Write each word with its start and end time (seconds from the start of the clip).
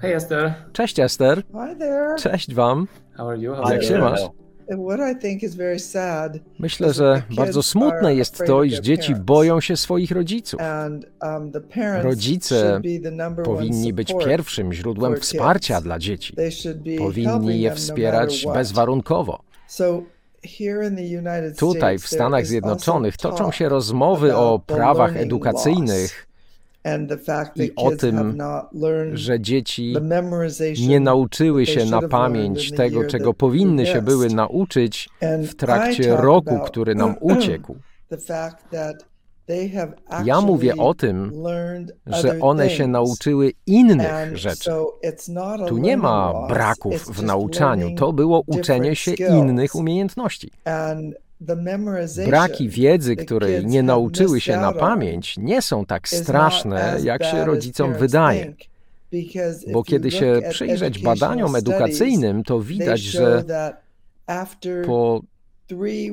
Hey 0.00 0.14
Esther, 0.14 0.54
Cześć 0.72 1.00
Ester. 1.00 1.42
Hi 1.42 1.78
there. 1.78 2.14
Cześć 2.18 2.54
wam. 2.54 2.86
how 3.16 3.28
are 3.28 3.38
you? 3.38 3.52
How's 3.52 3.72
Jak 3.72 3.82
się 3.82 3.98
masz? 3.98 4.20
Myślę, 6.58 6.92
że 6.92 7.22
bardzo 7.36 7.62
smutne 7.62 8.14
jest 8.14 8.42
to, 8.46 8.64
iż 8.64 8.80
dzieci 8.80 9.14
boją 9.14 9.60
się 9.60 9.76
swoich 9.76 10.10
rodziców. 10.10 10.60
um, 11.22 11.52
Rodzice 12.02 12.80
Powinni 13.44 13.92
być 13.92 14.14
pierwszym 14.24 14.72
źródłem 14.72 15.16
wsparcia 15.16 15.80
dla 15.80 15.98
dzieci. 15.98 16.36
Powinni 16.98 17.60
je 17.60 17.70
no 17.70 17.76
wspierać 17.76 18.46
bezwarunkowo. 18.54 19.40
Tutaj, 21.58 21.98
w 21.98 22.06
Stanach 22.06 22.46
Zjednoczonych, 22.46 23.16
toczą 23.16 23.52
się 23.52 23.68
rozmowy 23.68 24.36
o 24.36 24.58
prawach 24.58 25.16
edukacyjnych, 25.16 26.27
i 27.56 27.74
o 27.86 27.96
tym, 27.96 28.38
że 29.12 29.40
dzieci 29.40 29.96
nie 30.88 31.00
nauczyły 31.00 31.66
się 31.66 31.86
na 31.86 32.08
pamięć 32.08 32.72
tego, 32.72 33.04
czego 33.04 33.34
powinny 33.34 33.86
się 33.86 34.02
były 34.02 34.28
nauczyć 34.28 35.08
w 35.22 35.54
trakcie 35.54 36.16
roku, 36.16 36.58
który 36.66 36.94
nam 36.94 37.16
uciekł. 37.20 37.76
Ja 40.24 40.40
mówię 40.40 40.76
o 40.76 40.94
tym, 40.94 41.32
że 42.06 42.40
one 42.40 42.70
się 42.70 42.86
nauczyły 42.86 43.52
innych 43.66 44.36
rzeczy. 44.36 44.70
Tu 45.68 45.78
nie 45.78 45.96
ma 45.96 46.46
braków 46.48 47.16
w 47.16 47.22
nauczaniu, 47.22 47.94
to 47.94 48.12
było 48.12 48.42
uczenie 48.46 48.96
się 48.96 49.12
innych 49.14 49.74
umiejętności. 49.74 50.50
Braki 52.26 52.68
wiedzy, 52.68 53.16
której 53.16 53.66
nie 53.66 53.82
nauczyły 53.82 54.40
się 54.40 54.56
na 54.56 54.72
pamięć, 54.72 55.36
nie 55.36 55.62
są 55.62 55.86
tak 55.86 56.08
straszne, 56.08 56.92
as 56.92 57.04
jak 57.04 57.24
się 57.24 57.44
rodzicom 57.44 57.94
wydaje. 57.94 58.54
Bo 59.72 59.82
kiedy 59.82 60.10
się 60.10 60.40
przyjrzeć 60.50 61.02
badaniom 61.02 61.56
edukacyjnym, 61.56 62.44
to 62.44 62.60
widać, 62.60 63.00
że 63.00 63.44
po 64.86 65.20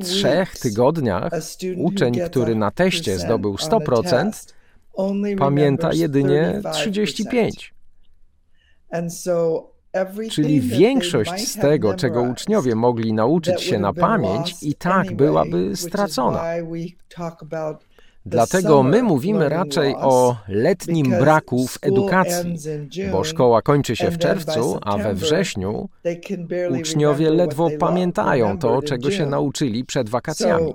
trzech 0.04 0.60
tygodniach 0.60 1.34
uczeń, 1.78 2.20
który 2.20 2.56
na 2.56 2.72
teście 2.72 3.16
100% 3.16 3.20
zdobył 3.20 3.52
on 3.52 3.58
a 3.74 3.78
100%, 3.80 4.24
test 4.24 4.54
only 4.94 5.36
pamięta 5.36 5.94
jedynie 5.94 6.62
35%. 6.64 7.50
35. 9.96 9.96
And 9.96 9.96
so 9.96 10.00
everything 10.00 10.34
Czyli 10.34 10.62
większość 10.62 11.48
z 11.48 11.58
tego, 11.58 11.94
czego 11.94 12.22
uczniowie 12.22 12.76
mogli 12.76 13.14
nauczyć 13.14 13.62
się 13.62 13.80
na 13.80 13.94
pamięć, 13.94 14.56
i 14.62 14.74
tak 14.76 15.16
byłaby 15.16 15.76
stracona. 15.76 16.44
Dlatego 18.26 18.84
my 18.84 19.04
mówimy 19.04 19.50
raczej 19.50 19.96
o 19.96 20.38
letnim 20.48 21.10
braku 21.10 21.68
w 21.68 21.78
edukacji, 21.82 22.56
bo 23.12 23.24
szkoła 23.24 23.62
kończy 23.62 23.96
się 23.96 24.12
w 24.12 24.18
czerwcu, 24.18 24.80
a 24.82 24.98
we 24.98 25.14
wrześniu 25.14 25.90
uczniowie 26.80 27.30
ledwo 27.30 27.70
pamiętają 27.80 28.60
to, 28.60 28.82
czego 28.82 29.12
się 29.12 29.26
nauczyli 29.26 29.86
przed 29.86 30.10
wakacjami. 30.10 30.74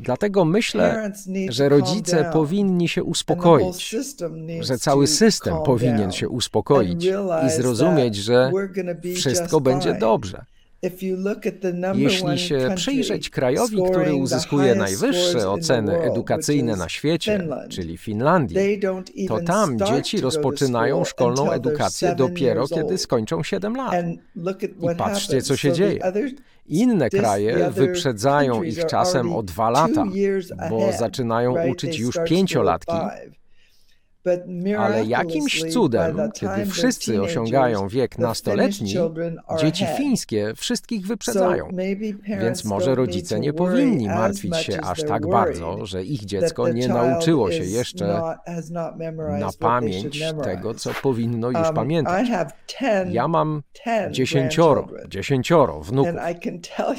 Dlatego 0.00 0.44
myślę, 0.44 1.12
że 1.48 1.68
rodzice 1.68 2.30
powinni 2.32 2.88
się 2.88 3.04
uspokoić, 3.04 3.96
że 4.60 4.78
cały 4.78 5.06
system 5.06 5.54
powinien 5.64 6.12
się 6.12 6.28
uspokoić 6.28 7.04
i 7.46 7.50
zrozumieć, 7.50 8.16
że 8.16 8.52
wszystko 9.16 9.60
będzie 9.60 9.94
dobrze. 9.94 10.44
Jeśli 11.94 12.38
się 12.38 12.68
przyjrzeć 12.76 13.30
krajowi, 13.30 13.76
który 13.90 14.14
uzyskuje 14.14 14.74
najwyższe 14.74 15.50
oceny 15.50 16.00
edukacyjne 16.02 16.76
na 16.76 16.88
świecie, 16.88 17.48
czyli 17.68 17.98
Finlandii, 17.98 18.80
to 19.28 19.40
tam 19.40 19.78
dzieci 19.78 20.20
rozpoczynają 20.20 21.04
szkolną 21.04 21.52
edukację 21.52 22.14
dopiero 22.14 22.68
kiedy 22.68 22.98
skończą 22.98 23.42
7 23.42 23.76
lat. 23.76 23.94
I 24.92 24.96
patrzcie, 24.96 25.42
co 25.42 25.56
się 25.56 25.72
dzieje. 25.72 26.12
Inne 26.66 27.10
kraje 27.10 27.70
wyprzedzają 27.70 28.62
ich 28.62 28.86
czasem 28.86 29.32
o 29.32 29.42
dwa 29.42 29.70
lata, 29.70 30.04
two 30.04 30.14
years 30.14 30.52
bo 30.70 30.92
zaczynają 30.98 31.68
uczyć 31.70 31.98
już 31.98 32.18
pięciolatki, 32.26 32.96
ale 34.78 35.04
jakimś 35.04 35.64
cudem, 35.72 36.30
kiedy 36.34 36.66
wszyscy 36.66 37.22
osiągają 37.22 37.88
wiek 37.88 38.18
nastoletni, 38.18 38.94
dzieci 39.58 39.86
fińskie 39.96 40.52
wszystkich 40.56 41.06
wyprzedzają. 41.06 41.68
Więc 42.40 42.64
może 42.64 42.94
rodzice 42.94 43.40
nie 43.40 43.52
powinni 43.52 44.06
martwić 44.08 44.56
się 44.56 44.80
aż 44.80 45.02
tak 45.02 45.26
bardzo, 45.26 45.86
że 45.86 46.04
ich 46.04 46.24
dziecko 46.24 46.68
nie 46.68 46.88
nauczyło 46.88 47.50
się 47.50 47.64
jeszcze 47.64 48.20
na 49.38 49.50
pamięć 49.58 50.22
tego, 50.44 50.74
co 50.74 50.90
powinno 51.02 51.50
już 51.50 51.66
Um, 51.66 51.74
pamiętać. 51.74 52.28
have 52.28 52.50
10, 52.68 53.14
Ja 53.14 53.28
mam 53.28 53.62
10 54.10 54.16
dziesięcioro, 54.16 54.86
dziesięcioro 55.08 55.80
wnuków. 55.80 56.14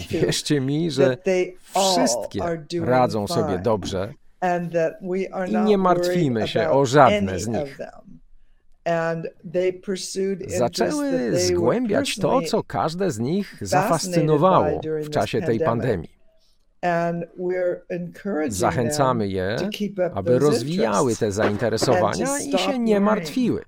Wierzcie 0.10 0.62
mi, 0.62 0.92
że 0.92 1.18
wszystkie 1.74 2.40
radzą 2.82 3.28
sobie 3.28 3.60
dobrze 3.60 4.14
i 5.48 5.58
nie 5.66 5.78
martwimy 5.78 6.48
się 6.48 6.70
o 6.70 6.86
żadne 6.86 7.40
z 7.40 7.48
nich. 7.48 7.78
Zaczęły 10.48 11.40
zgłębiać 11.40 12.16
to, 12.16 12.42
co 12.42 12.64
każde 12.64 13.12
z 13.12 13.20
nich 13.20 13.58
zafascynowało 13.62 14.81
w 15.03 15.09
czasie 15.09 15.42
tej 15.42 15.59
pandemii. 15.59 16.18
Zachęcamy 18.48 19.28
je, 19.28 19.58
aby 20.14 20.40
rozwijały 20.40 21.16
te 21.16 21.31
zainteresowania 21.31 22.40
i 22.40 22.58
się 22.58 22.80
nie 22.80 23.00
martwiły. 23.00 23.64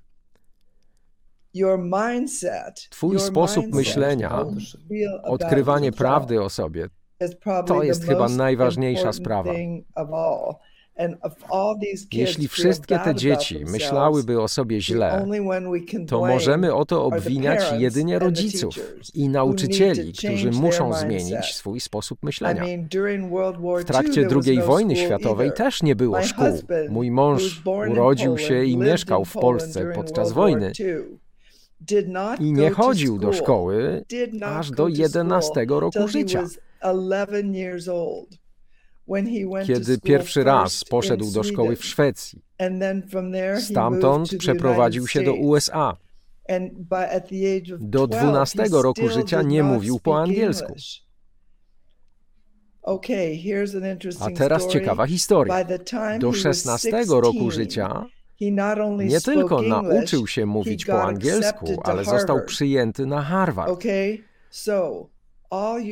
Twój 2.89 3.19
sposób 3.19 3.65
myślenia, 3.73 4.45
Odkrywanie 5.23 5.91
prawdy 5.91 6.41
o 6.41 6.49
sobie, 6.49 6.89
to 7.67 7.83
jest 7.83 8.05
chyba 8.05 8.29
najważniejsza 8.29 9.13
sprawa. 9.13 9.53
jeśli 12.13 12.47
wszystkie 12.47 12.99
te 12.99 13.15
dzieci 13.15 13.65
myślałyby 13.65 14.41
o 14.41 14.47
sobie 14.47 14.81
źle, 14.81 15.27
to 16.07 16.19
możemy 16.19 16.73
o 16.73 16.85
to 16.85 17.05
obwiniać 17.05 17.61
jedynie 17.77 18.19
rodziców 18.19 18.75
i 19.13 19.29
nauczycieli, 19.29 20.13
którzy 20.13 20.51
muszą 20.51 20.93
zmienić 20.93 21.55
swój 21.55 21.79
sposób 21.79 22.23
myślenia. 22.23 22.63
W 23.79 23.83
trakcie 23.85 24.27
II, 24.45 24.57
no 24.57 24.65
wojny 24.65 24.95
światowej 24.95 25.51
też 25.51 25.83
nie 25.83 25.95
było 25.95 26.23
szkół. 26.23 26.59
Mój 26.89 27.11
mąż 27.11 27.61
urodził 27.89 28.37
się 28.37 28.65
i 28.65 28.77
mieszkał 28.77 29.25
w 29.25 29.33
Polsce 29.33 29.91
podczas 29.95 30.31
wojny 30.31 30.71
i 32.39 32.53
nie 32.53 32.69
chodził 32.69 33.17
do 33.17 33.33
szkoły 33.33 34.05
aż 34.45 34.69
do 34.69 34.75
to 34.77 34.87
11 34.87 35.51
school 35.51 35.79
roku 35.79 36.07
życia. 36.07 36.43
Was 36.81 36.95
11 36.95 37.55
years 37.55 37.87
old. 37.87 38.37
When 39.07 39.25
he 39.25 39.45
went 39.53 39.67
to 39.67 39.73
Kiedy 39.73 39.97
pierwszy 39.97 40.43
raz 40.43 40.83
poszedł 40.83 41.31
do 41.31 41.43
szkoły 41.43 41.75
w 41.75 41.85
Szwecji. 41.85 42.41
and 42.59 42.79
then 42.79 43.07
from 43.07 43.31
there 43.31 43.47
he 43.47 43.53
moved 43.53 43.69
Stamtąd 43.69 44.37
przeprowadził 44.37 45.07
się 45.07 45.23
do. 45.23 45.33
USA. 45.33 45.97
And 46.49 46.73
by, 46.73 46.95
at 46.95 47.29
the 47.29 47.35
age 47.57 47.75
of 47.75 47.81
Do 47.81 48.07
12, 48.07 48.55
12 48.55 48.75
he 48.77 48.81
roku 48.83 49.09
życia 49.09 49.41
nie 49.41 49.63
mówił 49.63 49.99
po 49.99 50.21
angielsku. 50.21 50.67
English. 50.67 51.09
Okay, 52.81 53.35
here's 53.45 53.75
an 53.77 53.97
A 54.19 54.31
teraz 54.37 54.61
story. 54.63 54.79
ciekawa 54.79 55.05
historia. 55.07 55.63
By 55.63 55.77
the 55.77 55.79
time 55.79 56.19
Do 56.19 56.27
he 56.31 56.33
was 56.33 56.41
16 56.41 56.91
16, 56.91 57.21
roku 57.21 57.51
życia 57.51 58.05
nie 58.97 59.21
tylko 59.21 59.61
nauczył 59.61 60.27
się 60.27 60.45
mówić 60.45 60.85
po 60.85 61.03
angielsku, 61.03 61.81
ale 61.83 62.05
został 62.05 62.45
przyjęty 62.45 63.05
na 63.05 63.21
Harvard. 63.21 63.85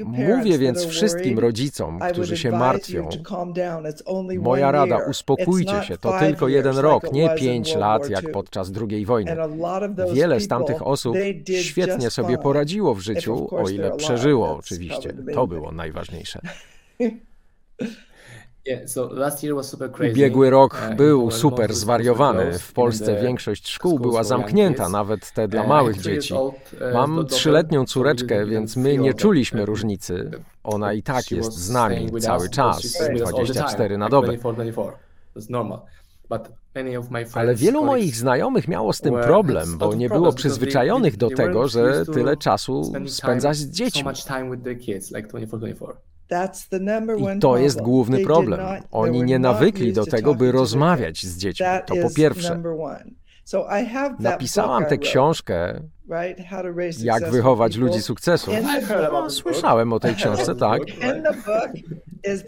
Mówię 0.05 0.57
więc 0.57 0.85
wszystkim 0.85 1.39
rodzicom, 1.39 1.99
którzy 2.11 2.37
się 2.37 2.51
martwią, 2.51 3.09
moja 4.39 4.71
rada, 4.71 4.97
uspokójcie 5.09 5.83
się, 5.83 5.97
to 5.97 6.19
tylko 6.19 6.47
jeden 6.47 6.77
rok, 6.77 7.11
nie 7.11 7.29
pięć 7.35 7.75
lat 7.75 8.09
jak 8.09 8.31
podczas 8.31 8.71
II 8.89 9.05
wojny. 9.05 9.35
Wiele 10.13 10.39
z 10.39 10.47
tamtych 10.47 10.87
osób 10.87 11.15
świetnie 11.61 12.09
sobie 12.09 12.37
poradziło 12.37 12.95
w 12.95 12.99
życiu, 12.99 13.55
o 13.55 13.69
ile 13.69 13.91
przeżyło 13.91 14.57
oczywiście. 14.57 15.13
To 15.33 15.47
było 15.47 15.71
najważniejsze. 15.71 16.41
Ubiegły 20.11 20.49
rok 20.49 20.81
był 20.97 21.31
super 21.31 21.73
zwariowany. 21.73 22.59
W 22.59 22.73
Polsce 22.73 23.21
większość 23.21 23.69
szkół 23.69 23.99
była 23.99 24.23
zamknięta, 24.23 24.89
nawet 24.89 25.31
te 25.31 25.47
dla 25.47 25.67
małych 25.67 26.01
dzieci. 26.01 26.33
uh, 26.33 26.53
Mam 26.93 27.25
trzyletnią 27.25 27.85
córeczkę, 27.85 28.45
więc 28.45 28.75
my 28.77 28.97
nie 28.97 29.13
czuliśmy 29.13 29.65
różnicy. 29.65 30.31
Ona 30.63 30.93
i 30.93 31.03
tak 31.03 31.31
jest 31.31 31.53
z 31.53 31.69
nami 31.69 32.11
cały 32.19 32.49
czas, 32.49 32.81
she 32.81 32.87
stayed 32.87 33.13
with 33.13 33.21
us 33.21 33.27
all 33.27 33.45
the 33.45 33.53
24 33.53 33.87
time, 33.87 33.97
na 33.97 34.09
dobę. 34.09 34.27
24, 34.27 34.71
24. 34.71 34.97
That's 35.35 35.49
normal. 35.49 35.79
But 36.29 36.41
many 36.75 36.97
of 36.99 37.05
my 37.11 37.19
friends, 37.19 37.37
Ale 37.37 37.55
wielu 37.55 37.85
moich 37.85 38.15
znajomych 38.15 38.67
miało 38.67 38.93
z 38.93 39.01
tym 39.01 39.13
problem, 39.13 39.77
bo 39.77 39.95
nie 39.95 40.09
było 40.09 40.21
problems 40.21 40.35
because 40.35 40.35
they- 40.35 40.35
przyzwyczajonych 40.37 41.17
i 47.35 47.39
to 47.39 47.57
jest 47.57 47.81
główny 47.81 48.19
problem. 48.19 48.59
Oni 48.91 49.23
nie 49.23 49.39
nawykli 49.39 49.93
do 49.93 50.05
tego, 50.05 50.35
by 50.35 50.51
rozmawiać 50.51 51.25
z 51.25 51.37
dziećmi. 51.37 51.65
To 51.85 51.95
po 51.95 52.09
pierwsze. 52.15 52.61
Napisałam 54.19 54.85
tę 54.85 54.97
książkę, 54.97 55.81
jak 57.03 57.31
wychować 57.31 57.75
ludzi 57.75 58.01
sukcesu. 58.01 58.51
Słyszałem 59.29 59.93
o 59.93 59.99
tej 59.99 60.15
książce, 60.15 60.55
tak. 60.55 60.81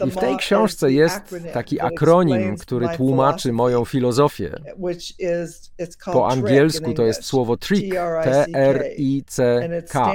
I 0.06 0.12
w 0.12 0.16
tej 0.16 0.38
książce 0.38 0.92
jest 0.92 1.36
taki 1.54 1.82
akronim, 1.82 2.58
który 2.58 2.88
tłumaczy 2.98 3.54
moją 3.54 3.86
filozofię. 3.86 4.52
Po 6.06 6.28
angielsku 6.28 6.94
to 6.94 7.04
jest 7.04 7.26
słowo 7.26 7.58
trick, 7.58 7.96
T-R-I-C-K. 8.24 10.14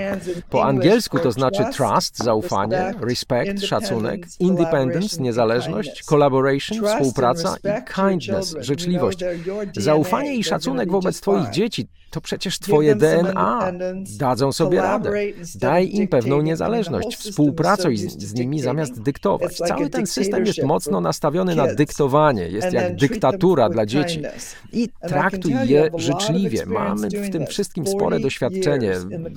Po 0.50 0.64
angielsku 0.64 1.18
to 1.18 1.32
znaczy 1.32 1.64
trust, 1.72 2.24
zaufanie, 2.24 2.94
respect, 3.00 3.62
szacunek, 3.62 4.26
independence, 4.40 5.22
niezależność, 5.22 6.04
collaboration, 6.04 6.86
współpraca 6.86 7.56
i 7.56 7.68
kindness, 7.94 8.56
życzliwość. 8.60 9.18
Zaufanie 9.76 10.34
i 10.34 10.44
szacunek 10.44 10.90
wobec 10.90 11.20
Twoich 11.20 11.50
dzieci 11.50 11.88
to 12.14 12.20
przecież 12.20 12.58
twoje 12.58 12.94
DNA. 12.94 13.72
Dadzą 14.18 14.52
sobie 14.52 14.78
radę. 14.78 15.10
Daj 15.54 15.90
im 15.90 16.08
pewną 16.08 16.42
niezależność. 16.42 17.16
Współpracuj 17.16 17.96
z, 17.96 18.34
nimi 18.34 18.60
zamiast 18.60 19.02
dyktować. 19.02 19.56
Cały 19.56 19.90
ten 19.90 20.06
system 20.06 20.46
jest 20.46 20.62
mocno 20.62 21.00
nastawiony 21.00 21.54
na 21.54 21.74
dyktowanie. 21.74 22.48
Jest 22.48 22.72
jak 22.72 22.96
dyktatura 22.96 23.68
dla 23.68 23.86
dzieci. 23.86 24.22
I 24.72 24.88
traktuj 25.08 25.54
je 25.64 25.90
życzliwie. 25.96 26.66
Mamy 26.66 27.08
w 27.08 27.30
tym 27.30 27.46
wszystkim 27.46 27.86
spore 27.86 28.20
doświadczenie. 28.20 28.92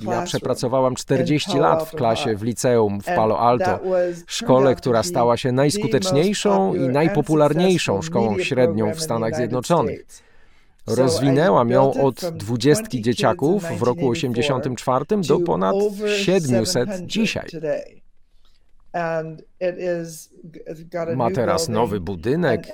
Ja 0.08 0.22
przepracowałam 0.22 0.94
40 0.94 1.58
lat 1.58 1.88
w 1.88 1.90
klasie 1.90 2.36
w 2.36 2.42
liceum 2.42 3.00
w 3.00 3.04
Palo 3.04 3.40
Alto, 3.40 3.80
szkole, 4.26 4.74
która 4.74 5.02
stała 5.02 5.36
się 5.36 5.52
najskuteczniejszą 5.52 6.74
i 6.74 6.80
najpopularniejszą 6.80 8.02
szkołą 8.02 8.38
średnią 8.38 8.94
w 8.94 9.00
Stanach 9.00 9.36
Zjednoczonych. 9.36 10.27
Rozwinęłam 10.88 11.70
ją 11.70 11.94
od 11.94 12.20
dwudziestki 12.20 13.02
dzieciaków 13.02 13.64
w 13.78 13.82
roku 13.82 14.08
84 14.08 15.04
do 15.28 15.40
ponad 15.40 15.74
700 16.16 17.06
dzisiaj. 17.06 17.46
Ma 21.16 21.30
teraz 21.30 21.68
nowy 21.68 22.00
budynek 22.00 22.72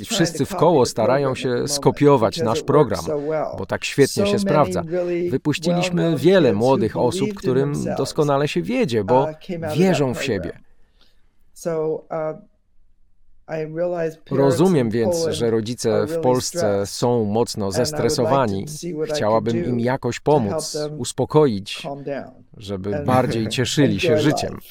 i 0.00 0.04
wszyscy 0.04 0.44
w 0.44 0.56
koło 0.56 0.86
starają 0.86 1.34
się 1.34 1.68
skopiować 1.68 2.38
nasz 2.38 2.62
program, 2.62 3.04
bo 3.58 3.66
tak 3.66 3.84
świetnie 3.84 4.26
się 4.26 4.38
sprawdza. 4.38 4.82
Wypuściliśmy 5.30 6.16
wiele 6.16 6.52
młodych 6.52 6.96
osób, 6.96 7.34
którym 7.34 7.72
doskonale 7.96 8.48
się 8.48 8.62
wiedzie, 8.62 9.04
bo 9.04 9.28
wierzą 9.76 10.14
w 10.14 10.24
siebie. 10.24 10.58
Rozumiem 14.30 14.90
więc, 14.90 15.26
że 15.30 15.50
rodzice 15.50 16.06
w 16.06 16.20
Polsce 16.20 16.86
są 16.86 17.24
mocno 17.24 17.72
zestresowani. 17.72 18.66
Chciałabym 19.04 19.64
im 19.64 19.80
jakoś 19.80 20.20
pomóc, 20.20 20.78
uspokoić, 20.98 21.82
żeby 22.56 23.02
bardziej 23.06 23.48
cieszyli 23.56 24.00
się 24.00 24.18
życiem. 24.18 24.58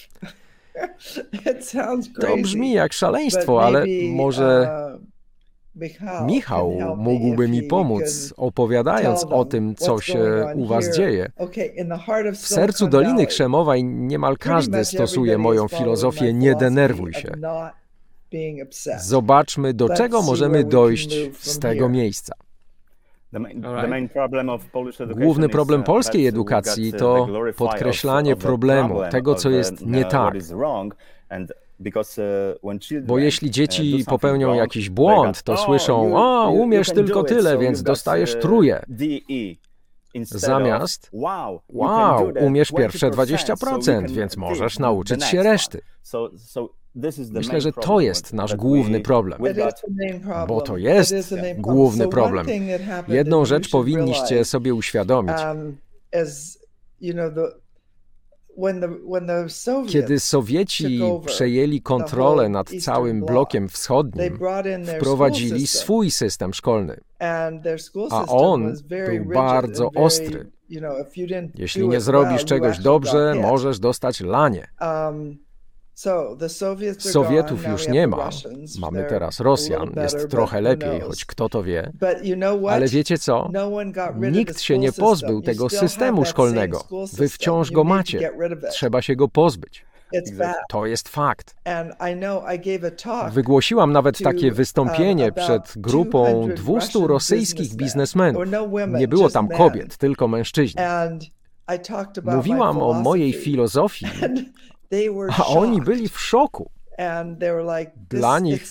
To 2.21 2.37
brzmi 2.37 2.71
jak 2.71 2.93
szaleństwo, 2.93 3.63
ale 3.63 3.85
może 4.09 4.69
Michał 6.25 6.77
mógłby 6.97 7.47
mi 7.47 7.63
pomóc, 7.63 8.33
opowiadając 8.37 9.23
o 9.23 9.45
tym, 9.45 9.75
co 9.75 10.01
się 10.01 10.45
u 10.55 10.65
Was 10.65 10.95
dzieje. 10.95 11.31
W 12.33 12.47
sercu 12.47 12.87
Doliny 12.87 13.27
Krzemowej 13.27 13.83
niemal 13.83 14.37
każdy 14.37 14.85
stosuje 14.85 15.37
moją 15.37 15.67
filozofię 15.67 16.33
nie 16.33 16.55
denerwuj 16.55 17.13
się. 17.13 17.31
Zobaczmy, 18.99 19.73
do 19.73 19.89
czego 19.89 20.21
możemy 20.21 20.63
dojść 20.63 21.15
z 21.39 21.59
tego 21.59 21.89
miejsca. 21.89 22.33
Główny 25.15 25.49
problem 25.49 25.83
polskiej 25.83 26.27
edukacji 26.27 26.93
to 26.93 27.27
podkreślanie 27.57 28.35
problemu, 28.35 29.01
tego 29.11 29.35
co 29.35 29.49
jest 29.49 29.85
nie 29.85 30.05
tak. 30.05 30.33
Bo 33.05 33.19
jeśli 33.19 33.51
dzieci 33.51 34.03
popełnią 34.07 34.53
jakiś 34.53 34.89
błąd, 34.89 35.43
to 35.43 35.57
słyszą: 35.57 36.17
O, 36.17 36.49
umiesz 36.49 36.89
tylko 36.89 37.23
tyle, 37.23 37.57
więc 37.57 37.83
dostajesz 37.83 38.39
truje. 38.39 38.85
Zamiast: 40.23 41.09
Wow, 41.69 42.33
umiesz 42.41 42.71
pierwsze 42.71 43.11
20%, 43.11 44.11
więc 44.11 44.37
możesz 44.37 44.79
nauczyć 44.79 45.23
się 45.23 45.43
reszty. 45.43 45.81
Myślę, 47.31 47.61
że 47.61 47.71
to 47.71 47.99
jest 47.99 48.33
nasz 48.33 48.55
główny 48.55 48.99
problem, 48.99 49.41
bo 50.47 50.61
to 50.61 50.77
jest 50.77 51.35
główny 51.57 52.07
problem. 52.07 52.45
Jedną 53.07 53.45
rzecz 53.45 53.69
powinniście 53.69 54.45
sobie 54.45 54.73
uświadomić. 54.73 55.37
Kiedy 59.89 60.19
Sowieci 60.19 61.01
przejęli 61.25 61.81
kontrolę 61.81 62.49
nad 62.49 62.69
całym 62.81 63.21
blokiem 63.25 63.69
wschodnim, 63.69 64.39
wprowadzili 64.97 65.67
swój 65.67 66.11
system 66.11 66.53
szkolny, 66.53 66.99
a 68.11 68.25
on 68.27 68.73
był 68.83 69.25
bardzo 69.33 69.89
ostry. 69.95 70.51
Jeśli 71.55 71.87
nie 71.87 72.01
zrobisz 72.01 72.45
czegoś 72.45 72.79
dobrze, 72.79 73.33
możesz 73.41 73.79
dostać 73.79 74.21
lanie. 74.21 74.67
Sowietów 76.99 77.67
już 77.67 77.87
nie 77.87 78.07
ma. 78.07 78.29
Mamy 78.79 79.05
teraz 79.09 79.39
Rosjan. 79.39 79.91
Jest 80.03 80.29
trochę 80.29 80.61
lepiej, 80.61 81.01
choć 81.01 81.25
kto 81.25 81.49
to 81.49 81.63
wie. 81.63 81.91
Ale 82.69 82.87
wiecie 82.87 83.17
co? 83.17 83.49
Nikt 84.31 84.61
się 84.61 84.77
nie 84.77 84.91
pozbył 84.91 85.41
tego 85.41 85.69
systemu 85.69 86.25
szkolnego. 86.25 86.83
Wy 87.13 87.29
wciąż 87.29 87.71
go 87.71 87.83
macie. 87.83 88.31
Trzeba 88.71 89.01
się 89.01 89.15
go 89.15 89.27
pozbyć. 89.27 89.85
To 90.69 90.85
jest 90.85 91.09
fakt. 91.09 91.55
Wygłosiłam 93.31 93.91
nawet 93.91 94.17
takie 94.23 94.51
wystąpienie 94.51 95.31
przed 95.31 95.73
grupą 95.75 96.49
200 96.55 96.99
rosyjskich 97.07 97.75
biznesmenów. 97.75 98.43
Nie 98.87 99.07
było 99.07 99.29
tam 99.29 99.47
kobiet, 99.47 99.97
tylko 99.97 100.27
mężczyźni. 100.27 100.81
Mówiłam 102.23 102.81
o 102.81 102.93
mojej 102.93 103.33
filozofii 103.33 104.05
A 105.37 105.45
oni 105.45 105.81
byli 105.81 106.09
w 106.09 106.19
szoku. 106.19 106.69
Dla 108.09 108.39
nich 108.39 108.63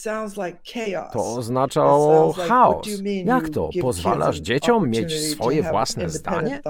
to 1.13 1.35
oznaczało 1.35 2.33
chaos. 2.33 2.87
Jak 3.25 3.49
to? 3.49 3.71
Pozwalasz 3.81 4.37
dzieciom 4.39 4.91
mieć 4.91 5.31
swoje 5.31 5.63
własne 5.63 6.09
zdanie? 6.09 6.61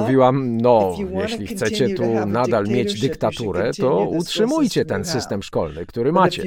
Mówiłam, 0.00 0.56
no, 0.56 0.96
jeśli 1.22 1.46
chcecie 1.46 1.94
tu 1.94 2.26
nadal 2.26 2.64
mieć 2.64 3.00
dyktaturę, 3.00 3.70
to 3.80 4.08
utrzymujcie 4.08 4.84
ten 4.84 5.04
system 5.04 5.42
szkolny, 5.42 5.86
który 5.86 6.12
macie. 6.12 6.42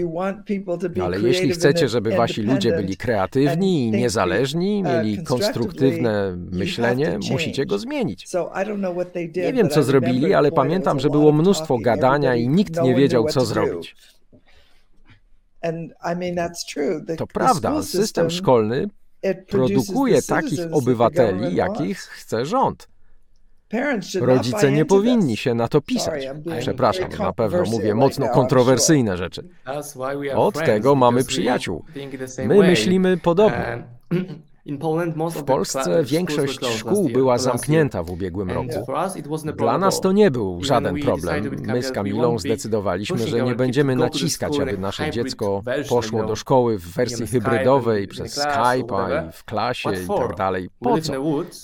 Ale 1.04 1.20
jeśli 1.20 1.52
chcecie, 1.52 1.88
żeby 1.88 2.12
wasi 2.12 2.42
ludzie 2.42 2.76
byli 2.76 2.98
kreatywni 2.98 3.88
i 3.88 3.92
niezależni, 3.92 4.84
mieli 4.84 5.24
konstruktywne 5.24 6.38
myślenie, 6.52 7.20
musicie 7.32 7.66
go 7.66 7.80
zmienić. 7.80 8.28
Nie 9.36 9.54
wiem, 9.54 9.70
co 9.70 9.84
zrobili, 9.84 10.34
ale 10.34 10.52
pamiętam, 10.52 11.00
że 11.00 11.10
było 11.10 11.32
mnóstwo 11.32 11.78
gadania 11.78 12.36
i 12.36 12.50
nikt 12.50 12.82
nie 12.84 12.96
wiedział, 12.96 13.28
co 13.28 13.46
zrobić. 13.46 13.96
To 17.18 17.28
prawda, 17.28 17.84
system 17.84 18.30
szkolny 18.30 18.88
produkuje 19.48 20.22
takich 20.22 20.60
obywateli, 20.72 21.56
jakich 21.56 22.00
chce 22.00 22.46
rząd. 22.46 22.88
Rodzice 24.22 24.72
nie 24.72 24.86
powinni 24.86 25.38
się 25.38 25.54
na 25.54 25.68
to 25.68 25.82
pisać. 25.82 26.28
Przepraszam, 26.60 27.10
na 27.20 27.34
pewno 27.34 27.64
mówię 27.64 27.96
mocno 27.96 28.30
kontrowersyjne 28.30 29.18
rzeczy. 29.18 29.50
Od 30.36 30.66
tego 30.66 30.96
mamy 30.96 31.24
przyjaciół. 31.24 31.86
My 32.48 32.58
myślimy 32.58 33.18
podobnie. 33.18 33.84
W 35.36 35.44
Polsce 35.44 36.04
większość 36.04 36.66
szkół 36.66 37.10
była 37.10 37.38
zamknięta 37.38 38.04
w 38.04 38.12
ubiegłym 38.12 38.52
roku. 38.52 38.86
Dla 39.58 39.78
nas 39.78 40.02
to 40.02 40.12
nie 40.12 40.32
był 40.32 40.64
żaden 40.64 41.00
problem. 41.00 41.52
My 41.62 41.84
z 41.84 41.92
Kamilą 41.92 42.40
zdecydowaliśmy, 42.40 43.28
że 43.28 43.42
nie 43.42 43.56
będziemy 43.56 43.96
naciskać, 43.96 44.60
aby 44.60 44.78
nasze 44.78 45.12
dziecko 45.12 45.62
poszło 45.90 46.26
do 46.26 46.36
szkoły 46.36 46.78
w 46.78 46.94
wersji 46.94 47.28
hybrydowej 47.28 48.08
przez 48.08 48.38
Skype'a 48.38 49.30
i 49.30 49.32
w 49.32 49.44
klasie 49.44 49.90
i 49.94 50.08
tak 50.08 50.36
dalej. 50.36 50.70
Po 50.80 51.02
co? 51.02 51.14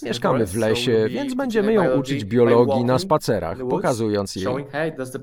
Mieszkamy 0.03 0.45
w 0.45 0.55
lesie, 0.55 1.07
więc 1.09 1.33
będziemy 1.33 1.73
ją 1.73 1.99
uczyć 1.99 2.25
biologii 2.25 2.83
na 2.83 2.99
spacerach, 2.99 3.57
pokazując 3.69 4.35
jej. 4.35 4.65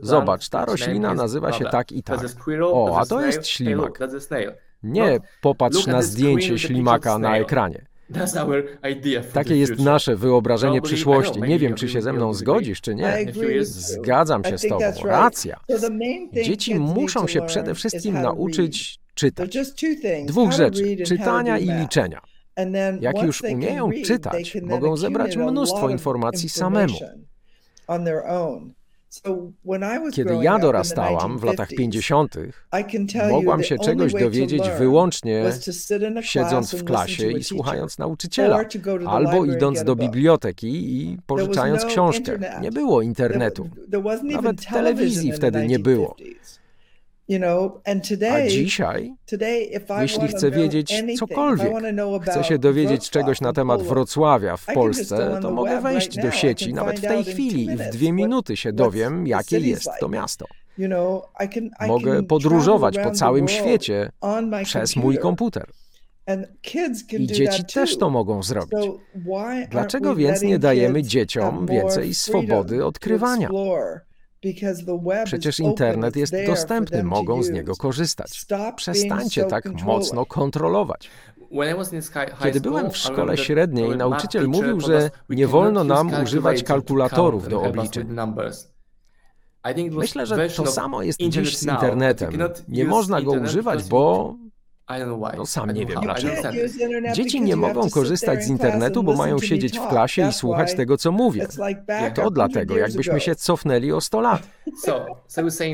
Zobacz, 0.03 0.49
ta 0.49 0.65
roślina 0.65 1.15
nazywa 1.15 1.53
się 1.53 1.65
tak 1.65 1.93
i 1.93 2.03
tak. 2.03 2.21
O, 2.63 2.99
a 2.99 3.07
to 3.07 3.21
jest 3.21 3.47
ślimak. 3.47 3.99
Nie 4.85 5.19
popatrz 5.41 5.87
na 5.87 6.03
zdjęcie 6.03 6.59
ślimaka 6.59 7.19
na 7.19 7.37
ekranie. 7.39 7.87
Takie 9.33 9.57
jest 9.57 9.79
nasze 9.79 10.17
wyobrażenie 10.17 10.83
przyszłości. 10.83 11.43
Nie 11.43 11.59
wiem, 11.59 11.75
czy 11.75 11.89
się 11.89 12.03
ze 12.03 12.13
mną 12.13 12.35
zgodzisz, 12.35 12.81
czy 12.81 12.95
nie. 12.95 13.27
Zgadzam 13.63 14.45
się 14.45 14.59
z 14.59 14.63
tobą. 14.63 14.85
Racja. 15.05 15.61
Dzieci 16.33 16.75
muszą 16.75 17.27
się 17.27 17.43
przede 17.43 17.75
wszystkim 17.75 18.15
nauczyć 18.15 18.99
czytać. 19.15 19.59
Dwóch 20.25 20.53
rzeczy: 20.53 20.97
czytania 21.07 21.59
i 21.59 21.71
liczenia. 21.71 22.21
Jak 23.01 23.23
już 23.23 23.43
umieją 23.43 23.91
czytać, 24.05 24.57
mogą 24.63 24.97
zebrać 24.97 25.37
mnóstwo 25.37 25.91
informacji 25.91 26.49
samemu. 26.49 26.95
Kiedy 30.13 30.35
ja 30.43 30.59
dorastałam 30.59 31.39
w 31.39 31.45
latach 31.45 31.69
50., 31.69 32.35
mogłam 33.31 33.63
się 33.63 33.79
czegoś 33.79 34.13
dowiedzieć 34.13 34.63
wyłącznie 34.79 35.45
siedząc 36.21 36.75
w 36.75 36.85
klasie 36.85 37.31
i 37.31 37.45
słuchając 37.45 37.99
nauczyciela, 37.99 38.65
albo 39.07 39.45
idąc 39.45 39.85
do 39.85 39.97
biblioteki 39.97 40.69
i 40.69 41.19
pożyczając 41.27 41.85
książkę. 41.85 42.39
Nie 42.61 42.71
było 42.71 43.03
internetu. 43.03 43.69
Nawet 44.23 44.67
telewizji 44.67 45.33
wtedy 45.33 45.67
nie 45.67 45.79
było. 45.79 46.17
A 48.33 48.49
dzisiaj, 48.49 49.15
jeśli 50.01 50.29
chcę 50.29 50.51
wiedzieć 50.51 51.03
cokolwiek, 51.19 51.73
chcę 52.23 52.45
się 52.45 52.59
dowiedzieć 52.59 53.11
czegoś 53.11 53.41
na 53.41 53.53
temat 53.53 53.83
Wrocławia 53.83 54.57
w 54.57 54.67
Polsce, 54.67 55.39
to 55.43 55.51
mogę 55.51 55.81
wejść 55.81 56.17
do 56.17 56.31
sieci 56.31 56.75
nawet 56.75 56.99
w 56.99 57.03
tej 57.03 57.25
chwili 57.25 57.65
i 57.65 57.77
w 57.77 57.89
dwie 57.91 58.13
minuty 58.13 58.57
się 58.57 58.73
dowiem, 58.73 59.27
jakie 59.27 59.59
jest 59.59 59.89
to 60.01 60.09
miasto. 60.09 60.47
Mogę 61.87 62.23
podróżować 62.23 62.99
po 62.99 63.11
całym 63.11 63.49
świecie 63.49 64.11
przez 64.65 64.97
mój 64.97 65.19
komputer. 65.19 65.67
I 67.19 67.27
dzieci 67.27 67.65
też 67.65 67.99
to 67.99 68.11
mogą 68.11 68.43
zrobić. 68.43 68.91
Dlaczego 69.71 70.15
więc 70.15 70.43
nie 70.43 70.59
dajemy 70.59 71.03
dzieciom 71.03 71.67
więcej 71.67 72.15
swobody 72.15 72.85
odkrywania? 72.85 73.49
Przecież 75.25 75.61
internet 75.61 76.17
jest 76.17 76.35
dostępny, 76.47 77.03
mogą 77.03 77.43
z 77.43 77.51
niego 77.51 77.77
korzystać. 77.77 78.47
Przestańcie 78.77 79.45
tak 79.45 79.83
mocno 79.83 80.27
kontrolować. 80.27 81.11
Kiedy 82.43 82.61
byłem 82.61 82.91
w 82.91 82.97
szkole 82.97 83.37
średniej, 83.37 83.97
nauczyciel 83.97 84.49
mówił, 84.49 84.81
że 84.81 85.11
nie 85.29 85.47
wolno 85.47 85.85
nam 85.85 86.23
używać 86.23 86.63
kalkulatorów 86.63 87.49
do 87.49 87.63
obliczeń. 87.63 88.17
Myślę, 89.91 90.27
że 90.27 90.49
to 90.49 90.67
samo 90.67 91.03
jest 91.03 91.21
dziś 91.21 91.59
z 91.59 91.63
internetem. 91.63 92.39
Nie 92.69 92.85
można 92.85 93.23
go 93.23 93.33
używać, 93.33 93.85
bo 93.85 94.35
no 95.37 95.47
sam 95.47 95.71
nie 95.71 95.87
wiem 95.87 96.01
dlaczego. 96.03 96.43
Dzieci 97.13 97.41
nie 97.41 97.57
mogą 97.57 97.91
korzystać 97.91 98.45
z 98.45 98.49
internetu, 98.49 99.03
bo 99.03 99.15
mają 99.15 99.39
siedzieć 99.39 99.79
w 99.79 99.89
klasie 99.89 100.29
i 100.29 100.33
słuchać 100.33 100.75
tego, 100.75 100.97
co 100.97 101.13
mówię. 101.13 101.47
To 102.15 102.31
dlatego, 102.31 102.77
jakbyśmy 102.77 103.21
się 103.21 103.35
cofnęli 103.35 103.93
o 103.93 104.01
100 104.01 104.21
lat. 104.21 104.43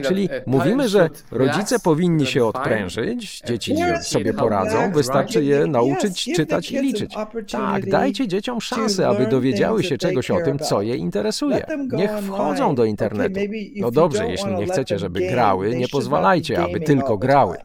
Czyli 0.03 0.29
mówimy, 0.47 0.89
że 0.89 1.11
rodzice 1.31 1.79
powinni 1.79 2.27
się 2.27 2.45
odprężyć, 2.45 3.41
dzieci 3.47 3.75
sobie 4.03 4.35
poradzą, 4.35 4.93
wystarczy 4.93 5.45
je 5.45 5.67
nauczyć 5.67 6.25
czytać 6.37 6.73
i 6.73 6.79
liczyć. 6.81 7.15
Tak, 7.53 7.89
dajcie 7.89 8.29
dzieciom 8.29 8.61
szansę, 8.61 9.09
aby 9.09 9.27
dowiedziały 9.27 9.83
się 9.83 9.99
czegoś 9.99 10.31
o 10.31 10.41
tym, 10.41 10.59
co 10.59 10.83
je 10.83 10.97
interesuje. 10.97 11.67
Niech 11.93 12.11
wchodzą 12.11 12.75
do 12.75 12.85
internetu. 12.85 13.41
No 13.77 13.91
dobrze, 13.91 14.31
jeśli 14.31 14.55
nie 14.55 14.67
chcecie, 14.67 14.99
żeby 14.99 15.21
grały, 15.21 15.77
nie 15.77 15.89
pozwalajcie, 15.89 16.63
aby 16.63 16.81
tylko 16.81 17.19
grały 17.19 17.57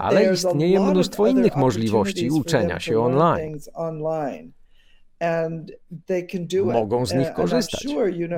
ale 0.00 0.32
istnieje 0.32 0.80
mnóstwo 0.80 1.26
innych 1.26 1.56
możliwości 1.56 2.30
uczenia 2.30 2.80
się 2.80 3.00
online. 3.00 3.58
Mogą 6.64 7.06
z 7.06 7.14
nich 7.14 7.32
korzystać. 7.32 7.86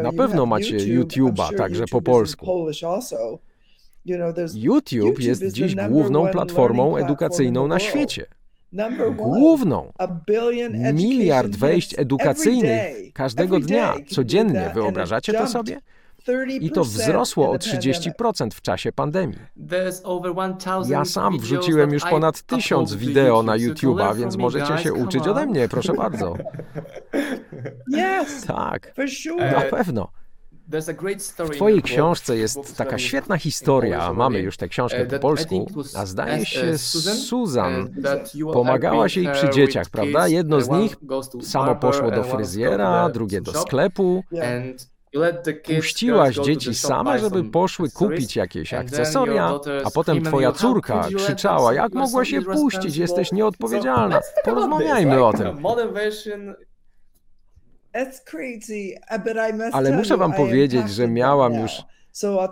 Na 0.03 0.13
pewno 0.13 0.47
macie 0.47 0.77
YouTube'a 0.77 1.57
także 1.57 1.85
po 1.91 2.03
polsku. 2.03 2.67
YouTube 4.55 5.21
jest 5.21 5.47
dziś 5.47 5.75
główną 5.75 6.29
platformą 6.29 6.97
edukacyjną 6.97 7.69
na 7.69 7.79
świecie. 7.79 8.27
Główną. 9.17 9.93
Miliard 10.95 11.57
wejść 11.57 11.99
edukacyjnych 11.99 13.13
każdego 13.13 13.61
dnia, 13.61 13.95
codziennie. 14.09 14.71
Wyobrażacie 14.75 15.33
to 15.33 15.47
sobie? 15.47 15.81
i 16.61 16.71
to 16.71 16.85
wzrosło 16.85 17.51
o 17.51 17.55
30% 17.57 18.51
w 18.55 18.61
czasie 18.63 18.93
pandemii. 18.93 19.39
Ja 20.89 21.05
sam 21.05 21.39
wrzuciłem 21.39 21.93
już 21.93 22.03
ponad 22.05 22.43
1000 22.43 22.95
wideo 22.95 23.43
na 23.43 23.59
YouTube'a, 23.59 24.17
więc 24.17 24.37
możecie 24.37 24.79
się 24.79 24.93
uczyć 24.93 25.29
ode 25.29 25.47
mnie, 25.47 25.69
proszę 25.69 25.93
bardzo. 25.93 26.35
Tak, 28.47 28.95
na 29.39 29.61
pewno. 29.61 30.09
W 31.39 31.51
Twojej 31.51 31.83
książce 31.83 32.37
jest 32.37 32.77
taka 32.77 32.99
świetna 32.99 33.39
historia, 33.39 34.13
mamy 34.13 34.39
już 34.41 34.57
tę 34.57 34.69
książkę 34.69 35.07
po 35.07 35.19
polsku, 35.19 35.67
a 35.97 36.07
zdaje 36.07 36.47
się 36.47 36.79
Susan 36.79 37.89
pomagałaś 38.53 39.17
jej 39.17 39.33
przy 39.33 39.51
dzieciach, 39.51 39.91
prawda? 39.91 40.29
Jedno 40.29 40.61
z 40.61 40.69
nich 40.69 40.97
samo 41.43 41.77
poszło 41.77 42.11
do 42.11 42.25
fryzjera, 42.25 43.09
drugie 43.09 43.41
do 43.41 43.53
sklepu. 43.61 44.25
Puściłaś 45.77 46.37
dzieci 46.37 46.75
same, 46.75 47.19
żeby 47.19 47.45
poszły 47.45 47.91
kupić 47.91 48.37
jakieś 48.37 48.75
akcesoria, 48.75 49.59
a 49.85 49.91
potem 49.91 50.25
twoja 50.25 50.53
córka 50.53 51.09
krzyczała, 51.17 51.75
jak 51.75 51.93
mogłaś 51.93 52.31
je 52.31 52.43
puścić, 52.43 52.97
jesteś 52.97 53.33
nieodpowiedzialna. 53.33 54.21
Porozmawiajmy 54.45 55.25
o 55.25 55.33
tym. 55.33 55.63
Ale 59.73 59.93
muszę 59.93 60.17
wam 60.17 60.33
powiedzieć, 60.33 60.91
że 60.91 61.09
miałam 61.09 61.55
już 61.55 61.73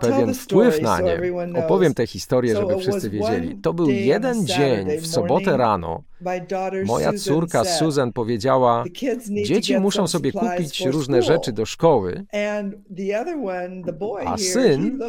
pewien 0.01 0.33
wpływ 0.33 0.81
na 0.81 1.01
nie. 1.01 1.19
Opowiem 1.65 1.93
tę 1.93 2.07
historię, 2.07 2.55
żeby 2.55 2.77
wszyscy 2.79 3.09
wiedzieli. 3.09 3.57
To 3.57 3.73
był 3.73 3.89
jeden 3.89 4.47
dzień 4.47 4.97
w 4.97 5.07
sobotę 5.07 5.57
rano, 5.57 6.03
Moja 6.85 7.13
córka 7.13 7.63
Susan 7.65 8.13
powiedziała, 8.13 8.83
dzieci 9.43 9.79
muszą 9.79 10.07
sobie 10.07 10.31
kupić 10.31 10.85
różne 10.85 11.21
rzeczy 11.21 11.51
do 11.51 11.65
szkoły, 11.65 12.25
a 14.25 14.37
syn 14.37 14.99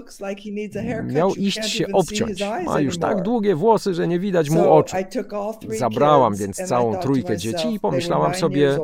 miał 1.05 1.35
iść 1.35 1.65
się 1.65 1.87
obciąć. 1.93 2.43
Ma 2.65 2.81
już 2.81 2.99
tak 2.99 3.23
długie 3.23 3.55
włosy, 3.55 3.95
że 3.95 4.09
nie 4.09 4.19
widać 4.19 4.51
mu 4.51 4.73
oczu. 4.73 4.97
Zabrałam 5.79 6.35
więc 6.35 6.57
całą 6.57 6.97
trójkę 6.97 7.37
dzieci 7.37 7.75
i 7.75 7.81
pomyślałam 7.81 8.35
sobie, 8.35 8.79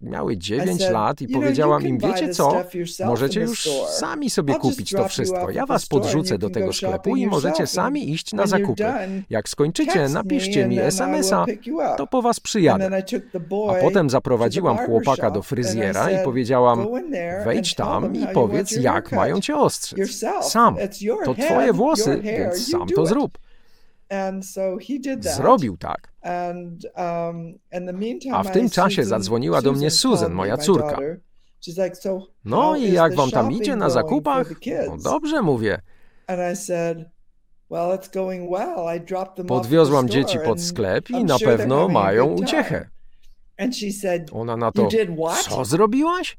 miały 0.00 0.36
9 0.36 0.90
lat 0.90 1.20
i 1.20 1.28
powiedziałam 1.28 1.86
im, 1.86 1.98
wiecie 1.98 2.28
co, 2.28 2.64
możecie 3.06 3.40
już 3.40 3.68
sami 3.88 4.30
sobie 4.30 4.54
kupić 4.54 4.90
to 4.90 5.08
wszystko. 5.08 5.50
Ja 5.50 5.66
was 5.66 5.86
podrzucę 5.86 6.38
do 6.38 6.50
tego 6.50 6.72
sklepu 6.72 7.16
i 7.16 7.26
możecie 7.26 7.66
sami 7.66 8.10
iść 8.10 8.32
na 8.32 8.46
zakupy. 8.46 8.84
Jak 9.30 9.48
skończycie, 9.48 10.08
napiszcie 10.08 10.66
mi 10.66 10.78
SMS-a 10.78 11.44
to 11.96 12.06
po 12.06 12.22
was 12.22 12.40
przyjadę. 12.40 12.90
A 13.70 13.74
potem 13.74 14.10
zaprowadziłam 14.10 14.78
chłopaka 14.78 15.30
do 15.30 15.42
fryzjera 15.42 16.10
i 16.10 16.24
powiedziałam, 16.24 16.86
wejdź 17.44 17.74
tam 17.74 18.14
i 18.14 18.26
powiedz, 18.34 18.70
jak 18.72 19.12
mają 19.12 19.40
cię 19.40 19.56
ostrzec. 19.56 20.24
Sam. 20.42 20.76
To 21.24 21.34
twoje 21.34 21.72
włosy, 21.72 22.20
więc 22.22 22.70
sam 22.70 22.88
to 22.88 23.06
zrób. 23.06 23.38
Zrobił 25.20 25.76
tak. 25.76 26.12
A 28.32 28.42
w 28.42 28.50
tym 28.50 28.70
czasie 28.70 29.04
zadzwoniła 29.04 29.62
do 29.62 29.72
mnie 29.72 29.90
Susan, 29.90 30.32
moja 30.32 30.56
córka. 30.56 30.98
No 32.44 32.76
i 32.76 32.92
jak 32.92 33.14
wam 33.14 33.30
tam 33.30 33.52
idzie 33.52 33.76
na 33.76 33.90
zakupach? 33.90 34.50
No 34.86 34.96
dobrze, 34.96 35.42
mówię. 35.42 35.80
Podwiozłam 39.48 40.08
dzieci 40.08 40.38
pod 40.44 40.60
sklep 40.60 41.10
i 41.10 41.24
na 41.24 41.38
pewno 41.38 41.88
mają 41.88 42.26
uciechę. 42.26 42.88
Ona 44.32 44.56
na 44.56 44.72
to, 44.72 44.88
co 45.48 45.64
zrobiłaś? 45.64 46.38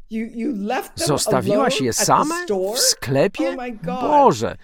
Zostawiłaś 0.95 1.81
je 1.81 1.93
same 1.93 2.35
w 2.75 2.79
sklepie? 2.79 3.55
Boże! 4.01 4.57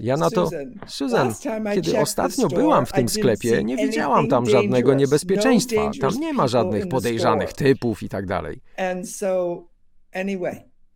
Ja 0.00 0.16
na 0.16 0.30
to, 0.30 0.50
Susan, 0.86 1.34
kiedy 1.74 1.98
ostatnio 2.00 2.48
byłam 2.48 2.86
w 2.86 2.92
tym 2.92 3.08
sklepie, 3.08 3.64
nie 3.64 3.76
widziałam 3.76 4.28
tam 4.28 4.46
żadnego 4.46 4.94
niebezpieczeństwa. 4.94 5.90
Tam 6.00 6.14
nie 6.20 6.32
ma 6.32 6.48
żadnych 6.48 6.88
podejrzanych 6.88 7.52
typów 7.52 8.02
i 8.02 8.08
tak 8.08 8.26
dalej. 8.26 8.60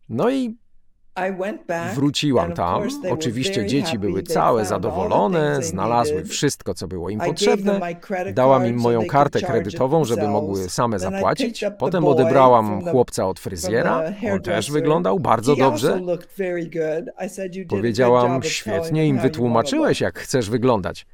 No 0.09 0.29
i 0.29 0.57
Wróciłam 1.95 2.53
tam. 2.53 2.83
Oczywiście 3.09 3.65
dzieci 3.65 3.99
były 3.99 4.23
całe 4.23 4.65
zadowolone, 4.65 5.63
znalazły 5.63 6.23
wszystko, 6.23 6.73
co 6.73 6.87
było 6.87 7.09
im 7.09 7.19
potrzebne. 7.19 7.79
Dałam 8.33 8.67
im 8.67 8.79
moją 8.79 9.05
kartę 9.05 9.41
kredytową, 9.41 10.05
żeby 10.05 10.27
mogły 10.27 10.69
same 10.69 10.99
zapłacić. 10.99 11.63
Potem 11.79 12.05
odebrałam 12.05 12.81
chłopca 12.81 13.27
od 13.27 13.39
fryzjera. 13.39 14.03
On 14.33 14.41
też 14.41 14.71
wyglądał 14.71 15.19
bardzo 15.19 15.55
dobrze. 15.55 16.01
Powiedziałam, 17.69 18.43
świetnie 18.43 19.07
im 19.07 19.19
wytłumaczyłeś, 19.19 20.01
jak 20.01 20.19
chcesz 20.19 20.49
wyglądać. 20.49 21.05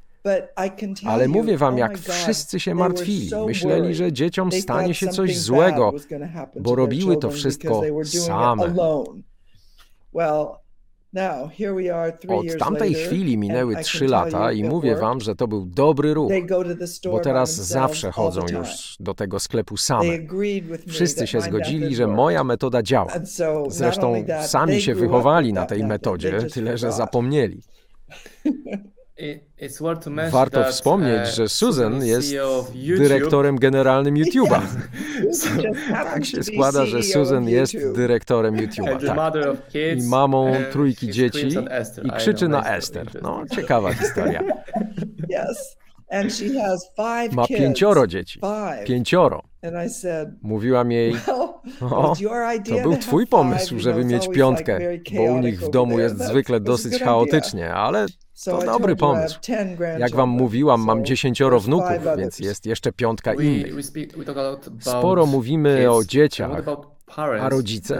Ale 1.05 1.27
mówię 1.27 1.57
wam, 1.57 1.77
jak 1.77 1.97
wszyscy 1.97 2.59
się 2.59 2.75
martwili. 2.75 3.29
Myśleli, 3.47 3.95
że 3.95 4.13
dzieciom 4.13 4.51
stanie 4.51 4.93
się 4.93 5.07
coś 5.07 5.39
złego, 5.39 5.93
bo 6.59 6.75
robiły 6.75 7.17
to 7.17 7.29
wszystko 7.29 7.81
same. 8.03 8.75
Od 12.27 12.57
tamtej 12.59 12.93
chwili 12.93 13.37
minęły 13.37 13.75
trzy 13.75 14.07
lata 14.07 14.51
i 14.51 14.63
mówię 14.63 14.95
wam, 14.95 15.21
że 15.21 15.35
to 15.35 15.47
był 15.47 15.65
dobry 15.65 16.13
ruch, 16.13 16.31
bo 17.11 17.19
teraz 17.19 17.55
zawsze 17.55 18.11
chodzą 18.11 18.41
już 18.57 18.97
do 18.99 19.13
tego 19.13 19.39
sklepu 19.39 19.77
same. 19.77 20.09
Wszyscy 20.87 21.27
się 21.27 21.41
zgodzili, 21.41 21.95
że 21.95 22.07
moja 22.07 22.43
metoda 22.43 22.83
działa. 22.83 23.11
Zresztą 23.67 24.25
sami 24.41 24.81
się 24.81 24.95
wychowali 24.95 25.53
na 25.53 25.65
tej 25.65 25.83
metodzie, 25.83 26.43
tyle 26.43 26.77
że 26.77 26.91
zapomnieli. 26.91 27.61
Warto 30.31 30.63
wspomnieć, 30.71 31.27
że 31.35 31.49
Susan 31.49 32.05
jest 32.05 32.33
dyrektorem 32.97 33.57
generalnym 33.59 34.15
YouTube'a. 34.15 34.61
Tak 36.03 36.25
się 36.25 36.43
składa, 36.43 36.85
że 36.85 37.03
Susan 37.03 37.49
jest 37.49 37.73
dyrektorem 37.95 38.55
YouTube'a. 38.55 39.05
Tak. 39.07 39.15
I 39.99 40.07
mamą 40.07 40.53
trójki 40.71 41.11
dzieci 41.11 41.47
i 42.03 42.11
krzyczy 42.17 42.47
na 42.47 42.75
Esther. 42.75 43.07
No, 43.21 43.43
ciekawa 43.55 43.93
historia. 44.03 44.41
Ma 47.31 47.47
pięcioro 47.47 48.07
dzieci. 48.07 48.39
Pięcioro. 48.85 49.41
Mówiłam 50.41 50.91
jej, 50.91 51.15
o, 51.81 52.13
to 52.69 52.81
był 52.83 52.97
twój 52.97 53.27
pomysł, 53.27 53.79
żeby 53.79 54.05
mieć 54.05 54.29
piątkę, 54.29 54.79
bo 55.15 55.23
u 55.23 55.39
nich 55.39 55.61
w 55.61 55.69
domu 55.69 55.99
jest 55.99 56.17
zwykle 56.17 56.59
dosyć 56.59 56.99
chaotycznie, 57.03 57.73
ale 57.73 58.05
to 58.45 58.61
dobry 58.65 58.95
pomysł. 58.95 59.39
Jak 59.99 60.15
wam 60.15 60.29
mówiłam, 60.29 60.81
mam 60.81 61.05
dziesięcioro 61.05 61.59
wnuków, 61.59 61.89
więc 62.17 62.39
jest 62.39 62.65
jeszcze 62.65 62.91
piątka 62.91 63.33
innych. 63.33 63.73
Sporo 64.79 65.25
mówimy 65.25 65.91
o 65.91 66.03
dzieciach, 66.03 66.63
a 67.17 67.49
rodzice? 67.49 67.99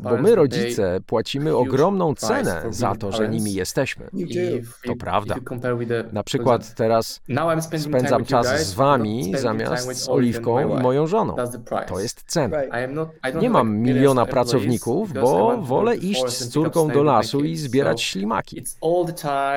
Bo 0.00 0.16
my, 0.16 0.34
rodzice, 0.34 1.00
płacimy 1.06 1.56
ogromną 1.56 2.14
cenę 2.14 2.62
za 2.70 2.94
to, 2.94 3.12
że 3.12 3.28
nimi 3.28 3.54
jesteśmy. 3.54 4.10
To 4.84 4.96
prawda. 4.96 5.34
Na 6.12 6.22
przykład 6.22 6.74
teraz 6.74 7.20
spędzam 7.78 8.24
czas 8.24 8.66
z 8.66 8.74
wami 8.74 9.32
zamiast 9.38 9.92
z 9.92 10.08
Oliwką 10.08 10.78
i 10.78 10.82
moją 10.82 11.06
żoną. 11.06 11.36
To 11.86 12.00
jest 12.00 12.22
cena. 12.26 12.56
Nie 13.40 13.50
mam 13.50 13.76
miliona 13.76 14.26
pracowników, 14.26 15.12
bo 15.12 15.56
wolę 15.62 15.96
iść 15.96 16.28
z 16.28 16.48
córką 16.48 16.88
do 16.88 17.02
lasu 17.02 17.40
i 17.40 17.56
zbierać 17.56 18.02
ślimaki. 18.02 18.62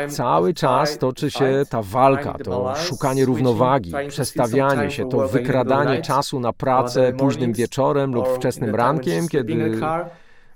Cały 0.10 0.54
czas 0.54 0.98
toczy 0.98 1.32
się 1.32 1.64
ta 1.70 1.82
walka, 1.82 2.34
to 2.44 2.74
szukanie 2.76 3.26
równowagi, 3.26 3.94
przestawianie 4.08 4.92
się, 4.92 5.10
to 5.10 5.28
wykradanie 5.28 6.02
czasu 6.02 6.40
na 6.40 6.54
pracę 6.54 7.14
późnym 7.14 7.54
wieczorem 7.54 8.14
lub 8.14 8.28
wczesnym 8.28 8.76
rankiem, 8.80 9.28
kiedy 9.28 9.80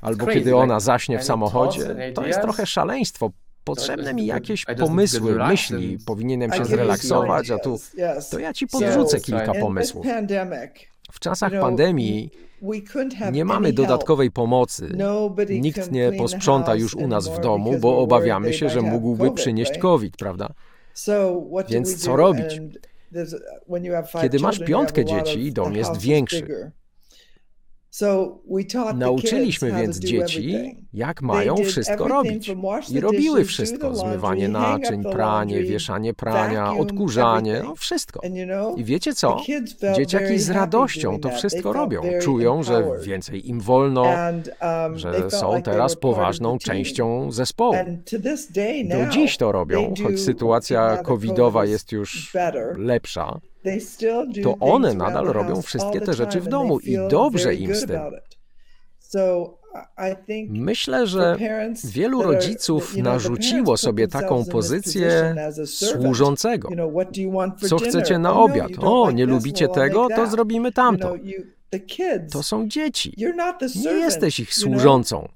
albo 0.01 0.25
kiedy 0.25 0.55
ona 0.55 0.79
zaśnie 0.79 1.19
w 1.19 1.23
samochodzie, 1.23 2.11
to 2.15 2.25
jest 2.25 2.41
trochę 2.41 2.65
szaleństwo. 2.65 3.31
Potrzebne 3.63 4.13
mi 4.13 4.25
jakieś 4.25 4.65
pomysły, 4.79 5.35
myśli, 5.47 5.97
powinienem 6.05 6.53
się 6.53 6.65
zrelaksować, 6.65 7.49
a 7.51 7.57
tu 7.57 7.79
to 8.31 8.39
ja 8.39 8.53
ci 8.53 8.67
podrzucę 8.67 9.19
kilka 9.19 9.53
pomysłów. 9.53 10.05
W 11.11 11.19
czasach 11.19 11.51
pandemii 11.51 12.29
nie 13.31 13.45
mamy 13.45 13.73
dodatkowej 13.73 14.31
pomocy. 14.31 14.97
Nikt 15.49 15.91
nie 15.91 16.11
posprząta 16.11 16.75
już 16.75 16.95
u 16.95 17.07
nas 17.07 17.27
w 17.27 17.39
domu, 17.39 17.79
bo 17.79 17.97
obawiamy 17.97 18.53
się, 18.53 18.69
że 18.69 18.81
mógłby 18.81 19.31
przynieść 19.31 19.77
COVID, 19.77 20.17
prawda? 20.17 20.49
Więc 21.69 22.03
co 22.03 22.15
robić? 22.15 22.61
Kiedy 24.21 24.39
masz 24.39 24.59
piątkę 24.59 25.05
dzieci, 25.05 25.53
dom 25.53 25.75
jest 25.75 25.97
większy. 25.97 26.71
Nauczyliśmy 28.95 29.71
więc 29.71 29.99
dzieci, 29.99 30.77
jak 30.93 31.21
mają 31.21 31.55
wszystko 31.55 32.07
robić. 32.07 32.51
I 32.91 32.99
robiły 32.99 33.45
wszystko: 33.45 33.95
zmywanie 33.95 34.49
naczyń, 34.49 35.03
pranie, 35.03 35.63
wieszanie 35.63 36.13
prania, 36.13 36.73
odkurzanie, 36.73 37.61
no 37.63 37.75
wszystko. 37.75 38.21
I 38.77 38.83
wiecie 38.83 39.13
co? 39.13 39.37
Dzieciaki 39.95 40.39
z 40.39 40.49
radością 40.49 41.19
to 41.19 41.29
wszystko 41.29 41.73
robią. 41.73 42.01
Czują, 42.21 42.63
że 42.63 42.83
więcej 43.01 43.49
im 43.49 43.59
wolno, 43.59 44.03
um, 44.03 44.99
że 44.99 45.31
są 45.31 45.61
teraz 45.61 45.95
poważną 45.95 46.57
częścią 46.57 47.31
zespołu. 47.31 47.75
Do 48.89 49.05
dziś 49.11 49.37
to 49.37 49.51
robią, 49.51 49.93
choć 50.03 50.19
sytuacja 50.19 50.97
covidowa 50.97 51.65
jest 51.65 51.91
już 51.91 52.33
lepsza 52.77 53.39
to 54.43 54.55
one 54.59 54.93
nadal 54.93 55.25
robią 55.25 55.61
wszystkie 55.61 56.01
te 56.01 56.13
rzeczy 56.13 56.41
w 56.41 56.47
domu 56.47 56.79
i 56.79 56.97
dobrze 57.09 57.55
im 57.55 57.75
z 57.75 57.85
tym. 57.85 57.99
Myślę, 60.49 61.07
że 61.07 61.37
wielu 61.83 62.21
rodziców 62.23 62.97
narzuciło 62.97 63.77
sobie 63.77 64.07
taką 64.07 64.45
pozycję 64.45 65.35
służącego. 65.65 66.69
Co 67.67 67.77
chcecie 67.77 68.19
na 68.19 68.33
obiad? 68.33 68.71
O, 68.81 69.11
nie 69.11 69.25
lubicie 69.25 69.67
tego? 69.67 70.07
To 70.15 70.27
zrobimy 70.27 70.71
tamto. 70.71 71.15
To 72.31 72.43
są 72.43 72.67
dzieci. 72.67 73.13
Nie 73.75 73.91
jesteś 73.91 74.39
ich 74.39 74.53
służącą. 74.53 75.27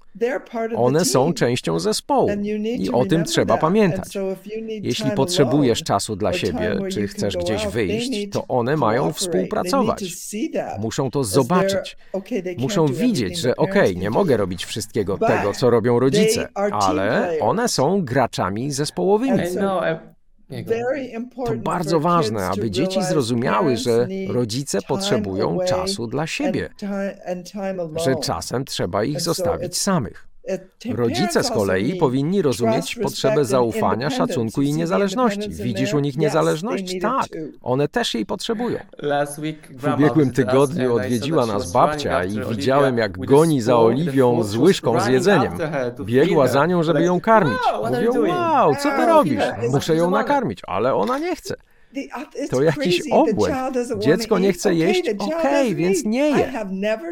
One 0.75 1.05
są 1.05 1.33
częścią 1.33 1.79
zespołu 1.79 2.29
i 2.77 2.91
o 2.91 3.05
tym 3.05 3.23
trzeba 3.23 3.57
pamiętać. 3.57 4.17
Jeśli 4.67 5.11
potrzebujesz 5.11 5.83
czasu 5.83 6.15
dla 6.15 6.33
siebie, 6.33 6.77
czy 6.91 7.07
chcesz 7.07 7.37
gdzieś 7.37 7.67
wyjść, 7.67 8.29
to 8.31 8.47
one 8.47 8.77
mają 8.77 9.13
współpracować. 9.13 10.03
Muszą 10.79 11.11
to 11.11 11.23
zobaczyć. 11.23 11.97
Muszą 12.57 12.87
widzieć, 12.87 13.37
że 13.37 13.55
okej, 13.55 13.91
okay, 13.91 13.95
nie 13.95 14.09
mogę 14.09 14.37
robić 14.37 14.65
wszystkiego 14.65 15.17
tego, 15.17 15.53
co 15.53 15.69
robią 15.69 15.99
rodzice, 15.99 16.47
ale 16.71 17.31
one 17.41 17.67
są 17.69 18.05
graczami 18.05 18.71
zespołowymi. 18.71 19.41
To 21.45 21.55
bardzo 21.55 21.99
ważne, 21.99 22.45
aby 22.45 22.71
dzieci 22.71 23.03
zrozumiały, 23.03 23.77
że 23.77 24.07
rodzice 24.27 24.81
potrzebują 24.81 25.57
czasu 25.67 26.07
dla 26.07 26.27
siebie, 26.27 26.69
że 28.05 28.15
czasem 28.23 28.65
trzeba 28.65 29.03
ich 29.03 29.21
zostawić 29.21 29.77
samych. 29.77 30.27
Rodzice 30.95 31.43
z 31.43 31.51
kolei 31.51 31.95
powinni 31.95 32.41
rozumieć 32.41 32.95
potrzebę 32.95 33.45
zaufania, 33.45 34.09
szacunku 34.09 34.61
i 34.61 34.73
niezależności. 34.73 35.49
Widzisz 35.49 35.93
u 35.93 35.99
nich 35.99 36.17
niezależność? 36.17 36.95
Tak, 37.01 37.27
one 37.61 37.87
też 37.87 38.13
jej 38.13 38.25
potrzebują. 38.25 38.79
W 39.77 39.93
ubiegłym 39.93 40.31
tygodniu 40.31 40.95
odwiedziła 40.95 41.45
nas 41.45 41.71
babcia 41.71 42.23
i 42.23 42.39
widziałem, 42.49 42.97
jak 42.97 43.17
goni 43.25 43.61
za 43.61 43.77
Oliwią 43.79 44.43
z 44.43 44.55
łyżką 44.55 44.99
z 44.99 45.07
jedzeniem. 45.07 45.53
Biegła 46.01 46.47
za 46.47 46.65
nią, 46.65 46.83
żeby 46.83 47.03
ją 47.03 47.21
karmić. 47.21 47.57
Mówią, 47.83 48.33
wow, 48.33 48.75
co 48.75 48.91
ty 48.91 49.05
robisz? 49.05 49.43
Muszę 49.71 49.95
ją 49.95 50.11
nakarmić, 50.11 50.61
ale 50.67 50.95
ona 50.95 51.19
nie 51.19 51.35
chce. 51.35 51.55
To 52.49 52.63
jakiś 52.63 53.01
obłęd. 53.11 53.55
Dziecko 53.97 54.39
nie 54.39 54.53
chce 54.53 54.73
jeść? 54.73 55.09
Okej, 55.19 55.37
okay, 55.37 55.75
więc 55.75 56.05
nie 56.05 56.29
je. 56.29 56.51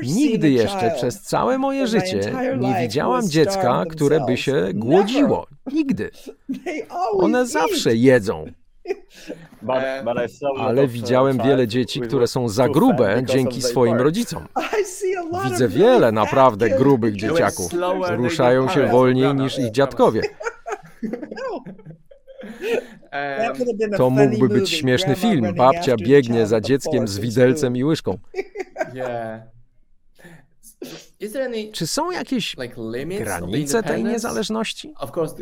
Nigdy 0.04 0.50
jeszcze 0.50 0.92
przez 0.96 1.22
całe 1.22 1.58
moje 1.58 1.88
życie 1.88 2.34
nie 2.60 2.76
widziałam 2.82 3.30
dziecka, 3.30 3.84
które 3.90 4.26
by 4.26 4.38
się 4.38 4.70
głodziło. 4.74 5.48
Nigdy. 5.74 6.12
One 7.12 7.46
zawsze 7.46 7.96
jedzą. 7.96 8.46
Ale 10.58 10.88
widziałem 10.88 11.38
wiele 11.38 11.68
dzieci, 11.68 12.02
które 12.02 12.28
są 12.28 12.50
za 12.50 12.70
grube 12.70 13.24
dzięki 13.26 13.62
swoim 13.62 13.98
rodzicom. 13.98 14.48
Widzę 15.44 15.68
wiele 15.68 16.12
naprawdę 16.12 16.70
grubych 16.70 17.16
dzieciaków. 17.16 17.72
Ruszają 18.10 18.70
się 18.70 18.88
wolniej 18.88 19.36
niż 19.36 19.60
ich 19.60 19.72
dziadkowie. 19.72 20.22
To 23.98 24.10
mógłby 24.10 24.50
być 24.50 24.70
śmieszny 24.70 25.16
film. 25.16 25.56
Babcia 25.56 25.96
biegnie 25.98 26.48
za 26.48 26.62
dzieckiem 26.62 27.08
z 27.08 27.20
widelcem 27.20 27.78
i 27.78 27.84
łyżką. 27.84 28.18
Czy 31.74 31.88
są 31.88 32.12
jakieś 32.12 32.56
granice 33.20 33.84
tej 33.84 34.04
niezależności? 34.04 34.94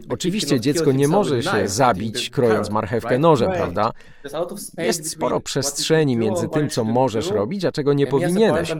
Oczywiście 0.09 0.59
dziecko 0.59 0.91
nie 0.91 1.07
może 1.07 1.43
się 1.43 1.67
zabić, 1.67 2.29
krojąc 2.29 2.69
marchewkę 2.69 3.19
nożem, 3.19 3.51
prawda? 3.51 3.91
Jest 4.77 5.09
sporo 5.09 5.39
przestrzeni 5.39 6.17
między 6.17 6.49
tym, 6.49 6.69
co 6.69 6.83
możesz 6.83 7.31
robić, 7.31 7.65
a 7.65 7.71
czego 7.71 7.93
nie 7.93 8.07
powinieneś. 8.07 8.73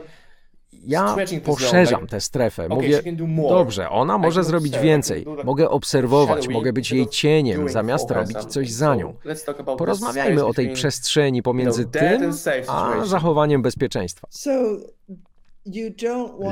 Ja 0.85 1.15
poszerzam 1.43 2.07
tę 2.07 2.21
strefę. 2.21 2.69
Mówię, 2.69 3.01
dobrze, 3.49 3.89
ona 3.89 4.17
może 4.17 4.43
zrobić 4.43 4.79
więcej. 4.79 5.25
Mogę 5.43 5.69
obserwować, 5.69 6.47
mogę 6.47 6.73
być 6.73 6.91
jej 6.91 7.07
cieniem, 7.07 7.69
zamiast 7.69 8.11
robić 8.11 8.37
coś 8.37 8.71
za 8.71 8.95
nią. 8.95 9.13
Porozmawiajmy 9.77 10.45
o 10.45 10.53
tej 10.53 10.73
przestrzeni 10.73 11.43
pomiędzy 11.43 11.85
tym, 11.85 12.31
a 12.67 13.05
zachowaniem 13.05 13.61
bezpieczeństwa. 13.61 14.27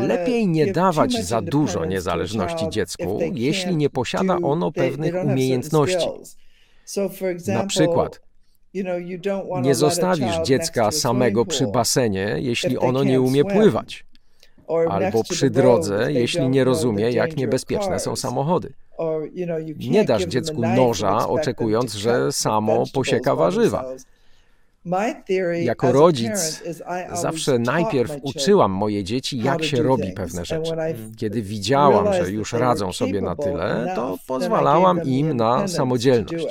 Lepiej 0.07 0.47
nie 0.47 0.73
dawać 0.73 1.25
za 1.25 1.41
dużo 1.41 1.85
niezależności 1.85 2.69
dziecku, 2.69 3.19
jeśli 3.33 3.75
nie 3.75 3.89
posiada 3.89 4.37
ono 4.43 4.71
pewnych 4.71 5.15
umiejętności. 5.25 6.07
Na 7.47 7.65
przykład, 7.65 8.21
nie 9.61 9.75
zostawisz 9.75 10.37
dziecka 10.43 10.91
samego 10.91 11.45
przy 11.45 11.67
basenie, 11.67 12.35
jeśli 12.39 12.77
ono 12.77 13.03
nie 13.03 13.21
umie 13.21 13.45
pływać 13.45 14.05
albo 14.89 15.23
przy 15.23 15.49
drodze, 15.49 16.11
jeśli 16.13 16.49
nie 16.49 16.63
rozumie, 16.63 17.11
jak 17.11 17.37
niebezpieczne 17.37 17.99
są 17.99 18.15
samochody. 18.15 18.73
Nie 19.89 20.05
dasz 20.05 20.25
dziecku 20.25 20.61
noża, 20.61 21.27
oczekując, 21.27 21.93
że 21.93 22.31
samo 22.31 22.83
posieka 22.93 23.35
warzywa. 23.35 23.85
Jako 25.63 25.91
rodzic 25.91 26.63
zawsze 27.13 27.59
najpierw 27.59 28.11
uczyłam 28.21 28.71
moje 28.71 29.03
dzieci, 29.03 29.39
jak 29.39 29.63
się 29.63 29.83
robi 29.83 30.11
pewne 30.11 30.45
rzeczy. 30.45 30.71
Kiedy 31.17 31.41
widziałam, 31.41 32.13
że 32.13 32.31
już 32.31 32.53
radzą 32.53 32.93
sobie 32.93 33.21
na 33.21 33.35
tyle, 33.35 33.91
to 33.95 34.17
pozwalałam 34.27 35.03
im 35.03 35.33
na 35.37 35.67
samodzielność. 35.67 36.47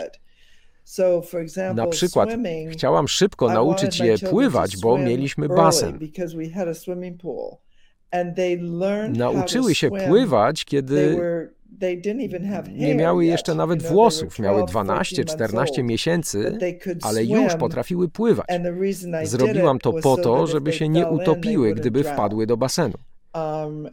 Na 1.75 1.87
przykład 1.87 2.29
chciałam 2.71 3.09
szybko 3.09 3.49
nauczyć 3.49 4.01
je 4.01 4.19
pływać, 4.19 4.77
bo 4.77 4.99
mieliśmy 4.99 5.49
basen. 5.49 5.99
Nauczyły 9.09 9.75
się 9.75 9.91
pływać, 9.91 10.65
kiedy 10.65 11.21
nie 12.73 12.95
miały 12.95 13.25
jeszcze 13.25 13.55
nawet 13.55 13.83
włosów, 13.83 14.39
miały 14.39 14.63
12-14 14.63 15.85
miesięcy, 15.85 16.59
ale 17.03 17.25
już 17.25 17.55
potrafiły 17.55 18.09
pływać. 18.09 18.47
Zrobiłam 19.23 19.79
to 19.79 19.93
po 19.93 20.17
to, 20.17 20.47
żeby 20.47 20.73
się 20.73 20.89
nie 20.89 21.07
utopiły, 21.07 21.75
gdyby 21.75 22.05
wpadły 22.05 22.47
do 22.47 22.57
basenu. 22.57 22.95
Um, 23.35 23.89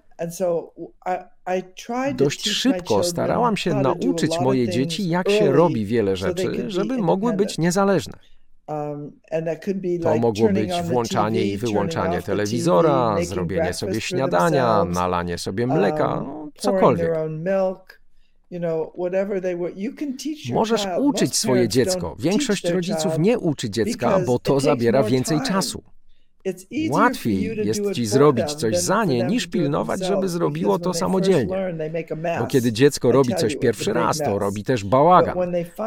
Dość 2.15 2.49
szybko 2.49 3.03
starałam 3.03 3.57
się 3.57 3.73
nauczyć 3.73 4.39
moje 4.39 4.69
dzieci, 4.69 5.09
jak 5.09 5.29
się 5.29 5.51
robi 5.51 5.85
wiele 5.85 6.15
rzeczy, 6.15 6.71
żeby 6.71 6.97
mogły 6.97 7.33
być 7.33 7.57
niezależne. 7.57 8.13
Um, 8.67 9.19
to 10.03 10.17
mogło 10.17 10.49
być 10.49 10.71
włączanie 10.83 11.45
i 11.45 11.57
wyłączanie 11.57 12.21
telewizora, 12.21 13.15
zrobienie 13.23 13.73
sobie 13.73 14.01
śniadania, 14.01 14.85
nalanie 14.85 15.37
sobie 15.37 15.67
mleka, 15.67 16.13
um, 16.13 16.25
no, 16.25 16.49
cokolwiek. 16.57 17.11
Możesz 20.53 20.87
uczyć 20.99 21.35
swoje 21.35 21.67
dziecko. 21.67 22.15
Większość 22.19 22.69
rodziców 22.69 23.19
nie 23.19 23.39
uczy 23.39 23.69
dziecka, 23.69 24.19
bo 24.25 24.39
to 24.39 24.59
zabiera 24.59 25.03
więcej 25.03 25.39
czasu. 25.47 25.83
Łatwiej 26.89 27.67
jest 27.67 27.91
ci 27.91 28.05
zrobić 28.05 28.53
coś 28.53 28.77
za 28.77 29.05
nie, 29.05 29.23
niż 29.23 29.47
pilnować, 29.47 30.05
żeby 30.05 30.29
zrobiło 30.29 30.79
to 30.79 30.93
samodzielnie. 30.93 31.75
Bo 32.39 32.47
kiedy 32.47 32.71
dziecko 32.71 33.11
robi 33.11 33.35
coś 33.35 33.55
pierwszy 33.55 33.93
raz, 33.93 34.17
to 34.17 34.39
robi 34.39 34.63
też 34.63 34.83
bałagan. 34.83 35.37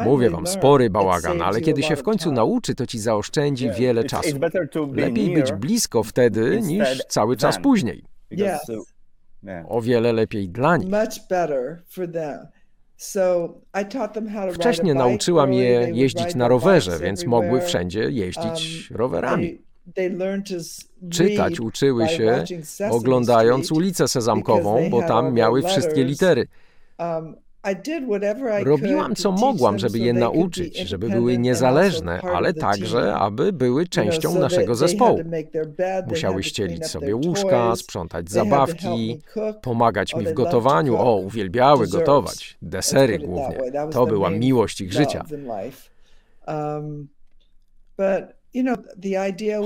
Mówię 0.05 0.29
wam, 0.29 0.47
spory 0.47 0.89
bałagan, 0.89 1.41
ale 1.41 1.61
kiedy 1.61 1.83
się 1.83 1.95
w 1.95 2.03
końcu 2.03 2.31
nauczy, 2.31 2.75
to 2.75 2.87
ci 2.87 2.99
zaoszczędzi 2.99 3.69
wiele 3.79 4.03
czasu. 4.03 4.39
Lepiej 4.93 5.33
być 5.33 5.51
blisko 5.51 6.03
wtedy, 6.03 6.61
niż 6.61 7.05
cały 7.07 7.37
czas 7.37 7.59
później. 7.59 8.03
O 9.67 9.81
wiele 9.81 10.13
lepiej 10.13 10.49
dla 10.49 10.77
nich. 10.77 10.93
Wcześniej 14.53 14.95
nauczyłam 14.95 15.53
je 15.53 15.91
jeździć 15.93 16.35
na 16.35 16.47
rowerze, 16.47 16.99
więc 16.99 17.25
mogły 17.25 17.61
wszędzie 17.61 17.99
jeździć 17.99 18.91
um, 18.91 18.97
rowerami. 18.97 19.61
Czytać 21.09 21.59
uczyły 21.59 22.07
się 22.07 22.43
oglądając 22.91 23.71
ulicę 23.71 24.07
Sezamkową, 24.07 24.89
bo 24.89 25.01
tam 25.01 25.33
miały 25.33 25.63
wszystkie 25.63 26.03
litery. 26.03 26.47
Um, 26.99 27.35
Robiłam 28.63 29.15
co 29.15 29.31
mogłam, 29.31 29.79
żeby 29.79 29.99
je 29.99 30.13
nauczyć, 30.13 30.77
żeby 30.77 31.09
były 31.09 31.37
niezależne, 31.37 32.21
ale 32.21 32.53
także, 32.53 33.13
aby 33.13 33.53
były 33.53 33.87
częścią 33.87 34.39
naszego 34.39 34.75
zespołu. 34.75 35.19
Musiały 36.07 36.43
ścielić 36.43 36.87
sobie 36.87 37.15
łóżka, 37.15 37.75
sprzątać 37.75 38.31
zabawki, 38.31 39.19
pomagać 39.61 40.15
mi 40.15 40.25
w 40.25 40.33
gotowaniu. 40.33 40.97
O, 40.97 41.15
uwielbiały 41.15 41.87
gotować. 41.87 42.57
Desery 42.61 43.19
głównie. 43.19 43.57
To 43.91 44.05
była 44.05 44.29
miłość 44.29 44.81
ich 44.81 44.93
życia. 44.93 45.25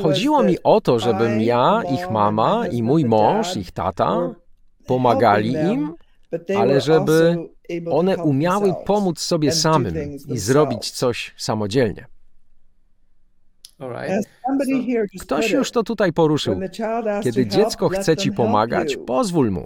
Chodziło 0.04 0.44
mi 0.44 0.58
o 0.64 0.82
to, 0.82 1.00
żebym 1.00 1.42
ja, 1.42 1.82
ich 1.94 2.10
mama 2.12 2.68
i 2.68 2.84
mój 2.84 3.06
mąż, 3.06 3.58
ich 3.58 3.72
tata 3.72 4.36
pomagali 4.88 5.54
im, 5.54 5.94
ale 6.58 6.82
żeby 6.82 7.38
one 7.92 8.18
umiały 8.18 8.74
pomóc 8.86 9.20
sobie 9.20 9.52
samym 9.52 9.96
i 10.28 10.38
zrobić 10.38 10.92
coś 10.92 11.34
samodzielnie. 11.38 12.06
Ktoś 15.22 15.52
już 15.52 15.72
to 15.72 15.84
tutaj 15.84 16.14
poruszył. 16.14 16.60
Kiedy 17.24 17.48
dziecko 17.48 17.90
chce 17.90 18.18
ci 18.18 18.32
pomagać, 18.32 18.98
pozwól 19.08 19.52
mu. 19.52 19.64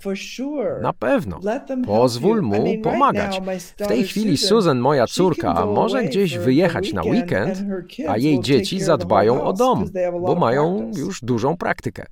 Na 0.82 0.94
pewno. 0.94 1.40
Pozwól 1.86 2.42
mu 2.42 2.66
pomagać. 2.84 3.42
W 3.78 3.88
tej 3.88 4.04
chwili 4.04 4.38
Susan, 4.38 4.80
moja 4.80 5.08
córka, 5.08 5.66
może 5.66 6.04
gdzieś 6.04 6.38
wyjechać 6.38 6.94
na 6.94 7.02
weekend, 7.04 7.64
a 8.08 8.18
jej 8.18 8.40
dzieci 8.40 8.82
zadbają 8.82 9.44
o 9.44 9.54
dom, 9.54 9.86
bo 10.22 10.36
mają 10.36 10.92
już 10.98 11.22
dużą 11.22 11.58
praktykę. 11.58 12.06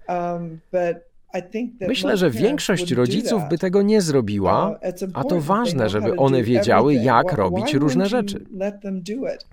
Myślę, 1.88 2.18
że 2.18 2.30
większość 2.30 2.92
rodziców 2.92 3.42
by 3.50 3.58
tego 3.58 3.82
nie 3.82 4.02
zrobiła, 4.02 4.80
a 5.14 5.24
to 5.24 5.42
ważne, 5.42 5.90
żeby 5.90 6.16
one 6.16 6.44
wiedziały, 6.44 6.94
jak 6.94 7.34
robić 7.34 7.74
różne 7.74 8.06
rzeczy. 8.06 8.46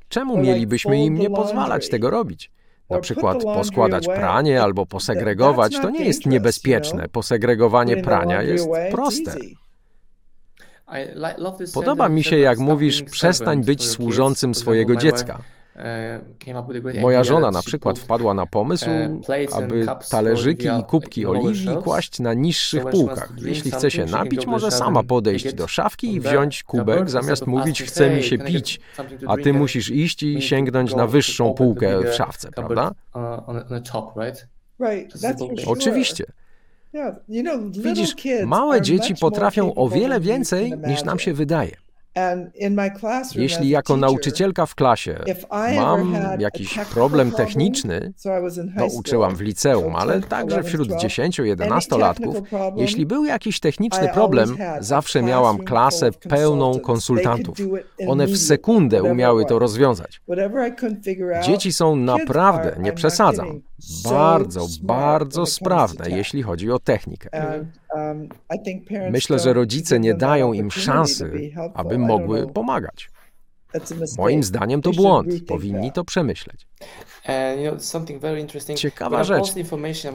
Czemu 0.09 0.38
mielibyśmy 0.38 1.05
im 1.05 1.14
nie 1.14 1.31
pozwalać 1.31 1.88
tego 1.88 2.11
robić? 2.11 2.51
Na 2.90 3.01
przykład 3.01 3.42
poskładać 3.42 4.07
pranie 4.07 4.62
albo 4.62 4.87
posegregować 4.87 5.81
to 5.81 5.90
nie 5.90 6.05
jest 6.05 6.27
niebezpieczne. 6.27 7.09
Posegregowanie 7.09 7.97
prania 7.97 8.42
jest 8.42 8.68
proste. 8.90 9.37
Podoba 11.75 12.09
mi 12.09 12.25
się, 12.25 12.38
jak 12.38 12.59
mówisz, 12.59 13.03
przestań 13.03 13.64
być 13.64 13.87
służącym 13.87 14.55
swojego 14.55 14.97
dziecka. 14.97 15.38
E, 15.76 16.20
Moja 17.00 17.24
żona 17.24 17.50
na 17.50 17.62
przykład 17.62 17.98
wpadła 17.98 18.34
na 18.34 18.46
pomysł, 18.46 18.90
e, 18.90 19.18
aby 19.52 19.87
talerzyki 20.10 20.66
i 20.80 20.84
kubki 20.84 21.26
oliwii 21.26 21.76
kłaść 21.84 22.20
na 22.20 22.34
niższych 22.34 22.84
półkach. 22.84 23.32
Jeśli 23.42 23.70
chce 23.70 23.90
się 23.90 24.04
napić, 24.06 24.46
może 24.46 24.70
sama 24.70 25.02
podejść 25.02 25.54
do 25.54 25.68
szafki 25.68 26.14
i 26.14 26.20
wziąć 26.20 26.62
kubek, 26.62 27.10
zamiast 27.10 27.46
mówić 27.46 27.82
chce 27.82 28.10
mi 28.10 28.22
się 28.22 28.38
pić, 28.38 28.80
a 29.26 29.37
ty 29.37 29.52
musisz 29.52 29.90
iść 29.90 30.22
i 30.22 30.42
sięgnąć 30.42 30.94
na 30.94 31.06
wyższą 31.06 31.54
półkę 31.54 32.00
w 32.00 32.14
szafce, 32.14 32.50
prawda? 32.50 32.90
Oczywiście. 35.66 36.24
Widzisz, 37.70 38.14
małe 38.46 38.80
dzieci 38.82 39.14
potrafią 39.20 39.74
o 39.74 39.88
wiele 39.88 40.20
więcej 40.20 40.72
niż 40.87 41.04
nam 41.04 41.18
się 41.18 41.32
wydaje. 41.34 41.84
Jeśli 43.35 43.68
jako 43.68 43.96
nauczycielka 43.96 44.66
w 44.66 44.74
klasie 44.74 45.18
mam 45.77 46.16
jakiś 46.38 46.79
problem 46.79 47.33
techniczny, 47.33 48.12
to 48.79 48.87
uczyłam 48.87 49.37
w 49.37 49.40
liceum, 49.40 49.96
ale 49.96 50.20
także 50.20 50.62
wśród 50.62 50.88
10-11-latków, 50.88 52.42
jeśli 52.77 53.07
był 53.07 53.24
jakiś 53.24 53.61
techniczny 53.61 54.09
problem, 54.09 54.57
zawsze 54.81 55.22
miałam 55.22 55.59
klasę 55.59 56.11
pełną 56.12 56.79
konsultantów. 56.81 57.59
One 58.09 58.27
w 58.27 58.38
sekundę 58.38 59.03
umiały 59.03 59.44
to 59.44 59.59
rozwiązać. 59.59 60.22
Dzieci 61.42 61.72
są 61.72 61.96
naprawdę, 61.96 62.77
nie 62.81 62.92
przesadzam, 62.92 63.61
bardzo, 64.05 64.66
bardzo 64.83 65.46
sprawne, 65.46 66.11
jeśli 66.11 66.42
chodzi 66.42 66.70
o 66.70 66.79
technikę. 66.79 67.31
Um, 67.94 68.28
Myślę, 69.11 69.38
że 69.38 69.52
rodzice 69.52 70.00
nie 70.00 70.14
dają 70.14 70.52
im 70.52 70.70
szansy, 70.70 71.52
aby 71.74 71.98
mogły 71.98 72.46
pomagać. 72.46 73.11
Moim 74.18 74.42
zdaniem 74.42 74.83
to 74.83 74.90
błąd. 74.90 75.28
Powinni 75.46 75.92
to 75.92 76.04
przemyśleć. 76.04 76.66
Ciekawa 78.76 79.24
rzecz. 79.24 79.54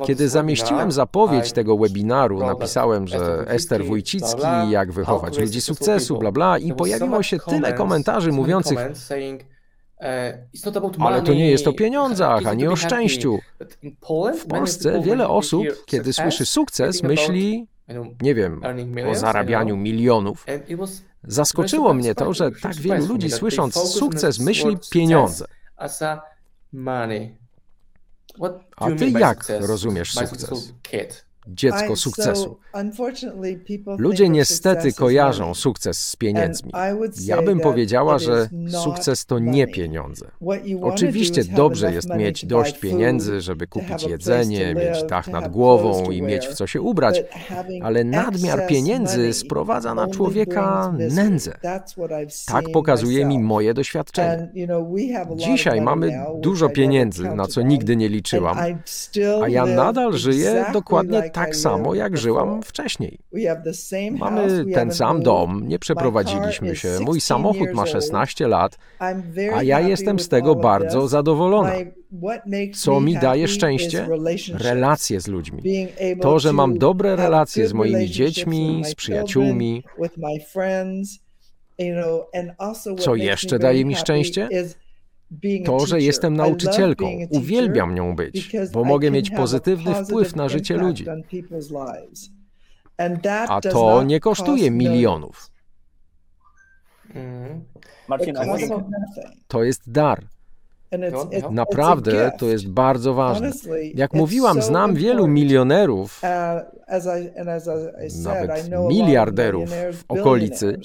Kiedy 0.07 0.29
zamieściłem 0.29 0.91
zapowiedź 0.91 1.51
tego 1.51 1.77
webinaru, 1.77 2.39
napisałem, 2.39 3.07
że 3.07 3.45
Ester 3.47 3.85
Wójcicki, 3.85 4.69
jak 4.69 4.91
wychować 4.91 5.37
ludzi 5.37 5.61
sukcesu, 5.61 6.17
bla 6.17 6.31
bla, 6.31 6.57
i 6.57 6.73
pojawiło 6.73 7.23
się 7.23 7.37
tyle 7.39 7.73
komentarzy 7.73 8.31
mówiących, 8.31 8.79
ale 10.99 11.21
to 11.21 11.33
nie 11.33 11.51
jest 11.51 11.67
o 11.67 11.73
pieniądzach, 11.73 12.45
ani 12.45 12.67
o 12.67 12.75
szczęściu. 12.75 13.39
W 14.39 14.45
Polsce 14.47 15.01
wiele 15.01 15.27
osób, 15.27 15.65
kiedy 15.85 16.13
słyszy 16.13 16.45
sukces, 16.45 17.03
myśli, 17.03 17.67
nie 18.21 18.35
wiem, 18.35 18.61
o 19.09 19.15
zarabianiu 19.15 19.77
milionów. 19.77 20.45
Zaskoczyło 21.23 21.93
mnie 21.93 22.15
to, 22.15 22.33
że 22.33 22.51
tak 22.51 22.75
wielu 22.75 23.05
ludzi 23.07 23.31
słysząc 23.31 23.75
sukces 23.75 24.39
myśli 24.39 24.77
pieniądze. 24.91 25.45
A 28.77 28.91
ty 28.91 29.09
jak 29.09 29.45
rozumiesz 29.59 30.13
sukces? 30.13 30.73
Dziecko 31.49 31.95
sukcesu. 31.95 32.57
Ludzie 33.97 34.29
niestety 34.29 34.93
kojarzą 34.93 35.53
sukces 35.53 36.07
z 36.07 36.15
pieniędzmi. 36.15 36.71
Ja 37.25 37.41
bym 37.41 37.59
powiedziała, 37.59 38.19
że 38.19 38.49
sukces 38.83 39.25
to 39.25 39.39
nie 39.39 39.67
pieniądze. 39.67 40.31
Oczywiście 40.81 41.43
dobrze 41.43 41.93
jest 41.93 42.09
mieć 42.15 42.45
dość 42.45 42.79
pieniędzy, 42.79 43.41
żeby 43.41 43.67
kupić 43.67 44.03
jedzenie, 44.03 44.75
mieć 44.75 45.03
dach 45.03 45.27
nad 45.27 45.51
głową 45.51 46.11
i 46.11 46.21
mieć 46.21 46.47
w 46.47 46.53
co 46.53 46.67
się 46.67 46.81
ubrać, 46.81 47.23
ale 47.81 48.03
nadmiar 48.03 48.67
pieniędzy 48.67 49.33
sprowadza 49.33 49.95
na 49.95 50.07
człowieka 50.07 50.93
nędzę. 51.11 51.57
Tak 52.47 52.65
pokazuje 52.73 53.25
mi 53.25 53.39
moje 53.39 53.73
doświadczenie. 53.73 54.49
Dzisiaj 55.35 55.81
mamy 55.81 56.25
dużo 56.41 56.69
pieniędzy, 56.69 57.23
na 57.23 57.47
co 57.47 57.61
nigdy 57.61 57.95
nie 57.95 58.09
liczyłam, 58.09 58.57
a 59.43 59.47
ja 59.47 59.65
nadal 59.65 60.13
żyję 60.13 60.65
dokładnie 60.73 61.29
tak 61.29 61.38
samo, 61.55 61.95
jak 61.95 62.17
żyłam 62.17 62.63
wcześniej. 62.63 63.19
Mamy 64.11 64.65
ten 64.73 64.91
sam 64.91 65.23
dom, 65.23 65.67
nie 65.67 65.79
przeprowadziliśmy 65.79 66.75
się, 66.75 66.89
mój 66.99 67.21
samochód 67.21 67.73
ma 67.73 67.85
16 67.85 68.47
lat, 68.47 68.77
a 69.53 69.63
ja 69.63 69.79
jestem 69.79 70.19
z 70.19 70.29
tego 70.29 70.55
bardzo 70.55 71.07
zadowolona. 71.07 71.71
Co 72.75 73.01
mi 73.01 73.13
daje 73.17 73.47
szczęście? 73.47 74.07
Relacje 74.53 75.21
z 75.21 75.27
ludźmi. 75.27 75.61
To, 76.21 76.39
że 76.39 76.53
mam 76.53 76.77
dobre 76.77 77.15
relacje 77.15 77.67
z 77.67 77.73
moimi 77.73 78.09
dziećmi, 78.09 78.81
z 78.85 78.95
przyjaciółmi. 78.95 79.83
Co 82.99 83.15
jeszcze 83.15 83.59
daje 83.59 83.85
mi 83.85 83.95
szczęście? 83.95 84.49
To, 85.65 85.85
że 85.85 86.01
jestem 86.01 86.37
nauczycielką, 86.37 87.05
uwielbiam 87.29 87.95
nią 87.95 88.15
być, 88.15 88.51
bo 88.73 88.83
mogę 88.83 89.11
mieć 89.11 89.29
pozytywny 89.29 90.03
wpływ 90.03 90.35
na 90.35 90.49
życie 90.49 90.77
ludzi. 90.77 91.05
A 93.47 93.61
to 93.61 94.03
nie 94.03 94.19
kosztuje 94.19 94.71
milionów. 94.71 95.51
Mhm. 97.15 97.65
To 99.47 99.63
jest 99.63 99.91
dar. 99.91 100.27
Naprawdę 101.51 102.31
to 102.37 102.45
jest 102.45 102.69
bardzo 102.69 103.13
ważne. 103.13 103.51
Jak 103.93 104.13
mówiłam, 104.13 104.61
znam 104.61 104.95
wielu 104.95 105.27
milionerów, 105.27 106.21
nawet 108.23 108.69
miliarderów 108.89 109.69
w 109.93 110.03
okolicy. 110.07 110.79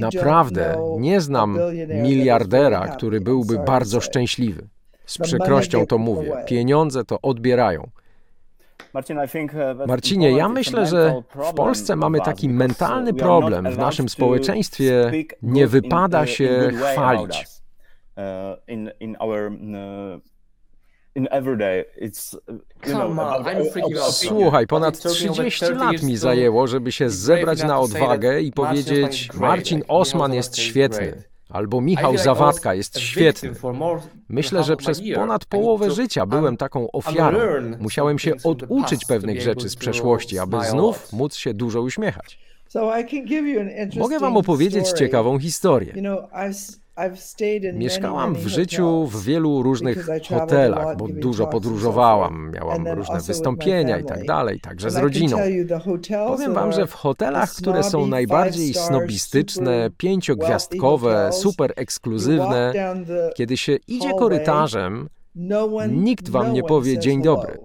Naprawdę 0.00 0.78
nie 0.98 1.20
znam 1.20 1.58
miliardera, 2.02 2.88
który 2.88 3.20
byłby 3.20 3.58
bardzo 3.58 4.00
szczęśliwy. 4.00 4.68
Z 5.06 5.18
przykrością 5.18 5.86
to 5.86 5.98
mówię. 5.98 6.32
Pieniądze 6.46 7.04
to 7.04 7.20
odbierają. 7.22 7.90
Uh, 8.94 9.86
Marcinie, 9.86 10.30
ja 10.30 10.48
myślę, 10.48 10.86
że 10.86 11.22
w 11.34 11.54
Polsce 11.54 11.96
mamy 11.96 12.20
taki 12.20 12.48
mentalny 12.48 13.14
problem 13.14 13.70
w 13.70 13.78
naszym 13.78 14.08
społeczeństwie. 14.08 15.12
Nie 15.42 15.66
wypada 15.66 16.26
się 16.26 16.70
chwalić. 16.92 17.46
Słuchaj, 24.10 24.66
ponad 24.66 24.98
30 25.02 25.64
lat 25.64 26.02
mi 26.02 26.16
zajęło, 26.16 26.66
żeby 26.66 26.92
się 26.92 27.10
zebrać 27.10 27.62
na 27.62 27.80
odwagę 27.80 28.40
i 28.40 28.52
powiedzieć: 28.52 29.28
Marcin 29.34 29.82
Osman 29.88 30.34
jest 30.34 30.56
świetny. 30.56 31.22
Albo 31.48 31.80
Michał 31.80 32.16
Zawadka 32.18 32.74
jest 32.74 32.98
świetny. 32.98 33.52
Myślę, 34.28 34.64
że 34.64 34.76
przez 34.76 35.00
ponad 35.14 35.44
połowę 35.44 35.90
życia 35.90 36.26
byłem 36.26 36.56
taką 36.56 36.90
ofiarą. 36.92 37.38
Musiałem 37.80 38.18
się 38.18 38.32
oduczyć 38.44 39.04
pewnych 39.04 39.40
rzeczy 39.42 39.68
z 39.68 39.76
przeszłości, 39.76 40.38
aby 40.38 40.56
znów 40.64 41.12
móc 41.12 41.34
się 41.36 41.54
dużo 41.54 41.82
uśmiechać. 41.82 42.38
Mogę 43.96 44.18
wam 44.18 44.36
opowiedzieć 44.36 44.88
ciekawą 44.92 45.38
historię. 45.38 45.94
Mieszkałam 47.72 48.34
w 48.34 48.46
życiu 48.46 49.06
w 49.06 49.24
wielu 49.24 49.62
różnych 49.62 50.06
hotelach, 50.28 50.96
bo 50.96 51.08
dużo 51.08 51.46
podróżowałam, 51.46 52.50
miałam 52.54 52.88
różne 52.88 53.20
wystąpienia 53.20 53.98
i 53.98 54.04
tak 54.04 54.24
dalej, 54.24 54.60
także 54.60 54.90
z 54.90 54.96
rodziną. 54.96 55.36
Powiem 56.26 56.54
wam, 56.54 56.72
że 56.72 56.86
w 56.86 56.92
hotelach, 56.92 57.50
które 57.50 57.82
są 57.82 58.06
najbardziej 58.06 58.74
snobistyczne, 58.74 59.90
pięciogwiazdkowe, 59.96 61.30
super 61.32 61.72
ekskluzywne, 61.76 62.72
kiedy 63.34 63.56
się 63.56 63.76
idzie 63.88 64.10
korytarzem, 64.18 65.08
nikt 65.88 66.28
wam 66.28 66.52
nie 66.52 66.62
powie 66.62 66.98
dzień 66.98 67.22
dobry. 67.22 67.58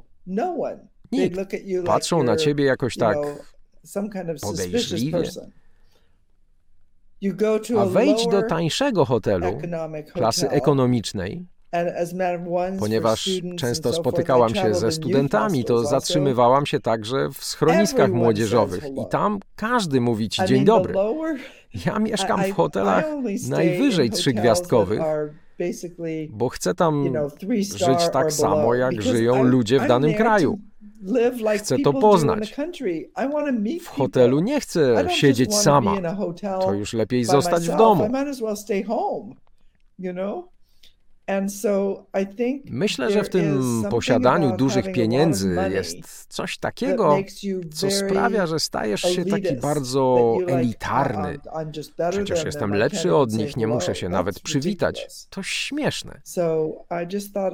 Nikt. 1.11 1.39
Patrzą 1.85 2.23
na 2.23 2.35
ciebie 2.35 2.65
jakoś 2.65 2.97
tak 2.97 3.17
podejrzliwie. 4.41 5.23
A 7.79 7.85
wejdź 7.85 8.27
do 8.27 8.43
tańszego 8.43 9.05
hotelu, 9.05 9.59
klasy 10.13 10.49
ekonomicznej, 10.49 11.45
ponieważ 12.79 13.29
często 13.57 13.93
spotykałam 13.93 14.55
się 14.55 14.75
ze 14.75 14.91
studentami, 14.91 15.65
to 15.65 15.85
zatrzymywałam 15.85 16.65
się 16.65 16.79
także 16.79 17.29
w 17.33 17.43
schroniskach 17.43 18.11
młodzieżowych 18.11 18.85
i 18.85 19.09
tam 19.09 19.39
każdy 19.55 20.01
mówi 20.01 20.29
ci 20.29 20.45
dzień 20.45 20.65
dobry. 20.65 20.93
Ja 21.85 21.99
mieszkam 21.99 22.43
w 22.43 22.51
hotelach 22.51 23.05
najwyżej 23.49 24.09
trzygwiazdkowych, 24.09 25.01
bo 26.29 26.49
chcę 26.49 26.73
tam 26.73 27.13
żyć 27.75 28.09
tak 28.13 28.33
samo, 28.33 28.75
jak 28.75 29.01
żyją 29.01 29.43
ludzie 29.43 29.79
w 29.79 29.87
danym 29.87 30.13
kraju. 30.13 30.59
Chcę 31.63 31.75
to 31.83 31.93
poznać. 32.01 32.53
W 33.79 33.87
hotelu 33.87 34.39
nie 34.39 34.59
chcę 34.59 34.95
siedzieć 35.09 35.55
sama. 35.55 35.91
To 36.61 36.73
już 36.73 36.93
lepiej 36.93 37.25
zostać 37.25 37.63
w 37.69 37.77
domu. 37.77 38.03
Myślę, 42.65 43.11
że 43.11 43.23
w 43.23 43.29
tym 43.29 43.83
posiadaniu 43.89 44.57
dużych 44.57 44.91
pieniędzy 44.91 45.57
jest 45.71 46.25
coś 46.29 46.57
takiego, 46.57 47.17
co 47.73 47.91
sprawia, 47.91 48.47
że 48.47 48.59
stajesz 48.59 49.01
się 49.01 49.25
taki 49.25 49.55
bardzo 49.55 50.35
elitarny. 50.47 51.39
Przecież 52.09 52.43
jestem 52.43 52.73
lepszy 52.73 53.15
od 53.15 53.33
nich, 53.33 53.57
nie 53.57 53.67
muszę 53.67 53.95
się 53.95 54.09
nawet 54.09 54.39
przywitać. 54.39 55.07
To 55.29 55.43
śmieszne. 55.43 56.21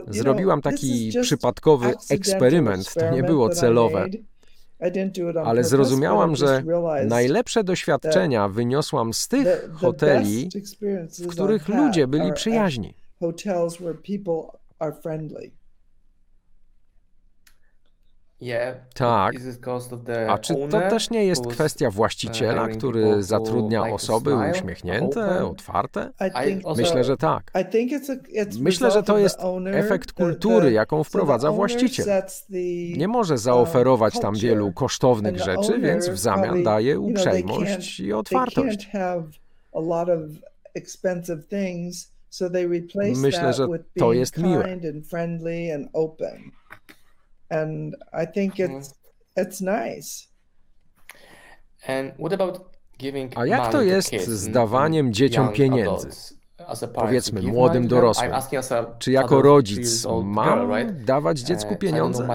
Zrobiłam 0.08 0.62
taki 0.62 1.12
przypadkowy 1.22 1.94
eksperyment, 2.10 2.94
to 2.94 3.12
nie 3.12 3.24
było 3.24 3.50
celowe. 3.50 4.06
Ale 5.46 5.64
zrozumiałam, 5.64 6.36
że 6.36 6.64
najlepsze 7.08 7.64
doświadczenia 7.64 8.48
wyniosłam 8.50 9.14
z 9.14 9.28
tych 9.28 9.70
hoteli, 9.74 10.50
w 11.20 11.28
których 11.28 11.68
ludzie 11.68 12.08
byli 12.08 12.34
przyjaźni 12.34 13.01
hotels 13.22 13.80
where 13.80 13.94
people 13.94 14.60
are 14.80 14.94
friendly. 15.02 15.52
Tak. 18.94 19.34
A 20.30 20.38
czy 20.38 20.56
to 20.56 20.80
też 20.80 21.10
nie 21.10 21.26
jest 21.26 21.48
kwestia 21.48 21.90
właściciela, 21.90 22.64
uh, 22.64 22.78
który 22.78 23.24
zatrudnia 23.24 23.82
osoby 23.84 24.36
uśmiechnięte, 24.52 25.46
otwarte? 25.46 26.12
Myślę, 26.78 27.04
że 27.04 27.18
tak. 27.18 27.52
Myślę, 28.60 28.92
że 28.92 29.04
to 29.04 29.18
jest 29.18 29.40
efekt 29.74 30.12
kultury, 30.14 30.72
jaką 30.72 31.04
wprowadza 31.04 31.52
właściciel. 31.52 32.06
Nie 32.98 33.08
może 33.08 33.38
zaoferować 33.38 34.20
tam 34.20 34.36
wielu 34.36 34.72
kosztownych 34.72 35.40
rzeczy, 35.40 35.80
więc 35.80 36.10
w 36.10 36.18
zamian 36.18 36.64
daje 36.64 37.00
uprzejmość 37.00 38.00
i 38.00 38.14
otwartość. 38.14 38.90
Myślę, 43.22 43.54
że 43.54 43.68
to 44.00 44.14
jest 44.14 44.38
miłe. 44.38 44.78
And 47.50 47.96
I 48.24 48.28
think 48.34 48.56
it's 48.56 48.94
it's 49.38 49.62
nice. 49.62 50.28
And 51.88 52.14
what 52.20 52.34
about 52.34 52.60
giving 52.98 53.38
A 53.38 53.46
jak 53.46 53.72
to 53.72 53.82
jest 53.82 54.12
z 54.28 54.50
dawaniem 54.50 55.14
dzieciom 55.14 55.54
pieniędzy? 55.54 56.41
Powiedzmy 56.94 57.42
młodym 57.42 57.88
dorosłym. 57.88 58.32
Czy 59.00 59.12
jako 59.12 59.42
rodzic 59.42 60.08
mam 60.24 60.70
dawać 61.06 61.40
dziecku 61.40 61.76
pieniądze? 61.76 62.28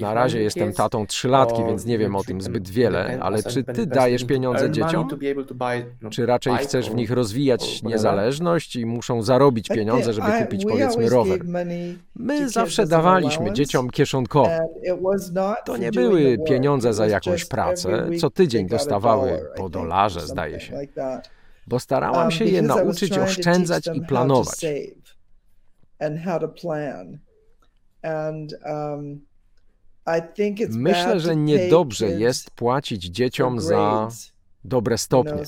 Na 0.00 0.14
razie 0.14 0.42
jestem 0.42 0.72
tatą 0.72 1.06
trzylatki, 1.06 1.64
więc 1.64 1.86
nie 1.86 1.98
wiem 1.98 2.16
o 2.16 2.24
tym 2.24 2.40
zbyt 2.40 2.68
wiele, 2.68 3.18
ale 3.20 3.42
czy 3.42 3.64
ty 3.64 3.86
dajesz 3.86 4.24
pieniądze 4.24 4.70
dzieciom? 4.70 5.08
Czy 6.10 6.26
raczej 6.26 6.56
chcesz 6.56 6.90
w 6.90 6.94
nich 6.94 7.10
rozwijać 7.10 7.82
niezależność 7.82 8.76
i 8.76 8.86
muszą 8.86 9.22
zarobić 9.22 9.68
pieniądze, 9.68 10.12
żeby 10.12 10.28
kupić 10.42 10.64
powiedzmy 10.64 11.08
rower? 11.08 11.40
My 12.14 12.48
zawsze 12.48 12.86
dawaliśmy 12.86 13.52
dzieciom 13.52 13.90
kieszonkowo. 13.90 14.50
To 15.64 15.76
nie 15.76 15.90
były 15.90 16.38
pieniądze 16.38 16.94
za 16.94 17.06
jakąś 17.06 17.44
pracę, 17.44 18.08
co 18.20 18.30
tydzień 18.30 18.68
dostawały 18.68 19.50
po 19.56 19.68
dolarze, 19.68 20.20
zdaje 20.20 20.60
się 20.60 20.78
bo 21.66 21.78
starałam 21.78 22.22
um, 22.22 22.30
się 22.30 22.44
je 22.44 22.62
nauczyć 22.62 23.18
oszczędzać 23.18 23.86
i 23.94 24.00
planować. 24.00 24.64
um, 28.66 29.26
Myślę, 30.70 31.20
że 31.20 31.36
niedobrze 31.36 32.06
jest 32.08 32.50
płacić 32.50 33.04
dzieciom 33.04 33.60
za 33.60 34.08
dobre 34.66 34.98
stopnie. 34.98 35.42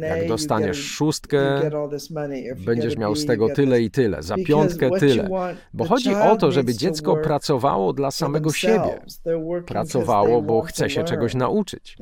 Jak 0.00 0.28
dostaniesz 0.28 0.78
szóstkę, 0.78 1.70
będziesz 2.66 2.96
miał 2.96 3.16
z 3.16 3.26
tego 3.26 3.48
tyle 3.48 3.80
i 3.80 3.90
tyle, 3.90 4.22
za 4.22 4.36
piątkę 4.46 4.90
tyle. 4.90 5.28
Bo 5.74 5.84
chodzi 5.84 6.14
o 6.14 6.36
to, 6.36 6.52
żeby 6.52 6.74
dziecko 6.74 7.16
pracowało 7.16 7.92
dla 7.92 8.10
samego 8.10 8.52
siebie. 8.52 9.00
Pracowało, 9.66 10.42
bo 10.42 10.60
chce 10.62 10.90
się 10.90 11.04
czegoś 11.04 11.34
nauczyć. 11.34 11.96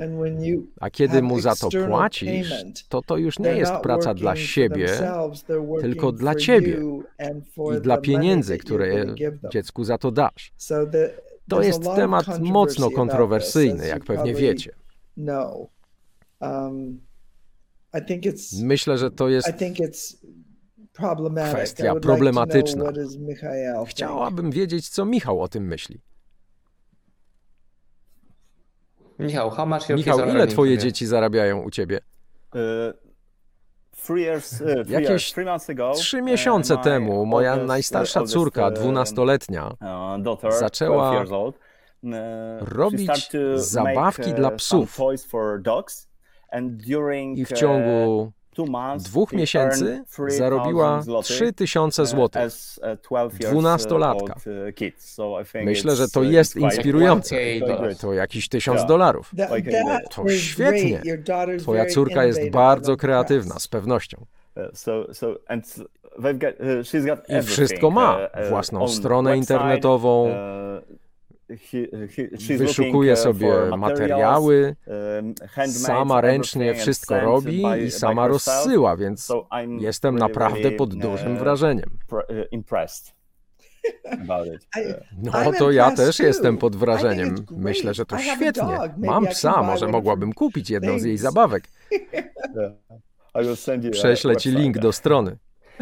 A 0.81 0.91
kiedy 0.91 1.23
mu 1.23 1.41
za 1.41 1.55
to 1.55 1.69
płacisz, 1.87 2.55
to 2.89 3.03
to 3.03 3.17
już 3.17 3.39
nie 3.39 3.53
jest 3.53 3.73
praca 3.73 4.15
dla 4.15 4.37
siebie, 4.37 4.89
tylko 5.81 6.13
dla 6.13 6.35
ciebie 6.35 6.81
i 7.77 7.81
dla 7.81 7.97
pieniędzy, 7.97 8.59
które 8.59 9.05
dziecku 9.53 9.85
za 9.85 9.99
to 9.99 10.11
dasz. 10.11 10.53
To 11.49 11.63
jest 11.63 11.83
temat 11.97 12.41
mocno 12.41 12.91
kontrowersyjny, 12.91 13.87
jak 13.87 14.05
pewnie 14.05 14.35
wiecie. 14.35 14.73
No. 15.17 15.67
Um, 16.41 17.01
Myślę, 18.63 18.99
że 18.99 19.11
to 19.11 19.29
jest 19.29 19.49
kwestia 21.51 21.95
problematyczna. 21.95 22.93
Chciałabym 23.87 24.51
wiedzieć, 24.51 24.89
co 24.89 25.05
Michał 25.05 25.43
o 25.43 25.49
tym 25.49 25.67
myśli. 25.67 26.01
Michał, 29.19 29.51
how 29.51 29.67
much 29.67 29.89
Michał 29.89 30.29
ile 30.29 30.47
twoje 30.47 30.79
dzieci 30.79 31.07
zarabiają 31.07 31.63
u 31.63 31.71
ciebie? 31.71 32.01
Uh, 32.55 32.61
Jakieś 34.89 35.35
trzy 35.95 36.23
miesiące 36.23 36.75
uh, 36.75 36.83
temu 36.83 37.27
moja 37.27 37.57
najstarsza 37.57 38.25
córka, 38.25 38.71
dwunastoletnia, 38.71 39.73
zaczęła 40.59 41.25
robić 42.61 43.31
zabawki 43.55 44.35
dla 44.35 44.51
psów. 44.51 44.99
I 47.35 47.45
w 47.45 47.53
ciągu 47.53 48.33
dwóch 48.99 49.33
miesięcy 49.33 50.05
zarobiła 50.29 51.03
3000 51.23 52.07
zł. 52.07 52.43
Dwunastolatka. 53.41 54.35
Myślę, 55.65 55.97
że 55.97 56.09
to 56.09 56.23
jest 56.23 56.57
inspirujące. 56.57 57.37
To 58.01 58.13
jakiś 58.13 58.49
tysiąc 58.49 58.87
dolarów. 58.87 59.33
To 60.15 60.29
świetnie. 60.29 61.03
Twoja 61.59 61.87
córka 61.87 62.25
jest 62.25 62.51
bardzo 62.51 62.97
kreatywna, 62.97 63.59
z 63.59 63.69
pewnością. 63.69 64.27
I 67.29 67.43
wszystko 67.43 67.91
ma. 67.91 68.19
Własną 68.49 68.89
stronę 68.89 69.37
internetową, 69.37 70.35
wyszukuje 72.59 73.17
sobie 73.17 73.53
materiały, 73.77 74.77
sama 75.67 76.21
ręcznie 76.21 76.75
wszystko 76.75 77.21
robi 77.21 77.63
i 77.87 77.91
sama 77.91 78.29
rozsyła, 78.29 78.97
więc 78.97 79.29
jestem 79.81 80.19
naprawdę 80.19 80.71
pod 80.71 80.95
dużym 80.95 81.33
uh, 81.33 81.39
wrażeniem. 81.39 81.91
No 85.23 85.53
to 85.59 85.71
ja 85.71 85.91
też 85.91 86.19
jestem 86.19 86.59
pod 86.59 86.77
wrażeniem. 86.77 87.35
Myślę, 87.51 87.95
że 87.95 88.07
to 88.07 88.19
świetnie. 88.19 88.79
Mam 88.97 89.27
psa, 89.27 89.63
może 89.63 89.89
mogłabym 89.89 90.33
kupić 90.33 90.71
jedną 90.71 90.99
z 90.99 91.05
jej 91.05 91.19
zabawek. 91.19 91.65
Prześlę 93.91 94.37
ci 94.37 94.51
link 94.51 94.79
do 94.79 94.93
strony. 94.93 95.37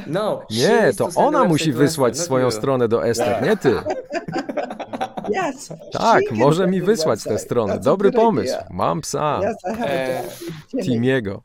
No, 0.07 0.47
nie, 0.51 0.93
to 0.99 1.09
ona 1.15 1.45
musi 1.45 1.73
wysłać 1.73 2.19
swoją 2.19 2.51
stronę 2.51 2.89
do 2.89 3.07
Ester, 3.07 3.43
nie 3.43 3.57
ty. 3.57 3.75
Tak, 5.93 6.23
może 6.31 6.67
mi 6.67 6.83
wysłać 6.83 7.25
tę 7.25 7.39
stronę. 7.39 7.79
Dobry 7.79 8.13
pomysł. 8.13 8.57
Mam 8.71 9.01
psa. 9.01 9.41
Timiego. 10.83 11.43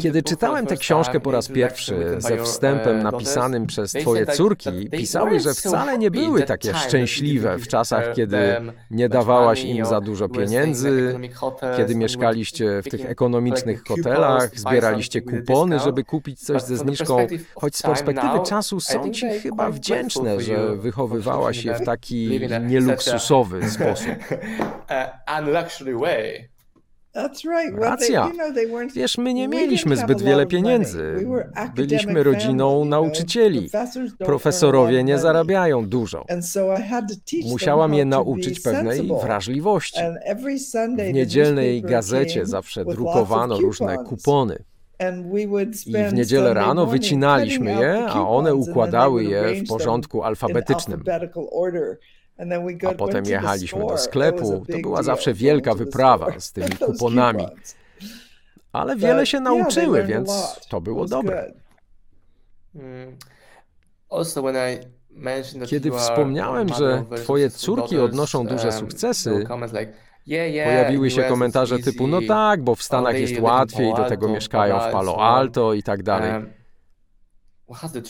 Kiedy 0.00 0.22
czytałem 0.22 0.66
tę 0.66 0.76
książkę 0.76 1.20
po 1.20 1.30
raz 1.30 1.48
pierwszy 1.48 2.16
ze 2.18 2.38
wstępem 2.38 3.02
napisanym 3.02 3.66
przez 3.66 3.92
twoje 3.92 4.26
córki, 4.26 4.90
pisały, 4.90 5.40
że 5.40 5.54
wcale 5.54 5.98
nie 5.98 6.10
były 6.10 6.42
takie 6.42 6.74
szczęśliwe 6.74 7.58
w 7.58 7.68
czasach, 7.68 8.14
kiedy 8.14 8.38
nie 8.90 9.08
dawałaś 9.08 9.64
im 9.64 9.86
za 9.86 10.00
dużo 10.00 10.28
pieniędzy, 10.28 11.18
kiedy 11.76 11.94
mieszkaliście 11.94 12.82
w 12.82 12.88
tych 12.88 13.10
ekonomicznych 13.10 13.84
hotelach, 13.84 14.58
zbieraliście 14.58 15.22
kupony, 15.22 15.78
żeby 15.78 16.04
kupić 16.04 16.40
coś 16.40 16.62
ze 16.62 16.76
zniżką, 16.76 17.26
choć 17.54 17.76
z 17.76 17.82
perspektywy 17.82 18.38
czasu 18.46 18.80
są 18.80 19.10
ci 19.10 19.30
chyba 19.30 19.70
wdzięczne, 19.70 20.40
że 20.40 20.76
wychowywałaś 20.76 21.64
je 21.64 21.74
w 21.74 21.84
taki 21.84 22.40
nieluksusowy 22.66 23.70
sposób. 23.70 24.14
Racja. 27.78 28.30
Wiesz, 28.94 29.18
my 29.18 29.34
nie 29.34 29.48
mieliśmy 29.48 29.96
zbyt 29.96 30.22
wiele 30.22 30.46
pieniędzy. 30.46 31.26
Byliśmy 31.74 32.22
rodziną 32.22 32.84
nauczycieli. 32.84 33.70
Profesorowie 34.18 35.04
nie 35.04 35.18
zarabiają 35.18 35.88
dużo. 35.88 36.24
Musiałam 37.50 37.94
je 37.94 38.04
nauczyć 38.04 38.60
pewnej 38.60 39.10
wrażliwości. 39.22 40.00
W 40.98 41.12
niedzielnej 41.12 41.82
gazecie 41.82 42.46
zawsze 42.46 42.84
drukowano 42.84 43.58
różne 43.60 43.96
kupony. 43.98 44.64
I 45.86 45.92
w 46.10 46.14
niedzielę 46.14 46.54
rano 46.54 46.86
wycinaliśmy 46.86 47.70
je, 47.70 48.06
a 48.08 48.28
one 48.28 48.54
układały 48.54 49.24
je 49.24 49.54
w 49.64 49.68
porządku 49.68 50.22
alfabetycznym. 50.22 51.04
A 52.88 52.94
potem 52.94 53.24
jechaliśmy 53.24 53.86
do 53.86 53.98
sklepu. 53.98 54.64
To 54.72 54.78
była 54.78 55.02
zawsze 55.02 55.34
wielka 55.34 55.74
wyprawa 55.74 56.40
z 56.40 56.52
tymi 56.52 56.70
kuponami. 56.86 57.46
Ale 58.72 58.96
wiele 58.96 59.26
się 59.26 59.40
nauczyły, 59.40 60.04
więc 60.04 60.60
to 60.68 60.80
było 60.80 61.06
dobre. 61.06 61.52
Hmm. 62.72 63.16
Kiedy 65.66 65.90
wspomniałem, 65.90 66.68
że 66.68 67.04
twoje 67.16 67.50
córki 67.50 67.98
odnoszą 67.98 68.46
duże 68.46 68.68
um, 68.68 68.72
sukcesy, 68.72 69.46
pojawiły 70.64 71.10
się 71.10 71.22
komentarze 71.22 71.78
typu, 71.78 72.06
no 72.06 72.20
tak, 72.28 72.62
bo 72.62 72.74
w 72.74 72.82
Stanach 72.82 73.18
jest 73.18 73.40
łatwiej, 73.40 73.94
do 73.94 74.04
tego 74.04 74.28
mieszkają 74.28 74.80
w 74.80 74.92
Palo 74.92 75.16
Alto 75.16 75.74
i 75.74 75.82
tak 75.82 76.02
dalej. 76.02 76.55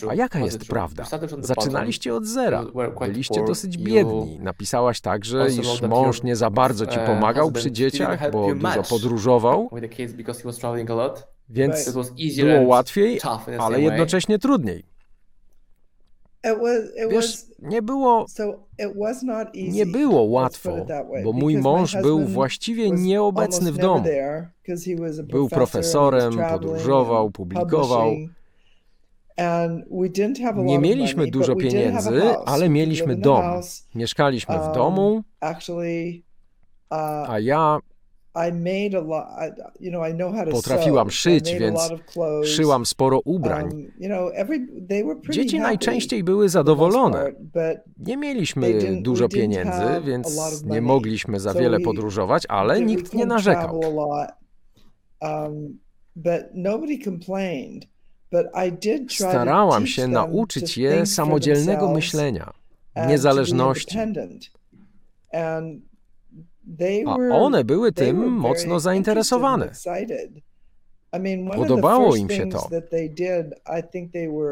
A 0.08 0.14
jaka 0.14 0.38
jest 0.38 0.66
prawda? 0.66 1.04
Zaczynaliście 1.40 2.14
od 2.14 2.26
zera. 2.26 2.64
Byliście 3.00 3.44
dosyć 3.44 3.78
biedni. 3.78 4.38
Napisałaś 4.40 5.00
także, 5.00 5.46
iż 5.60 5.82
mąż 5.82 6.22
nie 6.22 6.36
za 6.36 6.50
bardzo 6.50 6.86
ci 6.86 6.98
uh, 6.98 7.06
pomagał 7.06 7.50
przy 7.50 7.72
dzieciach, 7.72 8.30
bo 8.30 8.54
dużo 8.54 8.82
podróżował. 8.82 9.70
Więc 11.48 11.92
było 12.36 12.60
łatwiej, 12.62 13.20
ale 13.58 13.80
jednocześnie 13.80 14.38
trudniej. 14.38 14.84
Wiesz, 17.10 17.44
nie 17.58 17.82
było, 17.82 18.26
nie 19.54 19.86
było 19.86 20.22
łatwo, 20.22 20.86
bo 21.24 21.32
mój 21.32 21.58
mąż 21.58 21.96
był 22.02 22.20
właściwie 22.20 22.90
nieobecny 22.90 23.72
w 23.72 23.78
domu. 23.78 24.04
Był 25.22 25.48
profesorem, 25.48 26.32
podróżował, 26.50 27.30
publikował. 27.30 28.12
Nie 30.56 30.78
mieliśmy 30.78 31.26
dużo 31.26 31.56
pieniędzy, 31.56 32.22
ale 32.46 32.68
mieliśmy 32.68 33.16
dom. 33.16 33.42
Mieszkaliśmy 33.94 34.58
w 34.58 34.62
um, 34.62 34.72
domu, 34.72 35.22
uh, 35.42 37.30
a 37.30 37.38
ja 37.40 37.78
potrafiłam 40.50 41.10
szyć, 41.10 41.54
więc 41.54 41.90
szyłam 42.44 42.86
sporo 42.86 43.20
ubrań. 43.24 43.86
Um, 44.00 45.20
Dzieci 45.30 45.58
najczęściej 45.58 46.24
były 46.24 46.48
zadowolone. 46.48 47.32
Nie 47.98 48.16
mieliśmy 48.16 48.80
dużo 49.02 49.28
pieniędzy, 49.28 50.00
więc 50.04 50.64
nie 50.64 50.80
mogliśmy 50.80 51.40
za 51.40 51.54
wiele 51.54 51.80
podróżować, 51.80 52.42
ale 52.48 52.80
nikt 52.80 53.14
nie 53.14 53.26
narzekał. 53.26 53.80
Um, 55.20 55.78
but 56.16 56.42
nobody 56.54 56.98
complained. 57.04 57.95
Starałam 59.10 59.86
się 59.86 60.08
nauczyć 60.08 60.78
je 60.78 61.06
samodzielnego 61.06 61.92
myślenia, 61.92 62.52
niezależności. 63.08 63.98
A 67.06 67.16
one 67.34 67.64
były 67.64 67.92
tym 67.92 68.32
mocno 68.32 68.80
zainteresowane. 68.80 69.70
Podobało 71.56 72.16
im 72.16 72.30
się 72.30 72.46
to. 72.48 72.68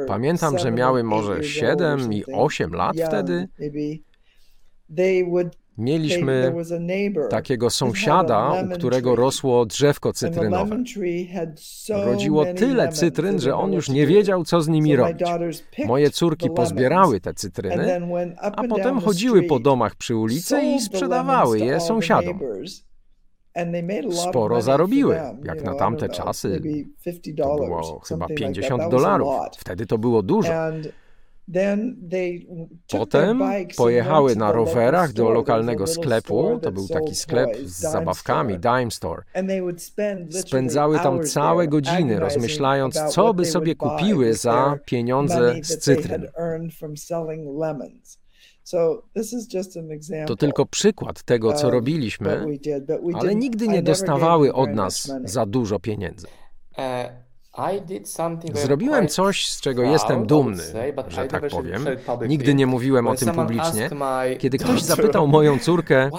Pamiętam, 0.07 0.59
że 0.59 0.71
miały 0.71 1.03
może 1.05 1.45
7 1.45 2.13
i 2.13 2.25
8 2.33 2.73
lat 2.75 2.97
wtedy. 3.07 3.49
Mieliśmy 5.79 6.55
takiego 7.31 7.71
sąsiada, 7.71 8.53
u 8.65 8.75
którego 8.75 9.17
rosło 9.17 9.67
drzewko 9.67 10.13
cytrynowe. 10.13 10.77
Rodziło 12.05 12.45
tyle 12.45 12.89
cytryn, 12.89 13.41
że 13.41 13.57
on 13.57 13.73
już 13.73 13.89
nie 13.89 14.07
wiedział, 14.07 14.45
co 14.45 14.61
z 14.63 14.69
nimi 14.69 14.97
robić. 14.97 15.29
Moje 15.87 16.11
córki 16.11 16.51
pozbierały 16.51 17.21
te 17.21 17.35
cytryny, 17.35 18.01
a 18.39 18.63
potem 18.63 19.01
chodziły 19.01 19.43
po 19.43 19.59
domach 19.59 19.95
przy 19.97 20.17
ulicy 20.17 20.63
i 20.63 20.81
sprzedawały 20.81 21.59
je 21.59 21.81
sąsiadom. 21.81 22.41
Sporo 24.11 24.63
zarobiły, 24.63 25.21
jak 25.45 25.65
na 25.65 25.75
tamte 25.75 26.09
czasy. 26.09 26.61
To 27.37 27.57
było 27.57 28.01
chyba 28.09 28.27
50 28.27 28.83
dolarów. 28.91 29.35
Wtedy 29.59 29.87
to 29.87 29.99
było 29.99 30.23
dużo. 30.23 30.53
Potem 32.91 33.43
pojechały 33.77 34.37
na 34.37 34.53
rowerach 34.53 35.13
do 35.13 35.31
lokalnego 35.31 35.87
sklepu, 35.87 36.59
to 36.63 36.73
był 36.73 36.89
taki 36.89 37.15
sklep 37.15 37.57
z 37.65 37.81
zabawkami, 37.81 38.59
Dime 38.59 38.91
Store. 38.91 39.23
Spędzały 40.31 40.99
tam 40.99 41.23
całe 41.23 41.69
godziny, 41.69 42.21
rozmyślając, 42.21 43.01
co 43.09 43.35
by 43.35 43.45
sobie 43.45 43.75
kupiły 43.75 44.35
za 44.35 44.79
pieniądze 44.85 45.55
z 45.63 45.79
cytryn. 45.79 46.27
To 50.27 50.37
tylko 50.37 50.67
przykład 50.67 51.23
tego, 51.23 51.53
co 51.53 51.71
robiliśmy, 51.71 52.47
ale 53.15 53.35
nigdy 53.35 53.69
nie 53.69 53.83
dostawały 53.83 54.53
od 54.53 54.71
nas 54.71 55.13
za 55.25 55.47
dużo 55.47 55.79
pieniędzy. 55.81 56.27
Zrobiłem 58.55 59.09
coś, 59.09 59.49
z 59.49 59.61
czego 59.61 59.83
jestem 59.83 60.27
dumny, 60.27 60.63
że 61.09 61.27
tak 61.27 61.49
powiem. 61.49 61.85
Nigdy 62.29 62.55
nie 62.55 62.67
mówiłem 62.67 63.07
o 63.07 63.15
tym 63.15 63.35
publicznie. 63.35 63.91
Kiedy 64.39 64.59
ktoś 64.59 64.83
zapytał 64.83 65.29
moją 65.29 65.59
córkę, 65.59 66.11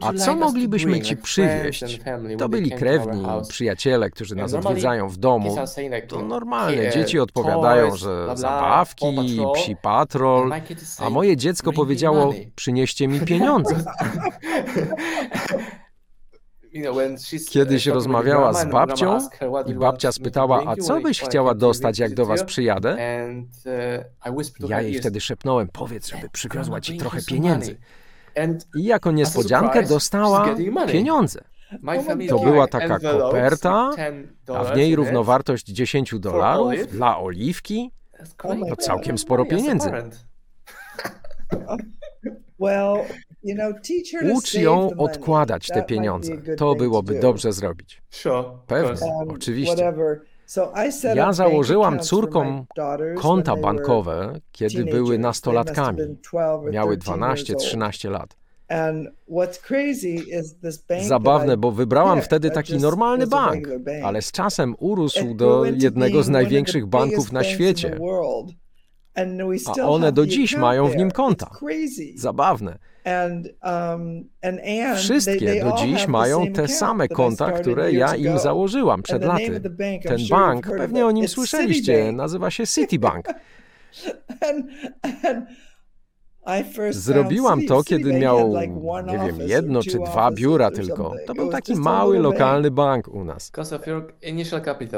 a 0.00 0.12
co 0.12 0.34
moglibyśmy 0.36 1.00
ci 1.00 1.16
przywieźć? 1.16 2.00
To 2.38 2.48
byli 2.48 2.70
krewni, 2.70 3.24
przyjaciele, 3.48 4.10
którzy 4.10 4.34
nas 4.34 4.54
odwiedzają 4.54 5.08
w 5.08 5.16
domu. 5.16 5.56
To 6.08 6.22
normalne. 6.22 6.90
Dzieci 6.90 7.20
odpowiadają, 7.20 7.96
że 7.96 8.36
zabawki, 8.36 9.40
psi 9.54 9.76
patrol, 9.76 10.52
a 10.98 11.10
moje 11.10 11.36
dziecko 11.36 11.72
powiedziało, 11.72 12.32
przynieście 12.56 13.08
mi 13.08 13.20
pieniądze. 13.20 13.74
Kiedyś 17.48 17.86
rozmawiała 17.86 18.52
z 18.52 18.64
babcią 18.64 19.18
i 19.66 19.74
babcia 19.74 20.12
spytała, 20.12 20.62
a 20.66 20.76
co 20.76 21.00
byś 21.00 21.20
chciała 21.20 21.54
dostać, 21.54 21.98
jak 21.98 22.14
do 22.14 22.26
was 22.26 22.44
przyjadę? 22.44 22.96
Uh, 24.30 24.70
ja 24.70 24.80
jej 24.80 24.94
wtedy 24.94 25.20
szepnąłem, 25.20 25.68
powiedz, 25.72 26.08
żeby 26.08 26.28
przywiozła 26.28 26.80
ci 26.80 26.98
trochę 26.98 27.22
pieniędzy. 27.22 27.78
I 28.74 28.84
jako 28.84 29.10
niespodziankę 29.10 29.82
dostała 29.82 30.54
pieniądze. 30.86 31.44
To 32.28 32.38
była 32.38 32.66
taka 32.66 32.98
koperta, 32.98 33.90
a 34.54 34.64
w 34.64 34.76
niej 34.76 34.96
równowartość 34.96 35.66
10 35.66 36.14
dolarów 36.18 36.92
dla 36.92 37.18
oliwki. 37.18 37.92
To 38.68 38.76
całkiem 38.76 39.18
sporo 39.18 39.44
pieniędzy. 39.44 39.90
Ucz 44.34 44.54
ją 44.54 44.90
odkładać 44.96 45.66
te 45.66 45.82
pieniądze. 45.82 46.32
To 46.56 46.74
byłoby 46.74 47.20
dobrze 47.20 47.52
zrobić. 47.52 48.02
Pewnie, 48.66 49.06
um, 49.06 49.30
oczywiście. 49.30 49.92
Ja 51.14 51.32
założyłam 51.32 51.98
córkom 52.00 52.66
konta 53.18 53.56
bankowe, 53.56 54.40
kiedy 54.52 54.84
były 54.84 55.18
nastolatkami. 55.18 55.98
Miały 56.70 56.96
12-13 56.98 58.10
lat. 58.10 58.36
Zabawne, 61.06 61.56
bo 61.56 61.72
wybrałam 61.72 62.22
wtedy 62.22 62.50
taki 62.50 62.76
normalny 62.76 63.26
bank, 63.26 63.68
ale 64.04 64.22
z 64.22 64.32
czasem 64.32 64.74
urósł 64.78 65.34
do 65.34 65.64
jednego 65.64 66.22
z 66.22 66.28
największych 66.28 66.86
banków 66.86 67.32
na 67.32 67.44
świecie. 67.44 67.98
A 69.82 69.88
one 69.88 70.12
do 70.12 70.26
dziś 70.26 70.56
mają 70.56 70.88
w 70.88 70.96
nim 70.96 71.10
konta. 71.10 71.50
Zabawne. 72.16 72.78
Um, 73.04 73.42
Wszystkie 74.96 75.64
do 75.64 75.76
dziś 75.78 76.06
mają 76.06 76.52
te 76.52 76.68
same 76.68 77.08
konta, 77.08 77.52
które 77.52 77.92
ja 77.92 78.16
im 78.16 78.38
założyłam 78.38 79.02
przed 79.02 79.24
laty. 79.24 79.60
Ten 80.02 80.18
bank, 80.30 80.66
pewnie 80.66 81.06
o 81.06 81.10
nim 81.10 81.28
słyszeliście, 81.28 82.12
nazywa 82.12 82.50
się 82.50 82.66
Citibank. 82.66 83.26
Zrobiłam 86.90 87.62
to, 87.66 87.82
kiedy 87.84 88.12
miał, 88.12 88.54
nie 89.06 89.18
wiem, 89.26 89.48
jedno 89.48 89.82
czy 89.82 89.98
dwa 89.98 90.30
biura 90.30 90.70
tylko. 90.70 91.14
To 91.26 91.34
był 91.34 91.50
taki 91.50 91.72
mały, 91.76 92.18
lokalny 92.18 92.70
bank 92.70 93.08
u 93.08 93.24
nas. 93.24 93.50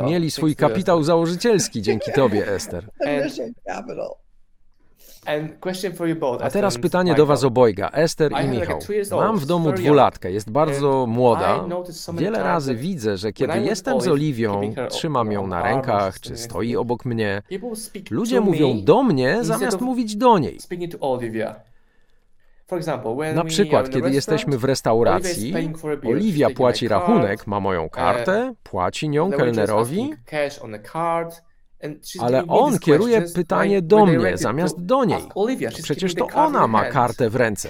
Mieli 0.06 0.30
swój 0.30 0.56
kapitał 0.56 1.02
założycielski 1.02 1.82
dzięki 1.82 2.12
tobie, 2.12 2.48
Esther. 2.48 2.84
A 6.40 6.50
teraz 6.50 6.78
pytanie 6.78 7.14
do 7.14 7.26
Was 7.26 7.44
obojga, 7.44 7.90
Ester 7.90 8.32
i 8.44 8.48
Michał. 8.48 8.78
Mam 9.10 9.38
w 9.38 9.46
domu 9.46 9.72
dwulatkę, 9.72 10.32
jest 10.32 10.50
bardzo 10.50 11.06
młoda. 11.06 11.64
Wiele 12.12 12.42
razy 12.42 12.74
widzę, 12.74 13.16
że 13.16 13.32
kiedy 13.32 13.60
jestem 13.60 14.00
z 14.00 14.08
Oliwią, 14.08 14.74
trzymam 14.88 15.32
ją 15.32 15.46
na 15.46 15.62
rękach, 15.62 16.20
czy 16.20 16.36
stoi 16.36 16.76
obok 16.76 17.04
mnie, 17.04 17.42
ludzie 18.10 18.40
mówią 18.40 18.84
do 18.84 19.02
mnie, 19.02 19.38
zamiast 19.44 19.80
mówić 19.80 20.16
do 20.16 20.38
niej. 20.38 20.58
Na 23.34 23.44
przykład, 23.44 23.90
kiedy 23.90 24.10
jesteśmy 24.10 24.58
w 24.58 24.64
restauracji, 24.64 25.54
Oliwia 26.06 26.50
płaci 26.50 26.88
rachunek, 26.88 27.46
ma 27.46 27.60
moją 27.60 27.84
uh, 27.84 27.90
kartę, 27.90 28.54
płaci 28.62 29.08
nią 29.08 29.30
kelnerowi, 29.30 30.14
ale 32.20 32.38
on 32.46 32.78
kieruje 32.78 33.22
pytanie 33.34 33.82
do 33.82 33.96
mnie 34.06 34.18
zamiast 34.38 34.80
do 34.80 35.04
niej. 35.04 35.22
Przecież 35.82 36.14
to 36.14 36.26
ona 36.34 36.66
ma 36.68 36.78
kartę 36.92 37.30
w 37.30 37.36
ręce. 37.36 37.68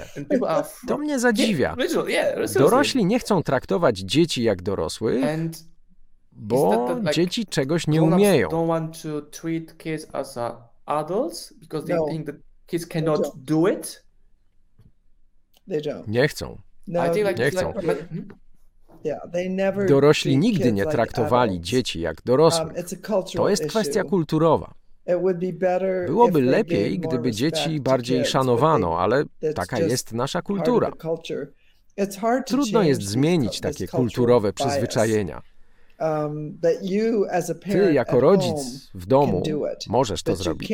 To 0.89 0.99
mnie 0.99 1.19
zadziwia. 1.19 1.77
Dorośli 2.61 3.05
nie 3.05 3.19
chcą 3.19 3.43
traktować 3.43 3.99
dzieci 3.99 4.43
jak 4.43 4.63
dorosłych, 4.63 5.25
bo 6.33 6.71
dzieci 7.13 7.47
czegoś 7.47 7.87
nie 7.87 8.01
umieją. 8.17 8.49
Nie 16.07 16.29
chcą. 16.29 16.59
Nie 17.39 17.51
chcą. 17.51 17.73
Dorośli 19.89 20.39
nigdy 20.39 20.73
nie 20.73 20.87
traktowali 20.87 21.61
dzieci 21.61 22.01
jak 22.01 22.23
dorosłych. 22.23 22.73
Um, 23.09 23.25
to 23.37 23.49
jest 23.49 23.67
kwestia 23.67 24.05
kulturowa. 24.05 24.75
Byłoby 26.07 26.41
lepiej, 26.41 26.99
gdyby 26.99 27.33
dzieci 27.33 27.81
bardziej 27.81 28.25
szanowano, 28.25 28.99
ale 29.01 29.25
taka 29.55 29.79
jest 29.79 30.13
nasza 30.13 30.43
kultura. 30.43 30.91
Trudno 32.47 32.83
jest 32.83 33.03
zmienić 33.03 33.61
takie 33.61 33.89
kulturowe 33.89 34.53
przyzwyczajenia. 34.53 35.43
Um, 36.01 36.59
Ty, 37.63 37.93
jako 37.93 38.21
rodzic 38.21 38.91
w 38.95 39.07
domu, 39.07 39.43
możesz 39.89 40.23
to 40.23 40.37
zrobić, 40.37 40.73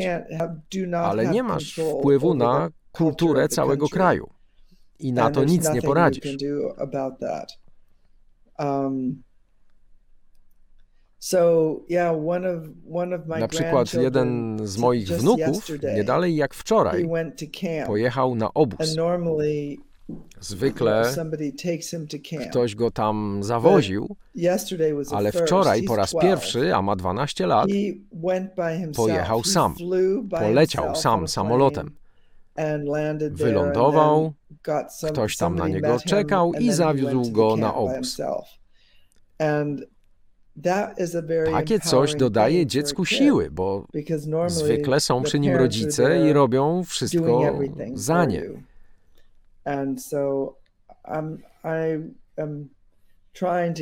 ale 0.96 1.26
nie 1.26 1.42
masz 1.42 1.80
wpływu 1.98 2.34
na 2.34 2.70
kulturę 2.92 3.48
całego 3.48 3.88
kraju 3.88 4.30
i 4.98 5.12
na 5.12 5.30
to 5.30 5.44
nic 5.44 5.72
nie 5.72 5.82
poradzisz. 5.82 6.36
Um, 8.58 9.22
na 13.38 13.48
przykład 13.48 13.94
jeden 13.94 14.58
z 14.64 14.78
moich 14.78 15.08
wnuków, 15.08 15.70
nie 15.94 16.04
dalej 16.04 16.36
jak 16.36 16.54
wczoraj, 16.54 17.08
pojechał 17.86 18.34
na 18.34 18.54
obóz. 18.54 18.96
Zwykle 20.40 21.04
ktoś 22.50 22.74
go 22.74 22.90
tam 22.90 23.40
zawoził, 23.42 24.16
ale 25.12 25.32
wczoraj 25.32 25.82
po 25.82 25.96
raz 25.96 26.14
pierwszy, 26.22 26.74
a 26.74 26.82
ma 26.82 26.96
12 26.96 27.46
lat, 27.46 27.68
pojechał 28.96 29.44
sam. 29.44 29.74
Poleciał 30.30 30.94
sam 30.96 31.28
samolotem. 31.28 31.90
Wylądował, 33.30 34.32
ktoś 35.12 35.36
tam 35.36 35.54
na 35.56 35.68
niego 35.68 35.98
czekał 36.06 36.52
i 36.52 36.72
zawiózł 36.72 37.32
go 37.32 37.56
na 37.56 37.74
obóz. 37.74 38.16
Takie 41.52 41.80
coś 41.80 42.14
dodaje 42.14 42.66
dziecku 42.66 43.04
siły, 43.04 43.50
bo 43.50 43.86
zwykle 44.46 45.00
są 45.00 45.22
przy 45.22 45.38
nim 45.38 45.56
rodzice 45.56 46.28
i 46.28 46.32
robią 46.32 46.84
wszystko 46.84 47.50
za 47.94 48.24
nie. 48.24 48.42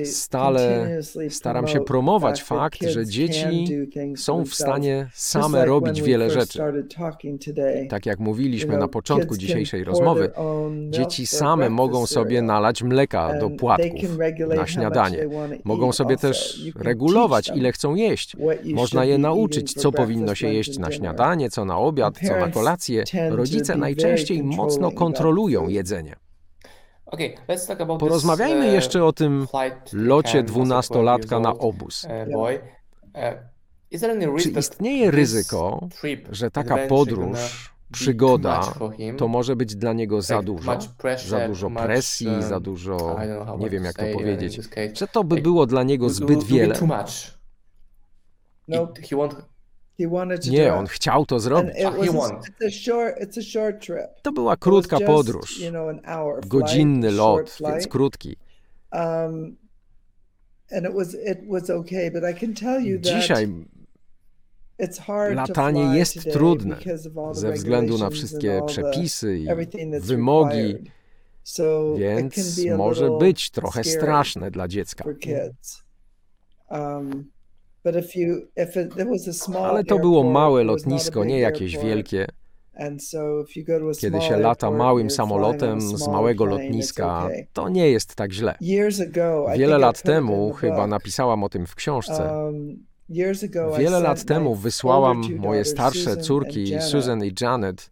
Stale 0.05 0.99
staram 1.29 1.69
się 1.69 1.81
promować 1.81 2.43
fakt, 2.43 2.83
że 2.83 3.07
dzieci 3.07 3.67
są 4.17 4.45
w 4.45 4.55
stanie 4.55 5.09
same 5.13 5.65
robić 5.65 6.03
wiele 6.03 6.31
rzeczy. 6.31 6.59
Tak 7.89 8.07
jak 8.07 8.19
mówiliśmy 8.19 8.79
na 8.79 8.89
początku 8.89 9.37
dzisiejszej 9.37 9.85
rozmowy, 9.85 10.31
dzieci 10.91 11.27
same 11.27 11.71
mogą 11.71 12.07
sobie 12.07 12.43
nalać 12.43 12.83
mleka 12.83 13.39
do 13.39 13.51
płatków 13.51 14.19
na 14.57 14.67
śniadanie. 14.67 15.29
Mogą 15.65 15.93
sobie 15.93 16.17
też 16.17 16.63
regulować, 16.77 17.53
ile 17.55 17.73
chcą 17.73 17.95
jeść. 17.95 18.37
Można 18.75 19.05
je 19.05 19.19
nauczyć, 19.19 19.73
co 19.73 19.93
powinno 19.93 20.35
się 20.35 20.49
jeść 20.49 20.79
na 20.79 20.91
śniadanie, 20.91 21.51
co 21.51 21.65
na 21.65 21.79
obiad, 21.79 22.15
co 22.29 22.37
na 22.37 22.49
kolację. 22.49 23.05
Rodzice 23.31 23.77
najczęściej 23.77 24.43
mocno 24.43 24.91
kontrolują 24.91 25.69
jedzenie. 25.69 26.17
Porozmawiajmy 27.99 28.67
uh, 28.67 28.73
jeszcze 28.73 29.05
o 29.05 29.13
tym 29.13 29.47
locie 29.93 30.43
dwunastolatka 30.43 31.41
na 31.41 31.59
obóz. 31.59 32.05
Uh, 32.05 32.11
uh, 32.35 32.51
Czy 34.39 34.51
istnieje 34.51 35.11
ryzyko, 35.11 35.89
że 36.31 36.51
taka 36.51 36.77
podróż, 36.77 37.75
przygoda, 37.93 38.75
to 39.19 39.29
może 39.29 39.57
być 39.57 39.77
dla 39.77 39.93
niego 39.93 40.23
za 40.23 40.43
dużo? 40.43 40.79
Za 41.27 41.49
dużo 41.49 41.71
presji, 41.71 42.27
um, 42.27 42.43
za 42.43 42.61
dużo, 42.61 43.17
nie 43.59 43.71
wiem 43.71 43.85
jak 43.85 43.97
to 43.97 44.05
powiedzieć, 44.13 44.61
że 44.95 45.09
to 45.09 45.25
by 45.25 45.41
było 45.41 45.67
dla 45.67 45.83
niego 45.83 46.11
zbyt 46.11 46.45
wiele? 46.45 46.75
Nie, 50.51 50.75
on 50.75 50.87
chciał 50.87 51.27
to 51.27 51.41
zrobić. 51.41 51.75
To 54.23 54.33
była 54.33 54.57
krótka 54.57 55.01
podróż. 55.01 55.61
Godzinny 56.47 57.11
lot, 57.11 57.59
więc 57.69 57.87
krótki. 57.87 58.37
Um, 58.93 59.57
Dzisiaj 63.01 63.49
latanie 65.35 65.99
jest 65.99 66.33
trudne 66.33 66.77
ze 67.33 67.53
względu 67.53 67.99
na 67.99 68.11
wszystkie 68.11 68.63
przepisy 68.67 69.39
i 69.39 69.47
wymogi, 70.01 70.75
więc 71.99 72.61
może 72.77 73.11
być 73.11 73.51
trochę 73.51 73.85
straszne 73.85 74.51
dla 74.51 74.69
dziecka. 74.69 75.05
Ale 79.67 79.85
to 79.85 79.99
było 79.99 80.23
małe 80.23 80.65
lotnisko, 80.65 81.25
nie 81.25 81.39
jakieś 81.39 81.79
wielkie. 81.79 82.27
Kiedy 84.01 84.21
się 84.21 84.37
lata 84.37 84.71
małym 84.71 85.11
samolotem 85.11 85.81
z 85.81 86.09
małego 86.09 86.45
lotniska, 86.45 87.29
to 87.53 87.69
nie 87.69 87.91
jest 87.91 88.15
tak 88.15 88.33
źle. 88.33 88.55
Wiele 89.57 89.79
lat 89.79 90.03
temu, 90.03 90.53
chyba 90.53 90.87
napisałam 90.87 91.45
o 91.45 91.49
tym 91.49 91.67
w 91.67 91.75
książce, 91.75 92.45
um, 92.45 92.85
wiele 93.79 94.01
lat 94.01 94.25
temu 94.25 94.55
wysłałam 94.55 95.23
moje 95.39 95.65
starsze 95.65 96.17
córki, 96.17 96.75
Susan 96.81 97.25
i 97.25 97.33
Janet, 97.41 97.91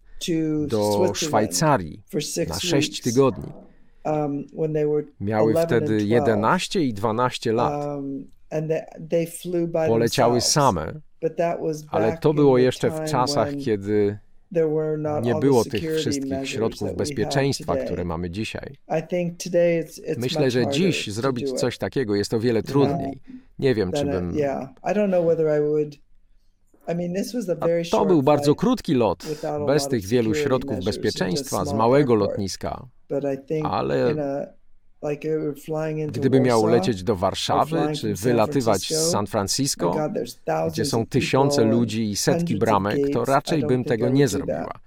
do 0.69 1.13
Szwajcarii 1.15 2.03
na 2.49 2.59
6 2.59 3.01
tygodni. 3.03 3.53
Um, 4.05 4.45
Miały 5.21 5.55
wtedy 5.67 6.05
11 6.05 6.81
i 6.85 6.95
12 6.95 7.53
lat. 7.53 7.99
Poleciały 9.89 10.41
same, 10.41 11.01
ale 11.91 12.19
to 12.19 12.35
było 12.35 12.59
jeszcze 12.59 12.91
w 12.91 13.11
czasach, 13.11 13.49
kiedy 13.65 14.19
nie 15.23 15.35
było 15.41 15.65
tych 15.65 15.97
wszystkich 15.97 16.49
środków 16.49 16.97
bezpieczeństwa, 16.97 17.77
które 17.77 18.05
mamy 18.05 18.31
dzisiaj. 18.31 18.75
Myślę, 20.19 20.51
że 20.51 20.67
dziś 20.67 21.11
zrobić 21.13 21.53
coś 21.53 21.79
takiego 21.79 22.15
jest 22.15 22.35
o 22.35 22.41
wiele 22.41 22.63
trudniej. 22.63 23.21
Nie 23.59 23.75
wiem, 23.75 23.93
czy 23.93 24.05
bym. 24.05 24.35
A 24.83 24.95
to 27.91 28.07
był 28.07 28.23
bardzo 28.23 28.55
krótki 28.55 28.95
lot, 28.95 29.27
bez 29.67 29.89
tych 29.89 30.05
wielu 30.05 30.35
środków 30.35 30.85
bezpieczeństwa, 30.85 31.65
z 31.65 31.73
małego 31.73 32.15
lotniska. 32.15 32.87
Ale 33.65 34.15
Gdyby 36.13 36.41
miał 36.41 36.67
lecieć 36.67 37.03
do 37.03 37.17
Warszawy 37.17 37.77
czy 37.95 38.15
wylatywać 38.15 38.83
z 38.89 39.11
San 39.11 39.27
Francisco, 39.27 39.95
gdzie 40.69 40.85
są 40.85 41.07
tysiące 41.07 41.65
ludzi 41.65 42.11
i 42.11 42.17
setki 42.17 42.57
bramek, 42.57 42.99
to 43.13 43.25
raczej 43.25 43.63
bym 43.67 43.85
tego 43.85 44.09
nie 44.09 44.29
zrobiła. 44.29 44.81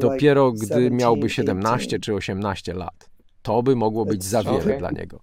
Dopiero 0.00 0.52
gdy 0.52 0.90
miałby 0.90 1.30
17 1.30 1.98
czy 2.00 2.14
18 2.14 2.74
lat. 2.74 3.08
To 3.42 3.62
by 3.62 3.76
mogło 3.76 4.04
być 4.04 4.24
za 4.24 4.42
wiele 4.42 4.78
dla 4.78 4.90
niego. 4.90 5.20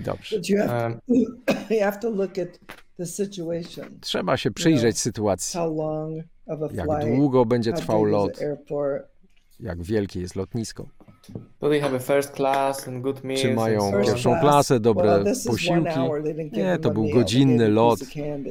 Dobrze. 0.00 0.40
Trzeba 4.00 4.36
się 4.36 4.50
przyjrzeć 4.50 4.98
sytuacji. 4.98 5.52
Jak 6.74 6.86
długo 7.16 7.44
będzie 7.44 7.72
trwał 7.72 8.04
lot? 8.04 8.38
Jak 9.60 9.82
wielkie 9.82 10.20
jest 10.20 10.36
lotnisko? 10.36 10.86
Czy 13.36 13.54
mają 13.54 13.90
pierwszą 14.04 14.40
klasę, 14.40 14.80
dobre 14.80 15.24
posiłki? 15.46 15.90
Nie, 16.52 16.78
to 16.78 16.90
był 16.90 17.08
godzinny 17.14 17.68
lot, 17.68 18.00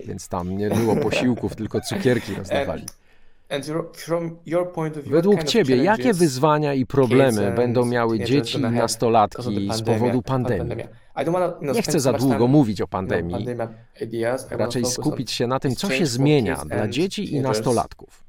więc 0.07 0.27
tam 0.27 0.57
nie 0.57 0.69
było 0.69 0.95
posiłków, 0.95 1.55
tylko 1.55 1.81
cukierki 1.81 2.33
rozdawali. 2.39 2.85
Według 5.05 5.43
Ciebie, 5.43 5.77
jakie 5.77 6.13
wyzwania 6.13 6.73
i 6.73 6.85
problemy 6.85 7.51
będą 7.55 7.85
miały 7.85 8.19
dzieci 8.19 8.57
i 8.57 8.61
nastolatki 8.61 9.69
z 9.73 9.81
powodu 9.81 10.21
pandemii? 10.21 10.83
Nie 11.61 11.81
chcę 11.81 11.99
za 11.99 12.13
długo 12.13 12.47
mówić 12.47 12.81
o 12.81 12.87
pandemii, 12.87 13.47
raczej 14.49 14.85
skupić 14.85 15.31
się 15.31 15.47
na 15.47 15.59
tym, 15.59 15.75
co 15.75 15.89
się 15.89 16.05
zmienia 16.05 16.65
dla 16.65 16.87
dzieci 16.87 17.35
i 17.35 17.41
nastolatków. 17.41 18.23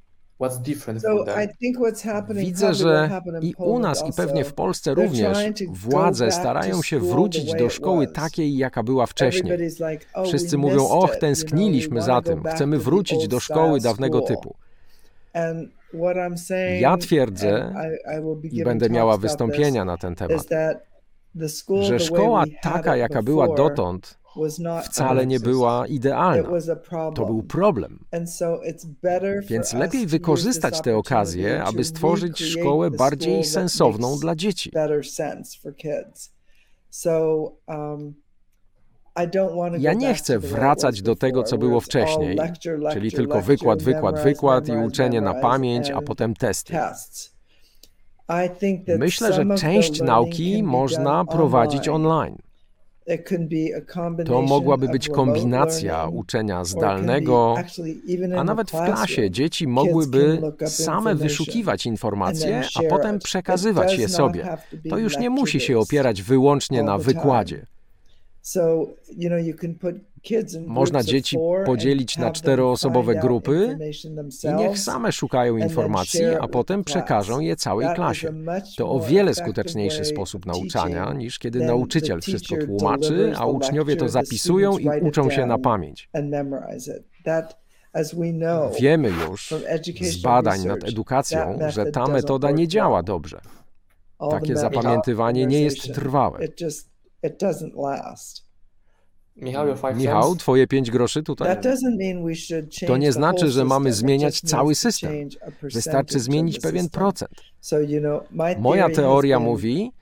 Widzę, 2.35 2.75
że 2.75 3.21
i 3.43 3.55
u 3.59 3.79
nas, 3.79 4.09
i 4.09 4.13
pewnie 4.13 4.45
w 4.45 4.55
Polsce 4.55 4.95
również 4.95 5.39
władze 5.69 6.31
starają 6.31 6.83
się 6.83 6.99
wrócić 6.99 7.55
do 7.55 7.69
szkoły 7.69 8.07
takiej, 8.07 8.57
jaka 8.57 8.83
była 8.83 9.07
wcześniej. 9.07 9.53
Oh, 10.15 10.27
Wszyscy 10.29 10.59
mówią: 10.59 10.89
Och, 10.89 11.17
tęskniliśmy 11.17 12.03
za 12.03 12.23
tym, 12.23 12.43
chcemy 12.45 12.79
wrócić 12.79 13.29
do 13.29 13.41
szkoły 13.41 13.81
dawnego 13.81 14.21
typu. 14.21 14.57
Ja 16.81 16.97
twierdzę, 16.97 17.75
i 18.51 18.65
będę 18.65 18.91
miała 18.91 19.19
wystąpienia 19.19 19.85
na 19.85 19.99
ten 19.99 20.15
temat, 20.15 20.47
że 21.83 21.99
szkoła 22.01 22.45
taka, 22.63 22.97
jaka 22.97 23.23
była 23.23 23.55
dotąd, 23.55 24.19
wcale 24.85 25.27
nie 25.27 25.41
była 25.41 25.87
idealna. 25.87 26.49
To 27.15 27.27
był 27.27 27.43
problem. 27.43 28.05
Więc 29.49 29.73
lepiej 29.73 30.07
wykorzystać 30.07 30.81
tę 30.81 30.97
okazję, 30.97 31.63
aby 31.65 31.85
stworzyć 31.85 32.39
szkołę 32.45 32.91
bardziej 32.91 33.45
sensowną 33.45 34.19
dla 34.19 34.37
dzieci. 34.37 34.73
Ja 39.79 39.93
nie 39.93 40.15
chcę 40.15 40.39
wracać 40.39 41.03
do 41.03 41.17
tego, 41.17 41.43
co 41.43 41.59
było 41.59 41.81
wcześniej, 41.81 42.39
czyli 42.93 43.13
tylko 43.13 43.41
wykład, 43.41 43.83
wykład, 43.83 44.23
wykład 44.23 44.69
i 44.69 44.73
uczenie 44.73 45.21
na 45.21 45.35
pamięć, 45.35 45.91
a 45.91 46.03
potem 46.03 46.35
testy. 46.35 46.75
Myślę, 48.99 49.33
że 49.33 49.57
część 49.57 50.01
nauki 50.01 50.63
można 50.63 51.25
prowadzić 51.25 51.89
online. 51.89 52.37
To 54.27 54.43
mogłaby 54.43 54.89
być 54.89 55.09
kombinacja 55.09 56.07
uczenia 56.07 56.65
zdalnego, 56.65 57.55
a 58.39 58.45
nawet 58.45 58.71
w 58.71 58.85
klasie 58.85 59.31
dzieci 59.31 59.69
mogłyby 59.69 60.41
same 60.67 61.15
wyszukiwać 61.15 61.87
informacje, 61.87 62.63
a 62.77 62.89
potem 62.91 63.19
przekazywać 63.19 63.99
je 63.99 64.09
sobie. 64.09 64.57
To 64.91 64.99
już 64.99 65.19
nie 65.19 65.31
musi 65.31 65.61
się 65.61 65.79
opierać 65.79 66.23
wyłącznie 66.23 66.83
na 66.83 66.99
wykładzie. 66.99 67.67
Można 70.67 71.03
dzieci 71.03 71.39
podzielić 71.67 72.19
na 72.19 72.31
czteroosobowe 72.31 73.15
grupy 73.15 73.79
i 74.51 74.55
niech 74.55 74.79
same 74.79 75.13
szukają 75.13 75.57
informacji, 75.57 76.25
a 76.41 76.49
potem 76.49 76.85
przekażą 76.85 77.41
je 77.41 77.57
całej 77.57 77.95
klasie. 77.95 78.33
To 78.77 78.91
o 78.91 79.01
wiele 79.01 79.35
skuteczniejszy 79.35 80.05
sposób 80.05 80.47
nauczania, 80.47 81.13
niż 81.13 81.39
kiedy 81.39 81.61
nauczyciel 81.61 82.21
wszystko 82.21 82.57
tłumaczy, 82.57 83.33
a 83.37 83.47
uczniowie 83.47 83.97
to 83.97 84.09
zapisują 84.09 84.79
i 84.79 84.89
uczą 85.01 85.31
się 85.31 85.47
na 85.47 85.59
pamięć. 85.59 86.11
Wiemy 88.81 89.11
już 89.31 89.55
z 90.01 90.23
badań 90.23 90.65
nad 90.65 90.85
edukacją, 90.85 91.59
że 91.69 91.87
ta 91.87 92.07
metoda 92.07 92.51
nie 92.51 92.69
działa 92.69 93.03
dobrze. 93.03 93.41
Takie 94.31 94.57
zapamiętywanie 94.57 95.47
nie 95.47 95.63
jest 95.63 95.95
trwałe. 95.95 96.39
Michał, 99.97 100.37
twoje 100.37 100.67
pięć 100.67 100.91
groszy 100.91 101.23
tutaj. 101.23 101.57
To 102.87 102.97
nie 102.97 103.13
znaczy, 103.13 103.51
że 103.51 103.65
mamy 103.65 103.93
zmieniać 103.93 104.41
cały 104.41 104.75
system. 104.75 105.29
Wystarczy 105.63 106.21
zmienić 106.21 106.59
pewien 106.59 106.89
procent. 106.89 107.31
Moja 108.59 108.91
teoria 108.91 109.41
mówi, 109.41 109.93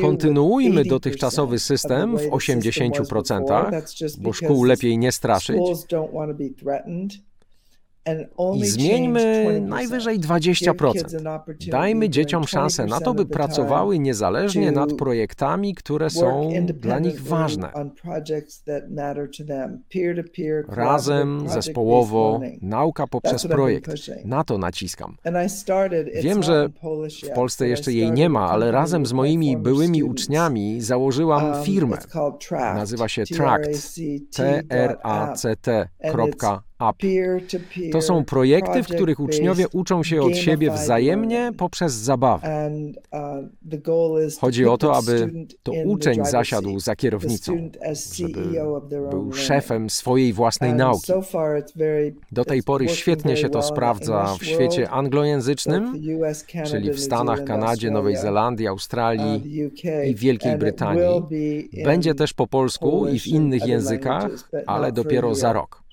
kontynuujmy 0.00 0.84
dotychczasowy 0.84 1.58
system 1.58 2.16
w 2.18 2.22
80%, 2.22 3.82
bo 4.18 4.32
szkół 4.32 4.64
lepiej 4.64 4.98
nie 4.98 5.12
straszyć, 5.12 5.60
i 8.56 8.66
zmieńmy 8.66 9.60
najwyżej 9.60 10.20
20%. 10.20 10.92
Dajmy 11.70 12.08
dzieciom 12.08 12.44
szansę 12.46 12.86
na 12.86 13.00
to, 13.00 13.14
by 13.14 13.26
pracowały 13.26 13.98
niezależnie 13.98 14.72
nad 14.72 14.92
projektami, 14.92 15.74
które 15.74 16.10
są 16.10 16.50
dla 16.74 16.98
nich 16.98 17.22
ważne. 17.22 17.72
Razem, 20.68 21.48
zespołowo, 21.48 22.40
nauka 22.62 23.06
poprzez 23.06 23.46
projekt. 23.46 23.90
Na 24.24 24.44
to 24.44 24.58
naciskam. 24.58 25.16
Wiem, 26.22 26.42
że 26.42 26.68
w 27.24 27.30
Polsce 27.34 27.68
jeszcze 27.68 27.92
jej 27.92 28.12
nie 28.12 28.28
ma, 28.28 28.48
ale 28.50 28.70
razem 28.70 29.06
z 29.06 29.12
moimi 29.12 29.56
byłymi 29.56 30.02
uczniami 30.02 30.80
założyłam 30.80 31.44
um, 31.44 31.64
firmę. 31.64 31.98
Nazywa 32.74 33.08
się 33.08 33.24
TRACT. 33.24 33.94
T-R-A-C-T. 34.36 35.88
To 37.92 38.02
są 38.02 38.24
projekty, 38.24 38.82
w 38.82 38.86
których 38.88 39.20
uczniowie 39.20 39.68
uczą 39.72 40.02
się 40.02 40.22
od 40.22 40.36
siebie 40.36 40.70
wzajemnie 40.70 41.50
poprzez 41.56 41.92
zabawę. 41.92 42.70
Uh, 43.12 43.20
Chodzi 44.40 44.66
o 44.66 44.78
to, 44.78 44.96
aby 44.96 45.32
to 45.62 45.72
uczeń 45.84 46.24
zasiadł 46.24 46.78
za 46.78 46.96
kierownicą, 46.96 47.70
żeby 48.12 48.42
był 49.10 49.32
szefem 49.32 49.90
swojej 49.90 50.32
własnej 50.32 50.74
nauki. 50.74 51.12
Do 52.32 52.44
tej 52.44 52.62
pory 52.62 52.88
świetnie 52.88 53.36
się 53.36 53.48
to 53.48 53.62
sprawdza 53.62 54.36
w 54.40 54.44
świecie 54.44 54.90
anglojęzycznym, 54.90 56.02
czyli 56.66 56.90
w 56.90 57.00
Stanach, 57.00 57.44
Kanadzie, 57.44 57.90
Nowej 57.90 58.16
Zelandii, 58.16 58.66
Australii 58.66 59.60
i 60.06 60.14
Wielkiej 60.14 60.56
Brytanii. 60.56 61.22
Będzie 61.84 62.14
też 62.14 62.32
po 62.32 62.46
polsku 62.46 63.08
i 63.08 63.18
w 63.18 63.26
innych 63.26 63.66
językach, 63.66 64.30
ale 64.66 64.92
dopiero 64.92 65.34
za 65.34 65.52
rok. 65.52 65.83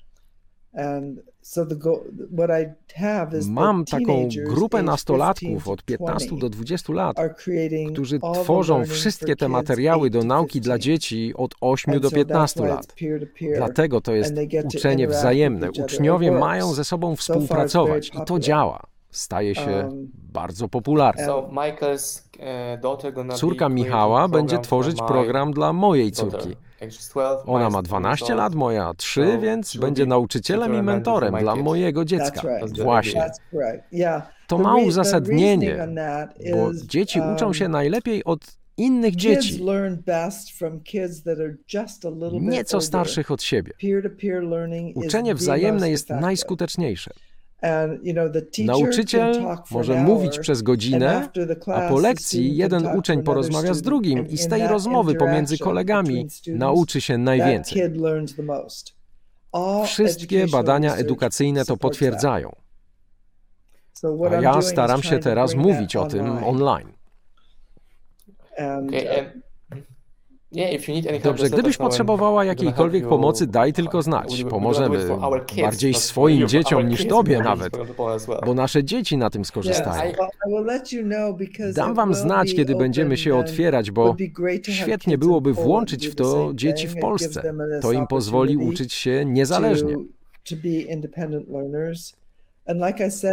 Mam 3.48 3.84
taką 3.84 4.28
grupę 4.46 4.82
nastolatków 4.82 5.68
od 5.68 5.82
15 5.82 6.36
do 6.38 6.48
20 6.48 6.92
lat, 6.92 7.16
którzy 7.92 8.18
tworzą 8.42 8.84
wszystkie 8.84 9.36
te 9.36 9.48
materiały 9.48 10.10
do 10.10 10.22
nauki 10.22 10.60
dla 10.60 10.78
dzieci 10.78 11.32
od 11.36 11.54
8 11.60 12.00
do 12.00 12.10
15 12.10 12.66
lat. 12.66 12.94
Dlatego 13.56 14.00
to 14.00 14.14
jest 14.14 14.34
uczenie 14.64 15.08
wzajemne. 15.08 15.70
Uczniowie 15.84 16.32
mają 16.32 16.72
ze 16.72 16.84
sobą 16.84 17.16
współpracować 17.16 18.08
i 18.08 18.24
to 18.26 18.38
działa. 18.38 18.82
Staje 19.10 19.54
się 19.54 19.70
um, 19.70 20.10
bardzo 20.14 20.68
popularne. 20.68 21.26
E, 22.38 22.78
Córka 23.34 23.68
Michała 23.68 24.28
będzie 24.28 24.58
tworzyć 24.58 24.98
program 24.98 25.52
dla 25.52 25.72
mojej 25.72 26.12
córki. 26.12 26.56
Ona 27.46 27.70
ma 27.70 27.82
12 27.82 28.34
lat, 28.34 28.54
moja 28.54 28.94
3, 28.96 29.38
więc 29.42 29.76
będzie 29.76 30.06
nauczycielem 30.06 30.74
i 30.74 30.82
mentorem 30.82 31.34
dla 31.40 31.56
mojego 31.56 32.04
dziecka. 32.04 32.42
Właśnie. 32.82 33.30
To 34.46 34.58
ma 34.58 34.76
uzasadnienie, 34.76 35.88
bo 36.52 36.70
dzieci 36.86 37.20
uczą 37.34 37.44
um, 37.44 37.54
się 37.54 37.68
najlepiej 37.68 38.24
od 38.24 38.40
innych 38.76 39.16
dzieci, 39.16 39.64
nieco 42.40 42.80
starszych 42.80 43.30
od 43.30 43.42
siebie. 43.42 43.72
Uczenie 44.94 45.34
wzajemne 45.34 45.90
jest 45.90 46.10
najskuteczniejsze. 46.10 47.10
Nauczyciel 48.64 49.46
może 49.70 49.94
mówić 49.94 50.38
przez 50.38 50.62
godzinę, 50.62 51.28
a 51.74 51.88
po 51.88 51.98
lekcji 51.98 52.56
jeden 52.56 52.86
uczeń 52.86 53.22
porozmawia 53.22 53.74
z 53.74 53.82
drugim 53.82 54.28
i 54.28 54.38
z 54.38 54.48
tej 54.48 54.66
rozmowy 54.68 55.14
pomiędzy 55.14 55.58
kolegami 55.58 56.28
nauczy 56.46 57.00
się 57.00 57.18
najwięcej. 57.18 57.82
Wszystkie 59.84 60.46
badania 60.46 60.96
edukacyjne 60.96 61.64
to 61.64 61.76
potwierdzają. 61.76 62.56
A 64.30 64.34
ja 64.34 64.62
staram 64.62 65.02
się 65.02 65.18
teraz 65.18 65.54
mówić 65.54 65.96
o 65.96 66.06
tym 66.06 66.44
online. 66.44 66.92
Dobrze, 71.24 71.50
gdybyś 71.50 71.76
potrzebowała 71.76 72.44
jakiejkolwiek 72.44 73.08
pomocy, 73.08 73.46
daj 73.46 73.72
tylko 73.72 74.02
znać. 74.02 74.44
Pomożemy 74.50 74.98
bardziej 75.62 75.94
swoim 75.94 76.48
dzieciom 76.48 76.88
niż 76.88 77.06
tobie 77.06 77.38
nawet, 77.38 77.72
bo 78.46 78.54
nasze 78.54 78.84
dzieci 78.84 79.16
na 79.16 79.30
tym 79.30 79.44
skorzystają. 79.44 80.12
Dam 81.74 81.94
wam 81.94 82.14
znać, 82.14 82.54
kiedy 82.54 82.74
będziemy 82.74 83.16
się 83.16 83.36
otwierać, 83.36 83.90
bo 83.90 84.16
świetnie 84.68 85.18
byłoby 85.18 85.52
włączyć 85.52 86.08
w 86.08 86.14
to 86.14 86.50
dzieci 86.54 86.88
w 86.88 86.96
Polsce. 87.00 87.42
To 87.82 87.92
im 87.92 88.06
pozwoli 88.06 88.56
uczyć 88.56 88.92
się 88.92 89.24
niezależnie. 89.26 89.96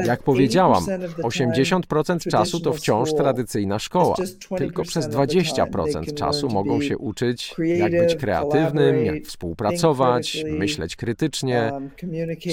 Jak 0.05 0.23
powiedziałam, 0.23 0.83
80% 1.23 2.29
czasu 2.31 2.59
to 2.59 2.73
wciąż 2.73 3.13
tradycyjna 3.13 3.79
szkoła. 3.79 4.15
Tylko 4.57 4.83
przez 4.83 5.07
20% 5.07 6.13
czasu 6.13 6.49
mogą 6.49 6.81
się 6.81 6.97
uczyć, 6.97 7.55
jak 7.77 7.91
być 7.91 8.15
kreatywnym, 8.15 9.05
jak 9.05 9.23
współpracować, 9.23 10.45
myśleć 10.49 10.95
krytycznie, 10.95 11.71
um, 11.73 11.89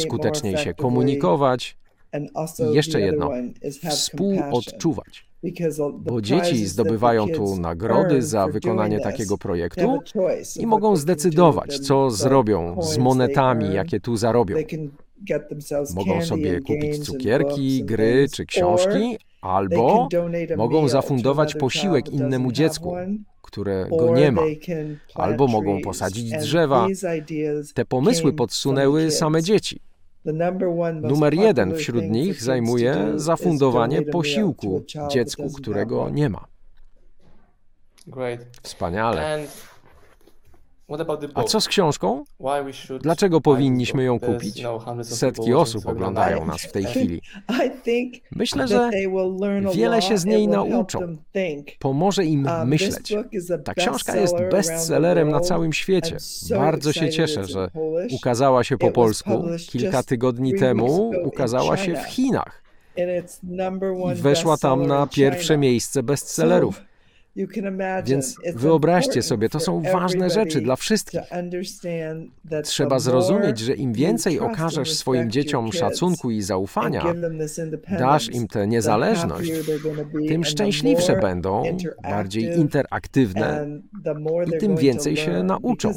skuteczniej 0.03 0.57
się 0.57 0.75
komunikować. 0.75 1.77
I 2.73 2.75
jeszcze 2.75 3.01
jedno, 3.01 3.31
współodczuwać. 3.91 5.27
Bo 5.99 6.21
dzieci 6.21 6.67
zdobywają 6.67 7.29
tu 7.29 7.57
nagrody 7.57 8.23
za 8.23 8.47
wykonanie 8.47 9.01
takiego 9.01 9.39
projektu 9.39 9.99
i 10.57 10.67
mogą 10.67 10.97
zdecydować, 10.97 11.79
co 11.79 12.11
zrobią 12.11 12.83
z 12.83 12.99
monetami, 12.99 13.75
jakie 13.75 14.01
tu 14.01 14.17
zarobią. 14.17 14.57
Mogą 15.95 16.23
sobie 16.23 16.61
kupić 16.61 17.05
cukierki, 17.05 17.85
gry 17.85 18.27
czy 18.33 18.47
książki, 18.47 19.19
albo 19.41 20.09
mogą 20.57 20.89
zafundować 20.89 21.55
posiłek 21.55 22.09
innemu 22.09 22.53
dziecku, 22.53 22.95
które 23.43 23.87
go 23.91 24.15
nie 24.17 24.33
ma, 24.33 24.43
albo 25.15 25.47
mogą 25.47 25.81
posadzić 25.81 26.31
drzewa. 26.33 26.87
Te 27.75 27.85
pomysły 27.85 28.33
podsunęły 28.33 29.11
same 29.11 29.43
dzieci. 29.43 29.81
Numer 31.03 31.35
jeden 31.35 31.75
wśród 31.75 32.05
nich 32.05 32.43
zajmuje 32.43 33.13
zafundowanie 33.15 34.03
posiłku 34.03 34.85
dziecku, 35.11 35.53
którego 35.53 36.11
nie 36.11 36.29
ma. 36.31 36.47
Wspaniale. 38.63 39.39
A 41.35 41.43
co 41.45 41.61
z 41.61 41.69
książką? 41.69 42.25
Dlaczego 43.01 43.41
powinniśmy 43.41 44.05
ją 44.05 44.21
kupić? 44.21 44.63
Setki 45.03 45.55
osób 45.55 45.87
oglądają 45.87 46.47
nas 46.47 46.63
w 46.63 46.73
tej 46.73 46.85
chwili. 46.85 47.23
Myślę, 48.33 48.69
że 48.69 48.91
wiele 49.75 50.03
się 50.03 50.19
z 50.19 50.25
niej 50.25 50.49
nauczą. 50.49 51.17
Pomoże 51.79 52.25
im 52.25 52.47
um, 52.47 52.69
myśleć. 52.69 53.15
Ta 53.65 53.75
książka 53.75 54.17
jest 54.17 54.35
bestsellerem 54.51 55.29
na 55.29 55.41
całym 55.41 55.73
świecie. 55.73 56.17
Bardzo 56.51 56.93
się 56.93 57.11
cieszę, 57.11 57.45
że 57.45 57.71
ukazała 58.13 58.65
się 58.65 58.79
po 58.79 58.91
polsku. 58.91 59.45
Kilka 59.69 60.03
tygodni 60.03 60.55
temu 60.55 61.13
ukazała 61.25 61.77
się 61.77 61.95
w 61.97 62.05
Chinach. 62.05 62.63
I 62.97 64.15
weszła 64.15 64.57
tam 64.57 64.87
na 64.87 65.07
pierwsze 65.07 65.59
miejsce 65.59 66.03
bestsellerów. 66.03 66.81
Więc 68.07 68.37
wyobraźcie 68.55 69.23
sobie, 69.23 69.49
to 69.49 69.61
są 69.61 69.83
ważne 69.83 70.31
rzeczy 70.31 70.61
dla 70.61 70.77
wszystkich. 70.77 71.21
Trzeba 72.65 72.99
zrozumieć, 72.99 73.59
że 73.59 73.75
im 73.75 73.93
więcej 73.93 74.41
okażesz 74.41 74.95
swoim 74.95 75.31
dzieciom 75.31 75.73
szacunku 75.73 76.31
i 76.31 76.43
zaufania, 76.43 77.15
dasz 77.99 78.29
im 78.29 78.49
tę 78.49 78.67
niezależność, 78.67 79.53
tym 80.29 80.45
szczęśliwsze 80.45 81.17
będą, 81.17 81.63
bardziej 82.03 82.59
interaktywne 82.59 83.67
i 84.47 84.59
tym 84.59 84.77
więcej 84.77 85.17
się 85.17 85.43
nauczą, 85.43 85.93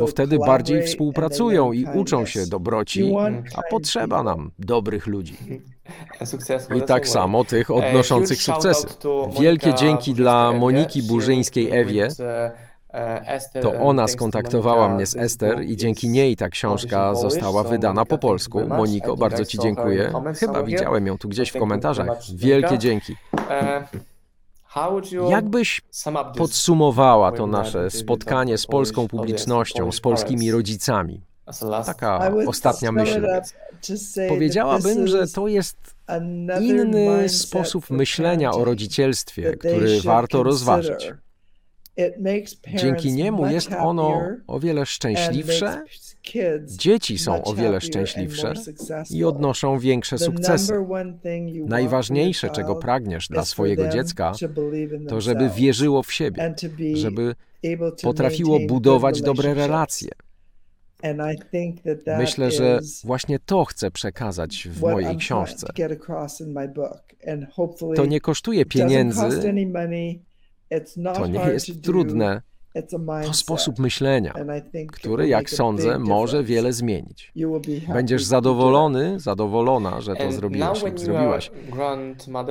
bo 0.00 0.06
wtedy 0.06 0.38
bardziej 0.38 0.82
współpracują 0.82 1.72
i 1.72 1.86
uczą 1.94 2.26
się 2.26 2.46
dobroci, 2.46 3.14
a 3.56 3.62
potrzeba 3.70 4.22
nam 4.22 4.50
dobrych 4.58 5.06
ludzi. 5.06 5.36
I 6.76 6.82
tak 6.82 7.08
samo 7.08 7.44
tych 7.44 7.70
odnoszących 7.70 8.42
sukcesy. 8.42 8.86
Wielkie 9.40 9.74
dzięki 9.74 10.14
dla 10.14 10.52
Moniki 10.52 11.02
Burzyńskiej-Ewie. 11.02 12.08
To 13.62 13.72
ona 13.72 14.08
skontaktowała 14.08 14.88
mnie 14.88 15.06
z 15.06 15.16
Ester 15.16 15.62
i 15.62 15.76
dzięki 15.76 16.08
niej 16.08 16.36
ta 16.36 16.48
książka 16.48 17.14
została 17.14 17.62
wydana 17.62 18.04
po 18.04 18.18
polsku. 18.18 18.60
Moniko, 18.68 19.16
bardzo 19.16 19.44
Ci 19.44 19.58
dziękuję. 19.58 20.12
Chyba 20.38 20.62
widziałem 20.62 21.06
ją 21.06 21.18
tu 21.18 21.28
gdzieś 21.28 21.50
w 21.50 21.58
komentarzach. 21.58 22.08
Wielkie 22.34 22.78
dzięki. 22.78 23.16
Jakbyś 25.28 25.82
podsumowała 26.36 27.32
to 27.32 27.46
nasze 27.46 27.90
spotkanie 27.90 28.58
z 28.58 28.66
polską 28.66 29.08
publicznością, 29.08 29.92
z 29.92 30.00
polskimi 30.00 30.50
rodzicami? 30.50 31.20
Taka 31.86 32.32
ostatnia 32.46 32.92
myśl. 32.92 33.26
Powiedziałabym, 34.28 35.06
że 35.06 35.26
to 35.26 35.48
jest 35.48 35.76
inny 36.60 37.28
sposób 37.28 37.90
myślenia 37.90 38.50
o 38.50 38.64
rodzicielstwie, 38.64 39.56
który 39.56 40.00
warto 40.00 40.42
rozważyć. 40.42 41.12
Dzięki 42.74 43.12
niemu 43.12 43.46
jest 43.46 43.72
ono 43.72 44.22
o 44.46 44.60
wiele 44.60 44.86
szczęśliwsze, 44.86 45.82
dzieci 46.66 47.18
są 47.18 47.42
o 47.42 47.54
wiele 47.54 47.80
szczęśliwsze 47.80 48.54
i 49.10 49.24
odnoszą 49.24 49.78
większe 49.78 50.18
sukcesy. 50.18 50.86
Najważniejsze, 51.66 52.50
czego 52.50 52.76
pragniesz 52.76 53.28
dla 53.28 53.44
swojego 53.44 53.88
dziecka, 53.88 54.32
to 55.08 55.20
żeby 55.20 55.50
wierzyło 55.50 56.02
w 56.02 56.12
siebie, 56.12 56.54
żeby 56.94 57.34
potrafiło 58.02 58.58
budować 58.68 59.22
dobre 59.22 59.54
relacje. 59.54 60.10
Myślę, 62.18 62.50
że 62.50 62.78
właśnie 63.04 63.38
to 63.38 63.64
chcę 63.64 63.90
przekazać 63.90 64.68
w 64.70 64.80
mojej 64.80 65.16
książce. 65.16 65.66
To 67.96 68.06
nie 68.06 68.20
kosztuje 68.20 68.66
pieniędzy, 68.66 69.20
to 71.14 71.26
nie 71.26 71.38
jest 71.52 71.82
trudne. 71.82 72.42
To 73.26 73.32
sposób 73.32 73.78
myślenia, 73.78 74.34
który, 74.92 75.28
jak 75.28 75.50
sądzę, 75.50 75.98
może 75.98 76.44
wiele 76.44 76.72
zmienić. 76.72 77.32
Będziesz 77.92 78.24
zadowolony, 78.24 79.20
zadowolona, 79.20 80.00
że 80.00 80.16
to 80.16 80.32
zrobiłeś 80.32 80.82
lub 80.82 81.00
zrobiłaś. 81.00 81.50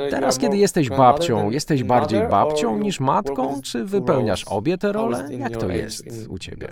Teraz, 0.10 0.38
kiedy 0.38 0.58
jesteś 0.58 0.90
babcią, 0.90 1.50
jesteś 1.50 1.84
bardziej 1.84 2.28
babcią 2.28 2.78
niż 2.78 3.00
matką, 3.00 3.62
czy 3.62 3.86
wypełniasz 3.86 4.44
obie 4.44 4.78
te 4.78 4.92
role? 4.92 5.28
Jak 5.40 5.58
to 5.58 5.70
jest 5.70 6.06
u 6.30 6.38
ciebie? 6.38 6.68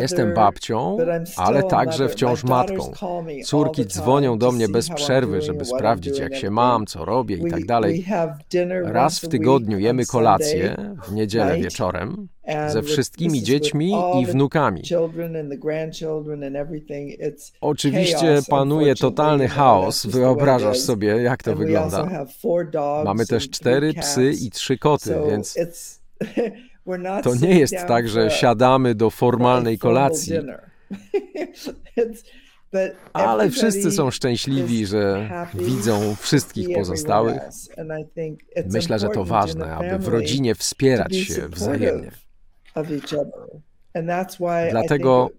Jestem 0.00 0.34
babcią, 0.34 0.96
ale 1.36 1.62
także 1.62 2.08
wciąż 2.08 2.44
matką. 2.44 2.92
Córki 3.44 3.86
dzwonią 3.86 4.38
do 4.38 4.52
mnie 4.52 4.68
bez 4.68 4.88
przerwy, 4.88 5.42
żeby 5.42 5.64
sprawdzić, 5.64 6.18
jak 6.18 6.34
się 6.34 6.50
mam, 6.50 6.86
co 6.86 7.04
robię 7.04 7.36
i 7.36 7.50
tak 7.50 7.66
dalej. 7.66 8.04
Raz 8.84 9.18
w 9.18 9.28
tygodniu 9.28 9.78
jemy 9.78 10.06
kolację, 10.06 10.76
w 11.08 11.12
niedzielę 11.12 11.56
wieczorem 11.58 12.01
ze 12.68 12.82
wszystkimi 12.82 13.42
dziećmi 13.42 13.92
i 14.20 14.26
wnukami. 14.26 14.82
Oczywiście 17.60 18.38
panuje 18.48 18.94
totalny 18.94 19.48
chaos, 19.48 20.06
wyobrażasz 20.06 20.78
sobie, 20.78 21.08
jak 21.08 21.42
to 21.42 21.56
wygląda. 21.56 22.26
Mamy 23.04 23.26
też 23.26 23.50
cztery 23.50 23.94
psy 23.94 24.32
i 24.42 24.50
trzy 24.50 24.78
koty, 24.78 25.14
więc 25.30 25.58
to 27.24 27.34
nie 27.34 27.58
jest 27.58 27.74
tak, 27.88 28.08
że 28.08 28.30
siadamy 28.30 28.94
do 28.94 29.10
formalnej 29.10 29.78
kolacji. 29.78 30.32
Ale 33.12 33.50
wszyscy 33.50 33.90
są 33.90 34.10
szczęśliwi, 34.10 34.86
że 34.86 35.30
widzą 35.54 36.14
wszystkich 36.20 36.76
pozostałych. 36.76 37.38
Myślę, 38.70 38.98
że 38.98 39.08
to 39.08 39.24
ważne, 39.24 39.74
aby 39.74 39.98
w 39.98 40.08
rodzinie 40.08 40.54
wspierać 40.54 41.16
się 41.16 41.48
wzajemnie. 41.48 42.10
Dlatego, 44.70 45.30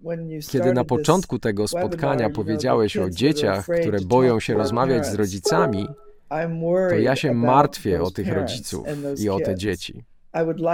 kiedy 0.50 0.72
na 0.72 0.84
początku 0.84 1.38
tego 1.38 1.68
spotkania 1.68 2.30
powiedziałeś 2.30 2.96
o 2.96 3.10
dzieciach, 3.10 3.66
które 3.80 3.98
boją 4.00 4.40
się 4.40 4.54
rozmawiać 4.54 5.06
z 5.06 5.14
rodzicami, 5.14 5.88
to 6.90 6.98
ja 6.98 7.16
się 7.16 7.34
martwię 7.34 8.02
o 8.02 8.10
tych 8.10 8.28
rodziców 8.32 8.86
i 9.18 9.28
o 9.28 9.40
te 9.40 9.56
dzieci. 9.56 10.04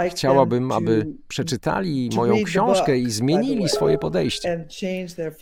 Chciałabym, 0.09 0.71
aby 0.71 1.07
przeczytali 1.27 2.09
moją 2.15 2.43
książkę 2.43 2.97
i 2.97 3.11
zmienili 3.11 3.69
swoje 3.69 3.97
podejście. 3.97 4.67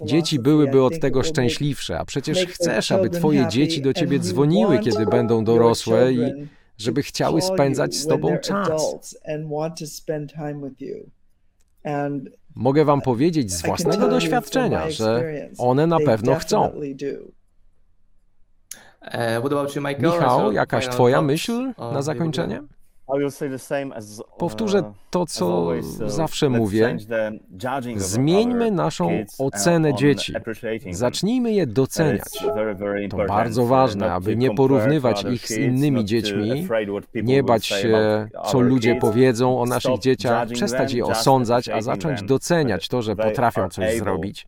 Dzieci 0.05 0.39
byłyby 0.39 0.83
od 0.83 0.99
tego 0.99 1.23
szczęśliwsze, 1.23 1.99
a 1.99 2.05
przecież 2.05 2.45
chcesz, 2.45 2.91
aby 2.91 3.09
Twoje 3.09 3.47
dzieci 3.47 3.81
do 3.81 3.93
Ciebie 3.93 4.19
dzwoniły, 4.19 4.79
kiedy 4.79 5.05
będą 5.05 5.43
dorosłe 5.43 6.13
i 6.13 6.49
żeby 6.77 7.03
chciały 7.03 7.41
spędzać 7.41 7.95
z 7.95 8.07
Tobą 8.07 8.37
czas. 8.37 9.17
Mogę 12.55 12.85
Wam 12.85 13.01
powiedzieć 13.01 13.51
z 13.51 13.61
własnego 13.61 14.09
doświadczenia, 14.09 14.89
że 14.89 15.23
one 15.57 15.87
na 15.87 15.97
pewno 15.99 16.35
chcą. 16.35 16.71
E, 19.01 19.41
Michał, 19.99 20.51
jakaś 20.51 20.87
Twoja 20.87 21.21
myśl 21.21 21.73
na 21.77 22.01
zakończenie? 22.01 22.61
Powtórzę 24.37 24.79
uh, 24.81 24.93
to, 25.09 25.25
co 25.25 25.71
zawsze 26.05 26.49
mówię. 26.49 26.97
Zmieńmy 27.95 28.71
naszą 28.71 29.07
uh, 29.07 29.25
ocenę 29.37 29.93
dzieci. 29.93 30.33
Zacznijmy 30.91 31.51
je 31.51 31.67
doceniać. 31.67 32.21
To 33.09 33.25
bardzo 33.27 33.65
ważne, 33.65 34.13
aby 34.13 34.35
nie 34.35 34.55
porównywać 34.55 35.23
ich 35.23 35.47
z 35.47 35.57
innymi 35.57 36.05
dziećmi, 36.05 36.67
nie 37.13 37.43
bać 37.43 37.65
się, 37.65 38.27
co 38.45 38.59
ludzie 38.59 38.95
powiedzą 38.95 39.59
o 39.61 39.65
naszych 39.65 39.99
dzieciach, 39.99 40.47
przestać 40.47 40.93
je 40.93 41.05
osądzać, 41.05 41.69
a 41.69 41.81
zacząć 41.81 42.23
doceniać 42.23 42.87
to, 42.87 43.01
że 43.01 43.15
potrafią 43.15 43.69
coś 43.69 43.97
zrobić. 43.97 44.47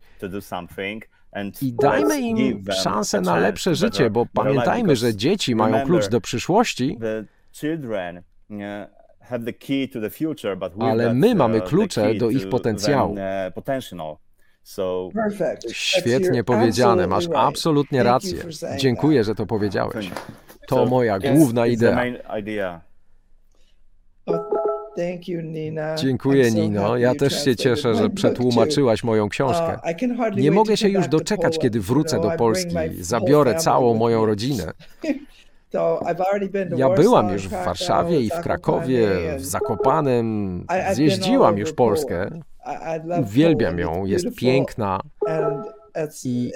I 1.62 1.72
dajmy 1.72 2.20
im 2.20 2.64
szansę 2.82 3.20
na 3.20 3.36
lepsze 3.36 3.74
życie, 3.74 4.10
bo 4.10 4.26
pamiętajmy, 4.34 4.96
że 4.96 5.16
dzieci 5.16 5.54
mają 5.54 5.86
klucz 5.86 6.08
do 6.08 6.20
przyszłości, 6.20 6.98
ale 10.78 11.14
my 11.14 11.34
mamy 11.34 11.60
klucze 11.60 12.14
do 12.14 12.30
ich 12.30 12.48
potencjału. 12.48 13.16
Świetnie 15.72 16.44
powiedziane, 16.44 17.06
masz 17.06 17.28
absolutnie 17.34 18.02
rację. 18.02 18.38
Dziękuję, 18.76 19.24
że 19.24 19.34
to 19.34 19.46
powiedziałeś. 19.46 20.10
To 20.68 20.86
moja 20.86 21.18
główna 21.18 21.66
idea. 21.66 22.04
Dziękuję, 25.96 26.50
Nino. 26.50 26.96
Ja 26.96 27.14
też 27.14 27.44
się 27.44 27.56
cieszę, 27.56 27.94
że 27.94 28.10
przetłumaczyłaś 28.10 29.04
moją 29.04 29.28
książkę. 29.28 29.78
Uh, 29.84 30.36
Nie 30.36 30.50
mogę 30.50 30.76
się 30.76 30.88
już 30.88 31.08
doczekać, 31.08 31.58
kiedy 31.58 31.80
wrócę 31.80 32.20
do 32.20 32.30
Polski. 32.30 32.74
Zabiorę 33.00 33.54
całą 33.54 33.94
moją 33.94 34.26
rodzinę. 34.26 34.72
Ja 36.76 36.90
byłam 36.90 37.32
już 37.32 37.48
w 37.48 37.50
Warszawie 37.50 38.20
i 38.20 38.30
w 38.30 38.40
Krakowie, 38.40 39.08
w 39.38 39.44
Zakopanem, 39.44 40.66
zjeździłam 40.92 41.58
już 41.58 41.72
Polskę. 41.72 42.30
Uwielbiam 43.20 43.78
ją, 43.78 44.04
jest 44.04 44.26
piękna. 44.36 45.00
I 46.24 46.52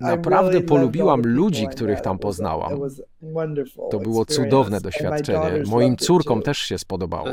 Naprawdę 0.00 0.60
polubiłam 0.60 1.20
ludzi, 1.24 1.68
których 1.68 2.00
tam 2.00 2.18
poznałam. 2.18 2.72
To 3.90 3.98
było 3.98 4.24
cudowne 4.24 4.80
doświadczenie. 4.80 5.62
Moim 5.66 5.96
córkom 5.96 6.42
też 6.42 6.58
się 6.58 6.78
spodobało. 6.78 7.26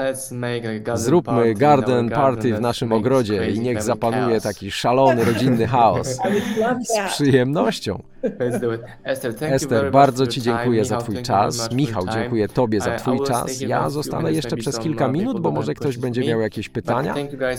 Zróbmy 0.96 1.54
garden 1.54 2.10
party 2.10 2.54
w 2.54 2.62
naszym 2.62 2.92
ogrodzie 2.92 3.50
i 3.50 3.60
niech 3.60 3.84
zapanuje 3.84 4.42
taki 4.42 4.72
szalony 4.72 5.26
rodzinny 5.26 5.68
chaos. 5.68 6.20
Z 7.08 7.12
przyjemnością. 7.14 8.04
Ester, 9.42 9.92
bardzo 9.92 10.28
Ci 10.28 10.42
dziękuję 10.42 10.86
za 10.86 10.98
Twój 10.98 11.24
czas. 11.24 11.72
Michał, 11.72 12.04
dziękuję 12.14 12.48
Tobie 12.48 12.82
za 12.82 12.96
Twój 12.96 13.20
czas. 13.24 13.62
Ja 13.62 13.90
zostanę 13.90 14.32
jeszcze 14.32 14.58
przez 14.58 14.80
kilka 14.80 15.08
minut, 15.08 15.40
bo 15.40 15.52
może 15.52 15.74
ktoś 15.74 15.98
będzie 15.98 16.22
miał 16.28 16.42
jakieś 16.42 16.70
pytania. 16.70 17.16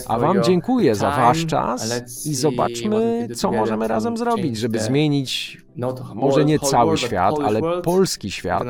A 0.07 0.19
Wam 0.19 0.43
dziękuję 0.43 0.95
za 0.95 1.11
Wasz 1.11 1.45
czas 1.45 2.25
i 2.25 2.35
zobaczmy, 2.35 3.27
co 3.35 3.51
możemy 3.51 3.87
razem 3.87 4.17
zrobić, 4.17 4.57
żeby 4.57 4.79
zmienić 4.79 5.57
może 6.15 6.45
nie 6.45 6.59
cały 6.59 6.97
świat, 6.97 7.35
ale 7.45 7.61
polski 7.81 8.31
świat. 8.31 8.63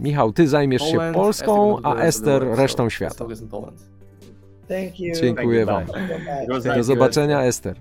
Michał, 0.00 0.32
Ty 0.32 0.48
zajmiesz 0.48 0.82
się 0.82 0.98
Polską, 1.14 1.78
a 1.82 1.94
Ester 1.96 2.46
resztą 2.54 2.90
świata. 2.90 3.26
Dziękuję 5.20 5.66
Wam. 5.66 5.84
Do 6.76 6.84
zobaczenia, 6.84 7.42
Ester. 7.42 7.76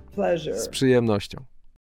Z 0.54 0.68
przyjemnością. 0.68 1.53